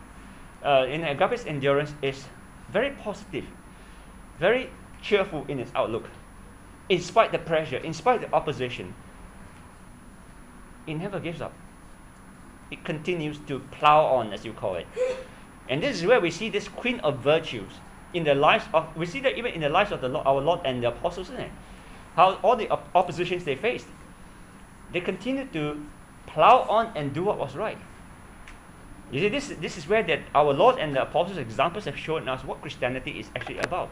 uh, 0.66 0.86
in 0.88 1.04
agape's 1.04 1.46
endurance 1.46 1.94
is 2.02 2.26
very 2.70 2.90
positive, 2.90 3.46
very 4.38 4.70
cheerful 5.00 5.44
in 5.48 5.60
its 5.60 5.70
outlook, 5.74 6.10
in 6.88 7.00
spite 7.00 7.30
the 7.30 7.38
pressure, 7.38 7.76
in 7.76 7.94
spite 7.94 8.20
the 8.20 8.32
opposition. 8.34 8.94
It 10.86 10.94
never 10.94 11.20
gives 11.20 11.40
up. 11.40 11.52
It 12.70 12.84
continues 12.84 13.38
to 13.46 13.60
plow 13.70 14.04
on, 14.06 14.32
as 14.32 14.44
you 14.44 14.52
call 14.52 14.74
it. 14.74 14.86
And 15.68 15.82
this 15.82 15.96
is 15.96 16.06
where 16.06 16.20
we 16.20 16.30
see 16.30 16.50
this 16.50 16.68
queen 16.68 17.00
of 17.00 17.20
virtues 17.20 17.72
in 18.12 18.24
the 18.24 18.34
lives 18.34 18.64
of, 18.74 18.96
we 18.96 19.06
see 19.06 19.20
that 19.20 19.36
even 19.38 19.52
in 19.52 19.60
the 19.60 19.68
lives 19.68 19.92
of 19.92 20.00
the 20.00 20.08
Lord, 20.08 20.26
our 20.26 20.40
Lord 20.40 20.60
and 20.64 20.82
the 20.82 20.88
apostles, 20.88 21.28
isn't 21.28 21.40
it? 21.40 21.50
How 22.14 22.34
all 22.42 22.56
the 22.56 22.68
op- 22.70 22.88
oppositions 22.94 23.44
they 23.44 23.54
faced, 23.54 23.86
they 24.92 25.00
continued 25.00 25.52
to 25.52 25.86
plow 26.26 26.62
on 26.62 26.92
and 26.96 27.12
do 27.12 27.22
what 27.22 27.38
was 27.38 27.54
right. 27.54 27.78
You 29.10 29.20
see, 29.20 29.28
this, 29.28 29.48
this 29.60 29.78
is 29.78 29.88
where 29.88 30.02
that 30.02 30.20
our 30.34 30.52
Lord 30.52 30.78
and 30.78 30.94
the 30.94 31.02
apostles' 31.02 31.38
examples 31.38 31.84
have 31.84 31.96
shown 31.96 32.28
us 32.28 32.44
what 32.44 32.60
Christianity 32.60 33.20
is 33.20 33.30
actually 33.36 33.58
about. 33.58 33.90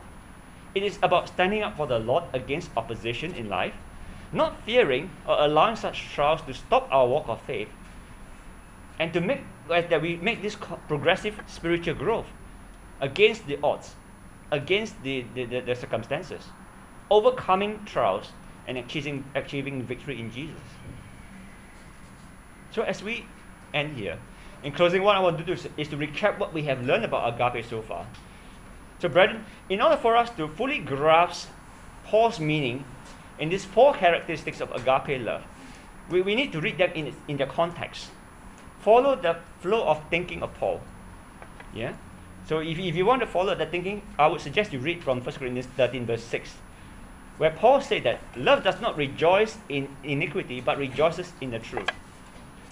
It 0.74 0.82
is 0.82 0.98
about 1.02 1.28
standing 1.28 1.62
up 1.62 1.76
for 1.76 1.86
the 1.86 2.00
Lord 2.00 2.24
against 2.32 2.70
opposition 2.76 3.32
in 3.34 3.48
life, 3.48 3.74
not 4.32 4.60
fearing 4.64 5.10
or 5.26 5.36
allowing 5.38 5.76
such 5.76 6.10
trials 6.12 6.42
to 6.42 6.54
stop 6.54 6.88
our 6.90 7.06
walk 7.06 7.28
of 7.28 7.40
faith, 7.42 7.68
and 8.98 9.12
to 9.12 9.20
make 9.20 9.42
that 9.68 10.02
we 10.02 10.16
make 10.16 10.42
this 10.42 10.56
progressive 10.88 11.40
spiritual 11.46 11.94
growth 11.94 12.26
against 13.00 13.46
the 13.46 13.58
odds, 13.62 13.94
against 14.50 15.00
the, 15.02 15.24
the, 15.34 15.44
the, 15.44 15.60
the 15.60 15.74
circumstances, 15.74 16.42
overcoming 17.10 17.84
trials 17.84 18.32
and 18.66 18.78
achieving, 18.78 19.24
achieving 19.34 19.82
victory 19.82 20.20
in 20.20 20.30
Jesus. 20.30 20.60
So 22.72 22.82
as 22.82 23.02
we 23.02 23.26
end 23.72 23.96
here, 23.96 24.18
in 24.64 24.72
closing, 24.72 25.02
what 25.02 25.14
I 25.14 25.20
want 25.20 25.36
to 25.38 25.44
do 25.44 25.52
is, 25.52 25.68
is 25.76 25.88
to 25.88 25.96
recap 25.96 26.38
what 26.38 26.54
we 26.54 26.62
have 26.62 26.82
learned 26.84 27.04
about 27.04 27.38
agape 27.38 27.64
so 27.66 27.82
far. 27.82 28.06
So, 28.98 29.08
brethren, 29.10 29.44
in 29.68 29.82
order 29.82 29.96
for 29.96 30.16
us 30.16 30.30
to 30.38 30.48
fully 30.48 30.78
grasp 30.78 31.50
Paul's 32.06 32.40
meaning 32.40 32.84
in 33.38 33.50
these 33.50 33.66
four 33.66 33.92
characteristics 33.92 34.62
of 34.62 34.72
agape 34.72 35.22
love, 35.22 35.44
we, 36.08 36.22
we 36.22 36.34
need 36.34 36.50
to 36.52 36.60
read 36.60 36.78
them 36.78 36.90
in, 36.94 37.14
in 37.28 37.36
their 37.36 37.46
context. 37.46 38.08
Follow 38.80 39.14
the 39.16 39.36
flow 39.60 39.84
of 39.84 40.02
thinking 40.08 40.42
of 40.42 40.54
Paul. 40.54 40.80
Yeah? 41.74 41.94
So 42.46 42.60
if, 42.60 42.78
if 42.78 42.94
you 42.94 43.04
want 43.04 43.20
to 43.20 43.26
follow 43.26 43.54
the 43.54 43.66
thinking, 43.66 44.00
I 44.18 44.28
would 44.28 44.40
suggest 44.40 44.72
you 44.72 44.78
read 44.78 45.04
from 45.04 45.20
1 45.20 45.34
Corinthians 45.36 45.66
13, 45.76 46.06
verse 46.06 46.24
6, 46.24 46.54
where 47.36 47.50
Paul 47.50 47.82
said 47.82 48.04
that 48.04 48.20
love 48.36 48.64
does 48.64 48.80
not 48.80 48.96
rejoice 48.96 49.58
in 49.68 49.88
iniquity, 50.04 50.62
but 50.62 50.78
rejoices 50.78 51.32
in 51.42 51.50
the 51.50 51.58
truth. 51.58 51.88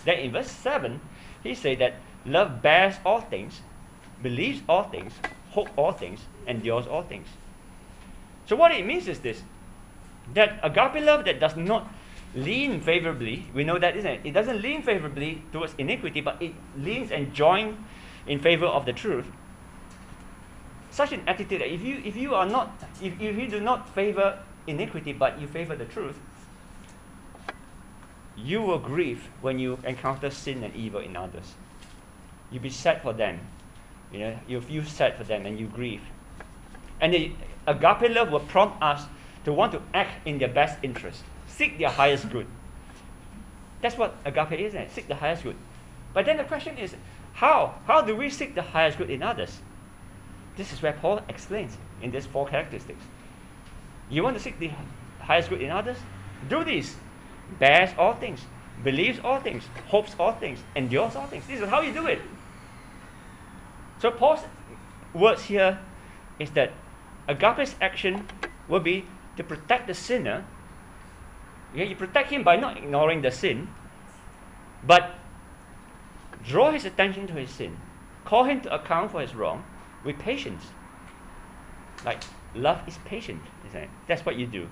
Then 0.05 0.19
in 0.19 0.33
verse 0.33 0.51
7, 0.51 1.01
he 1.43 1.55
said 1.55 1.79
that 1.79 1.95
love 2.25 2.63
bears 2.63 2.97
all 3.05 3.21
things, 3.21 3.61
believes 4.23 4.63
all 4.69 4.85
things, 4.85 5.13
hopes 5.51 5.71
all 5.77 5.93
things, 5.93 6.21
endures 6.47 6.87
all 6.87 7.03
things. 7.03 7.27
So 8.47 8.57
what 8.57 8.73
it 8.73 8.87
means 8.87 9.09
is 9.09 9.21
this 9.21 9.43
that 10.35 10.61
agape 10.63 11.05
love 11.05 11.25
that 11.25 11.41
does 11.41 11.57
not 11.57 11.93
lean 12.35 12.81
favorably, 12.81 13.47
we 13.55 13.65
know 13.65 13.79
that, 13.79 13.97
isn't 13.97 14.11
it? 14.11 14.21
It 14.25 14.33
doesn't 14.33 14.63
lean 14.63 14.83
favorably 14.83 15.43
towards 15.53 15.75
iniquity, 15.79 16.21
but 16.21 16.41
it 16.41 16.55
leans 16.79 17.11
and 17.11 17.35
joins 17.35 17.77
in 18.27 18.39
favor 18.39 18.67
of 18.67 18.87
the 18.87 18.93
truth. 18.93 19.27
such 20.91 21.13
an 21.13 21.23
attitude 21.27 21.61
that 21.61 21.73
if 21.73 21.83
you, 21.83 22.03
if 22.05 22.17
you 22.17 22.35
are 22.35 22.47
not, 22.47 22.71
if, 23.01 23.19
if 23.21 23.37
you 23.37 23.49
do 23.49 23.61
not 23.61 23.89
favor 23.95 24.39
iniquity 24.67 25.13
but 25.13 25.41
you 25.41 25.49
favor 25.49 25.75
the 25.75 25.87
truth, 25.87 26.19
you 28.37 28.63
will 28.63 28.79
grieve 28.79 29.29
when 29.41 29.59
you 29.59 29.79
encounter 29.85 30.31
sin 30.31 30.63
and 30.65 30.75
evil 30.75 31.01
in 31.01 31.17
others. 31.17 31.55
You'll 32.51 32.63
be 32.63 32.71
sad 32.71 33.03
for 33.03 33.13
them. 33.13 33.41
You 34.13 34.19
know, 34.19 34.39
you 34.47 34.61
feel 34.61 34.85
sad 34.85 35.17
for 35.17 35.25
them 35.25 35.47
and 35.47 35.59
you 35.59 35.67
grieve. 35.67 36.03
And 37.01 37.15
the 37.15 37.33
agape 37.67 38.15
love 38.15 38.31
will 38.31 38.41
prompt 38.41 38.83
us 38.83 39.05
to 39.45 39.53
want 39.53 39.73
to 39.73 39.83
act 39.95 40.27
in 40.27 40.39
their 40.39 40.49
best 40.49 40.79
interest, 40.83 41.23
seek 41.47 41.79
their 41.79 41.89
highest 41.89 42.31
good. 42.31 42.47
That's 43.81 43.97
what 43.97 44.15
agape 44.25 44.61
is, 44.61 44.75
it? 44.75 44.91
seek 44.93 45.09
the 45.09 45.17
highest 45.17 45.43
good. 45.43 45.57
But 46.15 46.27
then 46.27 46.37
the 46.37 46.45
question 46.45 46.79
is, 46.79 46.95
how? 47.33 47.75
How 47.87 48.03
do 48.03 48.15
we 48.15 48.31
seek 48.31 48.55
the 48.55 48.63
highest 48.63 48.99
good 48.99 49.11
in 49.11 49.23
others? 49.23 49.61
This 50.57 50.73
is 50.73 50.83
where 50.83 50.93
Paul 50.93 51.21
explains 51.29 51.77
in 52.03 52.11
these 52.11 52.27
four 52.27 52.47
characteristics. 52.47 53.03
You 54.11 54.23
want 54.23 54.37
to 54.37 54.43
seek 54.43 54.59
the 54.59 54.71
highest 55.21 55.49
good 55.49 55.63
in 55.63 55.71
others? 55.71 55.97
Do 56.49 56.63
this. 56.63 56.95
Bears 57.59 57.91
all 57.99 58.15
things, 58.15 58.41
believes 58.83 59.19
all 59.23 59.41
things, 59.41 59.65
hopes 59.89 60.15
all 60.19 60.33
things, 60.33 60.59
endures 60.77 61.17
all 61.17 61.27
things. 61.27 61.47
This 61.47 61.61
is 61.61 61.69
how 61.69 61.81
you 61.81 61.93
do 61.93 62.07
it. 62.07 62.21
So 64.01 64.11
Paul's 64.11 64.41
words 65.15 65.45
here 65.45 65.79
is 66.39 66.51
that 66.53 66.73
agape's 67.29 67.77
action 67.81 68.27
will 68.69 68.81
be 68.81 69.05
to 69.37 69.45
protect 69.45 69.87
the 69.87 69.95
sinner. 69.95 70.45
Okay, 71.73 71.87
you 71.87 71.97
protect 71.97 72.31
him 72.31 72.43
by 72.43 72.57
not 72.57 72.77
ignoring 72.77 73.23
the 73.23 73.31
sin, 73.31 73.69
but 74.85 75.15
draw 76.45 76.71
his 76.73 76.85
attention 76.85 77.27
to 77.29 77.35
his 77.35 77.51
sin, 77.51 77.79
call 78.25 78.45
him 78.45 78.61
to 78.63 78.75
account 78.75 79.13
for 79.13 79.21
his 79.21 79.35
wrong 79.35 79.65
with 80.05 80.19
patience. 80.19 80.65
Like 82.05 82.23
love 82.55 82.83
is 82.89 82.99
patient, 83.05 83.43
isn't 83.69 83.81
it? 83.81 83.91
That's 84.09 84.27
what 84.27 84.37
you 84.37 84.47
do. 84.47 84.69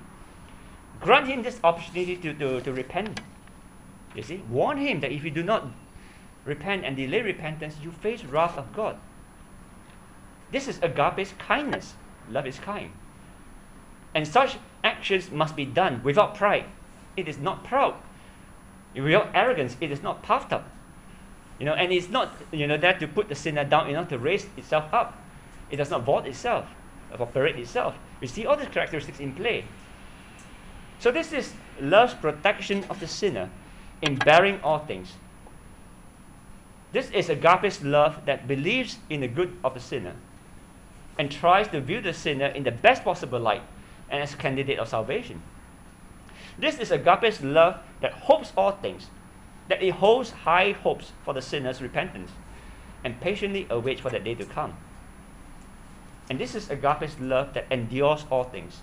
Grant 1.00 1.26
him 1.26 1.42
this 1.42 1.58
opportunity 1.64 2.16
to, 2.16 2.34
to, 2.34 2.60
to 2.60 2.72
repent. 2.72 3.20
You 4.14 4.22
see, 4.22 4.42
warn 4.50 4.78
him 4.78 5.00
that 5.00 5.12
if 5.12 5.24
you 5.24 5.30
do 5.30 5.42
not 5.42 5.66
repent 6.44 6.84
and 6.84 6.96
delay 6.96 7.22
repentance, 7.22 7.76
you 7.82 7.90
face 7.90 8.24
wrath 8.24 8.58
of 8.58 8.72
God. 8.74 8.98
This 10.50 10.68
is 10.68 10.78
agape's 10.82 11.32
kindness. 11.38 11.94
Love 12.28 12.46
is 12.46 12.58
kind. 12.58 12.92
And 14.14 14.26
such 14.26 14.58
actions 14.82 15.30
must 15.30 15.56
be 15.56 15.64
done 15.64 16.02
without 16.02 16.34
pride. 16.34 16.66
It 17.16 17.28
is 17.28 17.38
not 17.38 17.64
proud. 17.64 17.94
Without 18.94 19.30
arrogance, 19.34 19.76
it 19.80 19.92
is 19.92 20.02
not 20.02 20.22
puffed 20.22 20.52
up. 20.52 20.68
You 21.58 21.66
know, 21.66 21.74
and 21.74 21.92
it's 21.92 22.08
not 22.08 22.34
you 22.50 22.66
know 22.66 22.76
there 22.76 22.98
to 22.98 23.06
put 23.06 23.28
the 23.28 23.34
sinner 23.34 23.64
down, 23.64 23.88
you 23.88 23.92
know, 23.92 24.04
to 24.06 24.18
raise 24.18 24.46
itself 24.56 24.92
up. 24.92 25.16
It 25.70 25.76
does 25.76 25.90
not 25.90 26.02
vault 26.02 26.26
itself, 26.26 26.66
operate 27.18 27.56
itself. 27.56 27.94
We 28.20 28.26
see 28.26 28.46
all 28.46 28.56
these 28.56 28.68
characteristics 28.68 29.20
in 29.20 29.34
play. 29.34 29.64
So 31.00 31.10
this 31.10 31.32
is 31.32 31.54
love's 31.80 32.12
protection 32.12 32.84
of 32.90 33.00
the 33.00 33.08
sinner 33.08 33.48
in 34.02 34.16
bearing 34.16 34.60
all 34.62 34.78
things. 34.80 35.14
This 36.92 37.10
is 37.10 37.30
agape's 37.30 37.82
love 37.82 38.26
that 38.26 38.46
believes 38.46 38.98
in 39.08 39.20
the 39.20 39.28
good 39.28 39.56
of 39.64 39.72
the 39.72 39.80
sinner 39.80 40.14
and 41.18 41.32
tries 41.32 41.68
to 41.68 41.80
view 41.80 42.02
the 42.02 42.12
sinner 42.12 42.46
in 42.46 42.64
the 42.64 42.70
best 42.70 43.02
possible 43.02 43.40
light 43.40 43.62
and 44.10 44.22
as 44.22 44.34
a 44.34 44.36
candidate 44.36 44.78
of 44.78 44.88
salvation. 44.88 45.42
This 46.58 46.78
is 46.78 46.90
agape's 46.90 47.42
love 47.42 47.78
that 48.02 48.12
hopes 48.12 48.52
all 48.54 48.72
things, 48.72 49.06
that 49.68 49.82
it 49.82 49.92
holds 49.94 50.30
high 50.30 50.72
hopes 50.72 51.12
for 51.24 51.32
the 51.32 51.40
sinner's 51.40 51.80
repentance 51.80 52.30
and 53.04 53.18
patiently 53.20 53.66
awaits 53.70 54.02
for 54.02 54.10
the 54.10 54.18
day 54.18 54.34
to 54.34 54.44
come. 54.44 54.76
And 56.28 56.38
this 56.38 56.54
is 56.54 56.68
agape's 56.68 57.18
love 57.18 57.54
that 57.54 57.66
endures 57.70 58.26
all 58.30 58.44
things. 58.44 58.82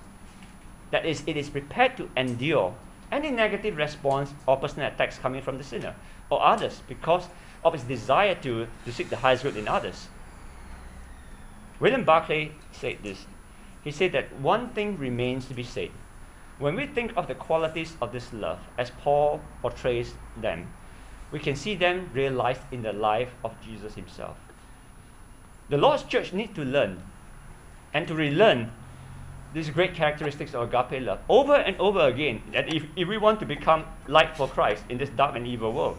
That 0.92 1.06
is, 1.06 1.24
it 1.28 1.38
is 1.38 1.50
prepared 1.50 1.98
to 1.98 2.10
endure 2.16 2.76
any 3.12 3.32
negative 3.32 3.78
response 3.78 4.34
or 4.46 4.58
personal 4.58 4.88
attacks 4.88 5.18
coming 5.18 5.42
from 5.42 5.58
the 5.58 5.64
sinner 5.64 5.96
or 6.30 6.42
others 6.44 6.82
because 6.88 7.28
of 7.64 7.74
its 7.74 7.84
desire 7.84 8.36
to, 8.36 8.68
to 8.86 8.92
seek 8.92 9.10
the 9.10 9.18
highest 9.18 9.44
good 9.44 9.58
in 9.58 9.68
others. 9.68 10.08
William 11.80 12.04
Barclay 12.04 12.52
said 12.72 12.98
this. 13.04 13.26
He 13.84 13.92
said 13.92 14.12
that 14.14 14.40
one 14.40 14.70
thing 14.70 14.98
remains 14.98 15.46
to 15.46 15.54
be 15.54 15.64
said. 15.64 15.92
When 16.60 16.76
we 16.76 16.88
think 16.88 17.14
of 17.16 17.28
the 17.28 17.36
qualities 17.36 17.96
of 18.02 18.12
this 18.12 18.34
love, 18.34 18.60
as 18.78 18.90
Paul 18.90 19.42
portrays 19.62 20.16
them, 20.36 20.68
we 21.32 21.40
can 21.40 21.56
see 21.56 21.76
them 21.76 22.10
realized 22.14 22.62
in 22.72 22.82
the 22.82 22.94
life 22.94 23.34
of 23.44 23.54
Jesus 23.62 23.94
himself. 23.94 24.38
The 25.70 25.78
Lord's 25.78 26.04
church 26.04 26.34
needs 26.34 26.56
to 26.56 26.64
learn 26.64 27.04
and 27.94 28.08
to 28.08 28.16
relearn 28.16 28.72
these 29.54 29.70
great 29.70 29.94
characteristics 29.94 30.54
of 30.54 30.74
agape 30.74 31.02
love 31.04 31.20
over 31.30 31.56
and 31.56 31.76
over 31.80 32.02
again 32.02 32.42
that 32.52 32.74
if, 32.74 32.84
if 32.96 33.08
we 33.08 33.18
want 33.18 33.40
to 33.40 33.46
become 33.46 33.86
light 34.08 34.36
for 34.36 34.48
Christ 34.48 34.84
in 34.90 34.98
this 34.98 35.10
dark 35.10 35.36
and 35.36 35.48
evil 35.48 35.72
world. 35.72 35.98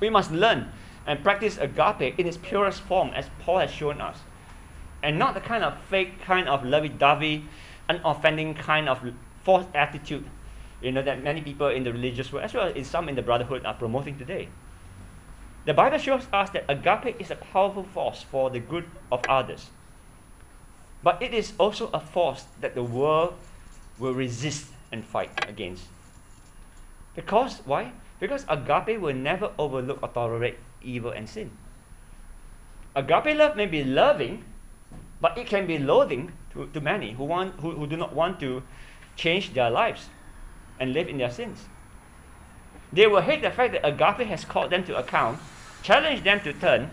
We 0.00 0.10
must 0.10 0.30
learn 0.30 0.70
and 1.06 1.22
practice 1.22 1.58
agape 1.58 2.18
in 2.18 2.26
its 2.26 2.36
purest 2.36 2.80
form 2.82 3.10
as 3.10 3.26
Paul 3.40 3.58
has 3.58 3.70
shown 3.70 4.00
us. 4.00 4.18
And 5.02 5.18
not 5.18 5.34
the 5.34 5.40
kind 5.40 5.62
of 5.62 5.78
fake 5.88 6.20
kind 6.22 6.48
of 6.48 6.64
lovey-dovey, 6.64 7.44
unoffending 7.88 8.54
kind 8.54 8.88
of 8.88 9.00
false 9.44 9.66
attitude 9.74 10.28
you 10.82 10.92
know, 10.92 11.02
that 11.02 11.22
many 11.22 11.40
people 11.40 11.68
in 11.68 11.84
the 11.84 11.92
religious 11.92 12.32
world, 12.32 12.44
as 12.44 12.54
well 12.54 12.72
as 12.74 12.86
some 12.86 13.08
in 13.08 13.14
the 13.14 13.22
brotherhood, 13.22 13.64
are 13.64 13.74
promoting 13.74 14.18
today. 14.18 14.48
The 15.64 15.74
Bible 15.74 15.98
shows 15.98 16.26
us 16.32 16.50
that 16.50 16.64
agape 16.68 17.20
is 17.20 17.30
a 17.30 17.36
powerful 17.36 17.82
force 17.82 18.22
for 18.22 18.50
the 18.50 18.60
good 18.60 18.84
of 19.10 19.22
others. 19.28 19.70
But 21.06 21.22
it 21.22 21.32
is 21.32 21.52
also 21.56 21.88
a 21.94 22.00
force 22.00 22.46
that 22.60 22.74
the 22.74 22.82
world 22.82 23.34
will 23.96 24.12
resist 24.12 24.66
and 24.90 25.04
fight 25.04 25.30
against. 25.46 25.84
Because, 27.14 27.62
why? 27.64 27.92
Because 28.18 28.44
agape 28.48 29.00
will 29.00 29.14
never 29.14 29.52
overlook 29.56 30.02
or 30.02 30.08
tolerate 30.08 30.58
evil 30.82 31.12
and 31.12 31.28
sin. 31.28 31.52
Agape 32.96 33.38
love 33.38 33.54
may 33.54 33.66
be 33.66 33.84
loving, 33.84 34.42
but 35.20 35.38
it 35.38 35.46
can 35.46 35.64
be 35.64 35.78
loathing 35.78 36.32
to, 36.54 36.66
to 36.74 36.80
many 36.80 37.12
who, 37.12 37.22
want, 37.22 37.54
who, 37.60 37.70
who 37.70 37.86
do 37.86 37.96
not 37.96 38.12
want 38.12 38.40
to 38.40 38.64
change 39.14 39.54
their 39.54 39.70
lives 39.70 40.08
and 40.80 40.92
live 40.92 41.06
in 41.06 41.18
their 41.18 41.30
sins. 41.30 41.66
They 42.92 43.06
will 43.06 43.20
hate 43.20 43.42
the 43.42 43.52
fact 43.52 43.74
that 43.74 43.86
agape 43.86 44.26
has 44.26 44.44
called 44.44 44.70
them 44.70 44.82
to 44.86 44.96
account, 44.96 45.38
challenged 45.84 46.24
them 46.24 46.40
to 46.40 46.52
turn. 46.52 46.90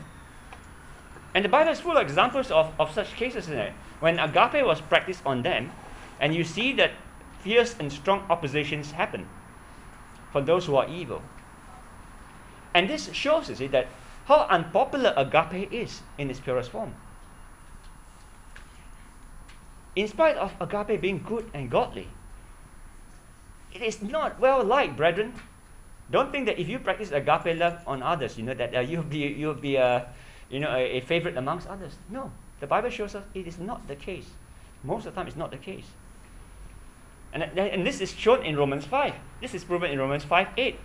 And 1.34 1.44
the 1.44 1.50
Bible 1.50 1.72
is 1.72 1.80
full 1.80 1.98
of 1.98 2.04
examples 2.04 2.52
of, 2.52 2.72
of 2.80 2.94
such 2.94 3.16
cases 3.16 3.50
in 3.50 3.58
it. 3.58 3.74
When 4.04 4.20
agape 4.20 4.66
was 4.66 4.82
practiced 4.82 5.26
on 5.26 5.44
them, 5.44 5.72
and 6.20 6.36
you 6.36 6.44
see 6.44 6.74
that 6.74 6.92
fierce 7.40 7.74
and 7.80 7.90
strong 7.90 8.26
oppositions 8.30 8.92
happen 8.92 9.30
for 10.34 10.42
those 10.42 10.66
who 10.66 10.76
are 10.76 10.90
evil. 10.90 11.22
And 12.74 12.90
this 12.90 13.14
shows 13.14 13.48
you 13.48 13.56
see, 13.56 13.68
that 13.68 13.88
how 14.26 14.46
unpopular 14.50 15.14
agape 15.16 15.72
is 15.72 16.02
in 16.18 16.30
its 16.30 16.42
purest 16.42 16.72
form. 16.72 16.94
In 19.96 20.10
spite 20.10 20.36
of 20.36 20.52
agape 20.60 21.00
being 21.00 21.24
good 21.24 21.50
and 21.54 21.72
godly, 21.72 22.10
it 23.72 23.82
is 23.82 24.02
not 24.02 24.38
well 24.38 24.66
liked, 24.66 24.98
brethren. 24.98 25.32
Don't 26.12 26.30
think 26.30 26.48
that 26.48 26.60
if 26.60 26.68
you 26.68 26.78
practice 26.78 27.12
agape 27.12 27.58
love 27.58 27.80
on 27.88 28.04
others, 28.04 28.38
you 28.38 28.44
know 28.44 28.54
that 28.54 28.76
uh, 28.76 28.82
you'll 28.82 29.04
be 29.04 29.20
you'll 29.20 29.54
be 29.54 29.78
a 29.78 29.86
uh, 29.86 30.06
you 30.50 30.60
know 30.60 30.76
a, 30.76 30.98
a 30.98 31.00
favorite 31.00 31.38
amongst 31.38 31.70
others. 31.70 31.96
No, 32.10 32.30
the 32.64 32.68
Bible 32.68 32.90
shows 32.90 33.14
us 33.14 33.26
it 33.34 33.46
is 33.46 33.60
not 33.60 33.90
the 33.90 33.96
case. 33.98 34.24
Most 34.84 35.06
of 35.06 35.14
the 35.14 35.20
time, 35.20 35.28
it's 35.28 35.36
not 35.36 35.52
the 35.52 35.58
case. 35.58 35.84
And, 37.34 37.44
and 37.44 37.86
this 37.86 38.00
is 38.00 38.14
shown 38.14 38.42
in 38.46 38.56
Romans 38.56 38.86
5. 38.86 39.14
This 39.42 39.54
is 39.54 39.66
proven 39.66 39.92
in 39.92 40.00
Romans 40.00 40.24
5 40.24 40.48
8, 40.56 40.80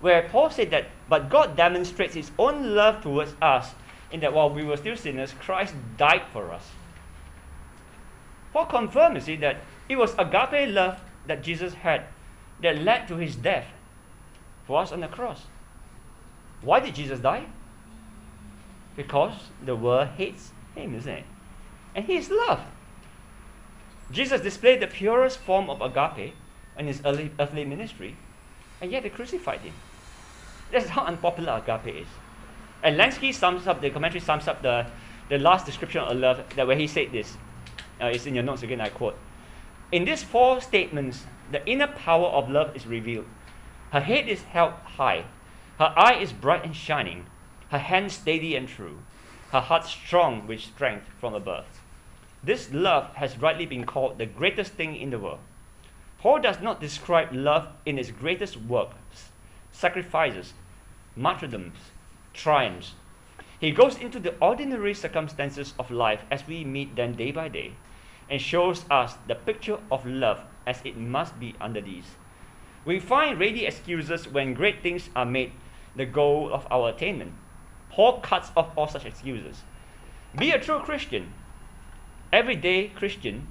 where 0.00 0.28
Paul 0.28 0.50
said 0.50 0.70
that, 0.70 0.86
but 1.08 1.28
God 1.28 1.56
demonstrates 1.56 2.14
his 2.14 2.30
own 2.38 2.76
love 2.76 3.02
towards 3.02 3.34
us 3.42 3.74
in 4.12 4.20
that 4.20 4.32
while 4.32 4.48
we 4.48 4.62
were 4.62 4.76
still 4.76 4.96
sinners, 4.96 5.34
Christ 5.40 5.74
died 5.96 6.22
for 6.32 6.52
us. 6.52 6.70
Paul 8.52 8.66
confirms, 8.66 9.26
you 9.26 9.34
see, 9.34 9.36
that 9.40 9.56
it 9.88 9.96
was 9.96 10.14
agape 10.16 10.72
love 10.72 11.00
that 11.26 11.42
Jesus 11.42 11.74
had 11.74 12.04
that 12.62 12.78
led 12.78 13.08
to 13.08 13.16
his 13.16 13.34
death 13.34 13.66
for 14.68 14.80
us 14.80 14.92
on 14.92 15.00
the 15.00 15.08
cross. 15.08 15.46
Why 16.62 16.78
did 16.78 16.94
Jesus 16.94 17.18
die? 17.18 17.46
Because 18.94 19.32
the 19.60 19.74
world 19.74 20.10
hates 20.16 20.52
it? 20.76 21.24
And 21.94 22.04
he 22.04 22.16
is 22.16 22.30
love. 22.30 22.60
Jesus 24.10 24.40
displayed 24.40 24.80
the 24.80 24.86
purest 24.86 25.38
form 25.38 25.70
of 25.70 25.80
agape 25.80 26.34
in 26.78 26.86
his 26.86 27.00
early, 27.04 27.30
earthly 27.38 27.64
ministry, 27.64 28.16
and 28.80 28.90
yet 28.90 29.02
they 29.02 29.08
crucified 29.08 29.60
him. 29.60 29.74
That's 30.72 30.88
how 30.88 31.04
unpopular 31.04 31.62
agape 31.64 31.94
is. 32.02 32.08
And 32.82 32.98
Lenski 32.98 33.32
sums 33.32 33.66
up, 33.66 33.80
the 33.80 33.90
commentary 33.90 34.20
sums 34.20 34.46
up 34.46 34.60
the, 34.60 34.86
the 35.28 35.38
last 35.38 35.64
description 35.64 36.02
of 36.02 36.16
love 36.16 36.44
that 36.56 36.66
where 36.66 36.76
he 36.76 36.86
said 36.86 37.12
this. 37.12 37.36
Uh, 38.00 38.06
it's 38.06 38.26
in 38.26 38.34
your 38.34 38.44
notes 38.44 38.62
again, 38.62 38.80
I 38.80 38.88
quote. 38.88 39.16
In 39.92 40.04
these 40.04 40.22
four 40.22 40.60
statements, 40.60 41.24
the 41.50 41.66
inner 41.66 41.86
power 41.86 42.26
of 42.26 42.50
love 42.50 42.74
is 42.76 42.86
revealed. 42.86 43.26
Her 43.90 44.00
head 44.00 44.28
is 44.28 44.42
held 44.42 44.72
high. 44.72 45.24
Her 45.78 45.94
eye 45.96 46.18
is 46.20 46.32
bright 46.32 46.64
and 46.64 46.74
shining. 46.74 47.26
Her 47.70 47.78
hand 47.78 48.10
steady 48.12 48.56
and 48.56 48.68
true. 48.68 48.98
Her 49.54 49.60
heart 49.60 49.84
strong 49.86 50.48
with 50.48 50.60
strength 50.60 51.06
from 51.20 51.32
above. 51.32 51.64
This 52.42 52.72
love 52.72 53.14
has 53.14 53.38
rightly 53.38 53.66
been 53.66 53.86
called 53.86 54.18
the 54.18 54.26
greatest 54.26 54.72
thing 54.72 54.96
in 54.96 55.10
the 55.10 55.18
world. 55.20 55.38
Paul 56.18 56.40
does 56.40 56.60
not 56.60 56.80
describe 56.80 57.28
love 57.32 57.68
in 57.86 57.96
its 57.96 58.10
greatest 58.10 58.56
works, 58.56 59.30
sacrifices, 59.70 60.54
martyrdoms, 61.14 61.78
triumphs. 62.32 62.94
He 63.60 63.70
goes 63.70 63.96
into 63.96 64.18
the 64.18 64.34
ordinary 64.40 64.92
circumstances 64.92 65.72
of 65.78 65.88
life 65.88 66.22
as 66.32 66.48
we 66.48 66.64
meet 66.64 66.96
them 66.96 67.14
day 67.14 67.30
by 67.30 67.46
day 67.46 67.74
and 68.28 68.40
shows 68.40 68.84
us 68.90 69.14
the 69.28 69.36
picture 69.36 69.78
of 69.88 70.04
love 70.04 70.40
as 70.66 70.80
it 70.84 70.96
must 70.96 71.38
be 71.38 71.54
under 71.60 71.80
these. 71.80 72.16
We 72.84 72.98
find 72.98 73.38
ready 73.38 73.66
excuses 73.66 74.26
when 74.26 74.54
great 74.54 74.82
things 74.82 75.10
are 75.14 75.24
made 75.24 75.52
the 75.94 76.06
goal 76.06 76.52
of 76.52 76.66
our 76.72 76.88
attainment. 76.88 77.34
Paul 77.94 78.18
cuts 78.18 78.50
off 78.56 78.76
all 78.76 78.88
such 78.88 79.04
excuses. 79.04 79.62
Be 80.36 80.50
a 80.50 80.58
true 80.58 80.80
Christian, 80.80 81.32
everyday 82.32 82.88
Christian, 82.88 83.46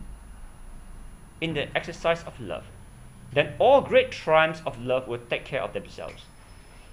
in 1.39 1.53
the 1.53 1.73
exercise 1.77 2.23
of 2.23 2.37
love. 2.41 2.65
Then 3.31 3.53
all 3.57 3.79
great 3.79 4.11
triumphs 4.11 4.61
of 4.65 4.77
love 4.81 5.07
will 5.07 5.21
take 5.29 5.45
care 5.45 5.61
of 5.61 5.71
themselves. 5.71 6.25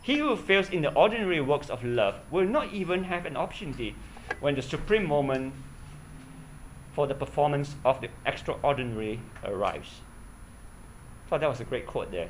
He 0.00 0.18
who 0.18 0.36
fails 0.36 0.70
in 0.70 0.82
the 0.82 0.94
ordinary 0.94 1.40
works 1.40 1.68
of 1.68 1.82
love 1.82 2.20
will 2.30 2.46
not 2.46 2.72
even 2.72 3.02
have 3.04 3.26
an 3.26 3.36
opportunity 3.36 3.96
when 4.38 4.54
the 4.54 4.62
supreme 4.62 5.04
moment 5.04 5.52
for 6.94 7.08
the 7.08 7.14
performance 7.14 7.74
of 7.84 8.00
the 8.00 8.10
extraordinary 8.24 9.18
arrives. 9.44 10.02
So 11.28 11.36
that 11.36 11.48
was 11.48 11.58
a 11.58 11.64
great 11.64 11.88
quote 11.88 12.12
there. 12.12 12.28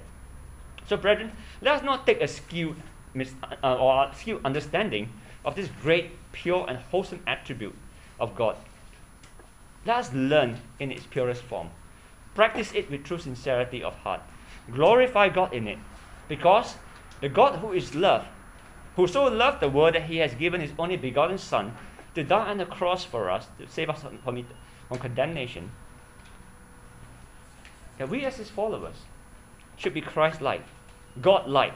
So, 0.87 0.97
brethren, 0.97 1.33
let 1.61 1.77
us 1.77 1.83
not 1.83 2.07
take 2.07 2.23
a 2.23 2.27
skewed 2.27 2.77
mis- 3.15 3.35
uh, 3.63 3.77
or 3.77 4.11
skewed 4.15 4.45
understanding 4.45 5.09
of 5.45 5.57
this 5.57 5.69
great, 5.83 6.13
pure, 6.33 6.67
and 6.69 6.79
wholesome 6.79 7.21
attribute 7.27 7.75
of 8.19 8.35
God. 8.35 8.57
Let 9.87 9.97
us 9.97 10.13
learn 10.13 10.59
in 10.79 10.93
its 10.93 11.07
purest 11.07 11.43
form. 11.43 11.71
Practice 12.35 12.73
it 12.75 12.91
with 12.91 13.05
true 13.05 13.19
sincerity 13.19 13.83
of 13.83 13.95
heart. 13.97 14.21
Glorify 14.71 15.31
God 15.31 15.53
in 15.53 15.67
it. 15.67 15.79
Because 16.29 16.77
the 17.21 17.29
God 17.29 17.59
who 17.59 17.73
is 17.73 17.95
love, 17.95 18.27
who 18.97 19.07
so 19.07 19.25
loved 19.25 19.61
the 19.61 19.69
world 19.69 19.95
that 19.95 20.05
he 20.05 20.19
has 20.19 20.35
given 20.35 20.61
his 20.61 20.73
only 20.79 20.97
begotten 20.97 21.39
Son 21.39 21.75
to 22.15 22.23
die 22.23 22.51
on 22.51 22.59
the 22.59 22.67
cross 22.67 23.05
for 23.05 23.31
us, 23.31 23.47
to 23.59 23.69
save 23.69 23.91
us 23.91 24.03
from, 24.03 24.45
from, 24.89 24.99
condemnation, 24.99 25.71
that 27.99 28.09
we 28.09 28.25
as 28.25 28.37
his 28.37 28.51
followers 28.51 28.97
should 29.77 29.95
be 29.95 30.01
Christ 30.01 30.41
like, 30.41 30.63
God 31.21 31.49
like. 31.49 31.75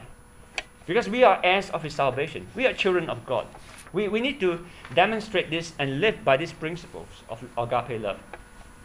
Because 0.85 1.09
we 1.09 1.23
are 1.23 1.39
heirs 1.43 1.69
of 1.71 1.81
his 1.81 1.95
salvation. 1.95 2.47
We 2.55 2.67
are 2.67 2.73
children 2.73 3.09
of 3.09 3.25
God. 3.25 3.47
We, 3.91 4.07
we 4.07 4.19
need 4.19 4.39
to 4.41 4.65
demonstrate 4.93 5.49
this 5.49 5.73
and 5.79 5.99
live 5.99 6.23
by 6.23 6.37
these 6.37 6.53
principles 6.53 7.07
of 7.29 7.43
agape 7.57 8.01
love. 8.01 8.19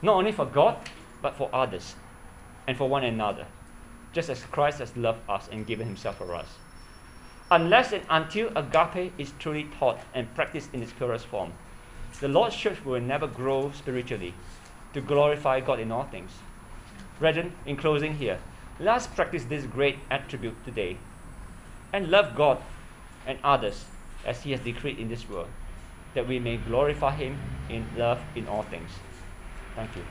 Not 0.01 0.15
only 0.15 0.33
for 0.33 0.47
God, 0.47 0.79
but 1.21 1.37
for 1.37 1.51
others 1.53 1.95
and 2.67 2.77
for 2.77 2.89
one 2.89 3.05
another. 3.05 3.47
Just 4.13 4.31
as 4.31 4.43
Christ 4.45 4.79
has 4.79 4.97
loved 4.97 5.21
us 5.29 5.49
and 5.53 5.67
given 5.67 5.87
himself 5.87 6.17
for 6.19 6.35
us. 6.35 6.47
Unless 7.51 7.93
and 7.93 8.05
until 8.09 8.57
agape 8.57 9.13
is 9.19 9.33
truly 9.39 9.69
taught 9.79 9.99
and 10.15 10.33
practiced 10.35 10.73
in 10.73 10.83
its 10.83 10.93
purest 10.93 11.27
form, 11.27 11.53
the 12.21 12.29
Lord's 12.29 12.57
church 12.57 12.83
will 12.85 13.01
never 13.01 13.27
grow 13.27 13.73
spiritually 13.73 14.35
to 14.95 15.01
glorify 15.01 15.61
God 15.61 15.81
in 15.81 15.93
all 15.93 16.05
things. 16.05 16.31
Brethren, 17.19 17.53
in 17.67 17.77
closing 17.77 18.15
here, 18.15 18.39
let 18.79 18.97
us 18.97 19.07
practice 19.07 19.45
this 19.45 19.67
great 19.67 19.99
attribute 20.11 20.65
today 20.65 20.97
and 21.93 22.11
love 22.11 22.35
God 22.37 22.59
and 23.27 23.39
others 23.45 23.85
as 24.27 24.43
He 24.43 24.53
has 24.53 24.61
decreed 24.61 24.99
in 24.99 25.09
this 25.09 25.29
world, 25.29 25.49
that 26.15 26.27
we 26.27 26.39
may 26.39 26.57
glorify 26.57 27.13
Him 27.13 27.39
in 27.69 27.87
love 27.95 28.23
in 28.35 28.47
all 28.49 28.63
things. 28.63 28.91
Thank 29.75 29.97
you. 29.97 30.05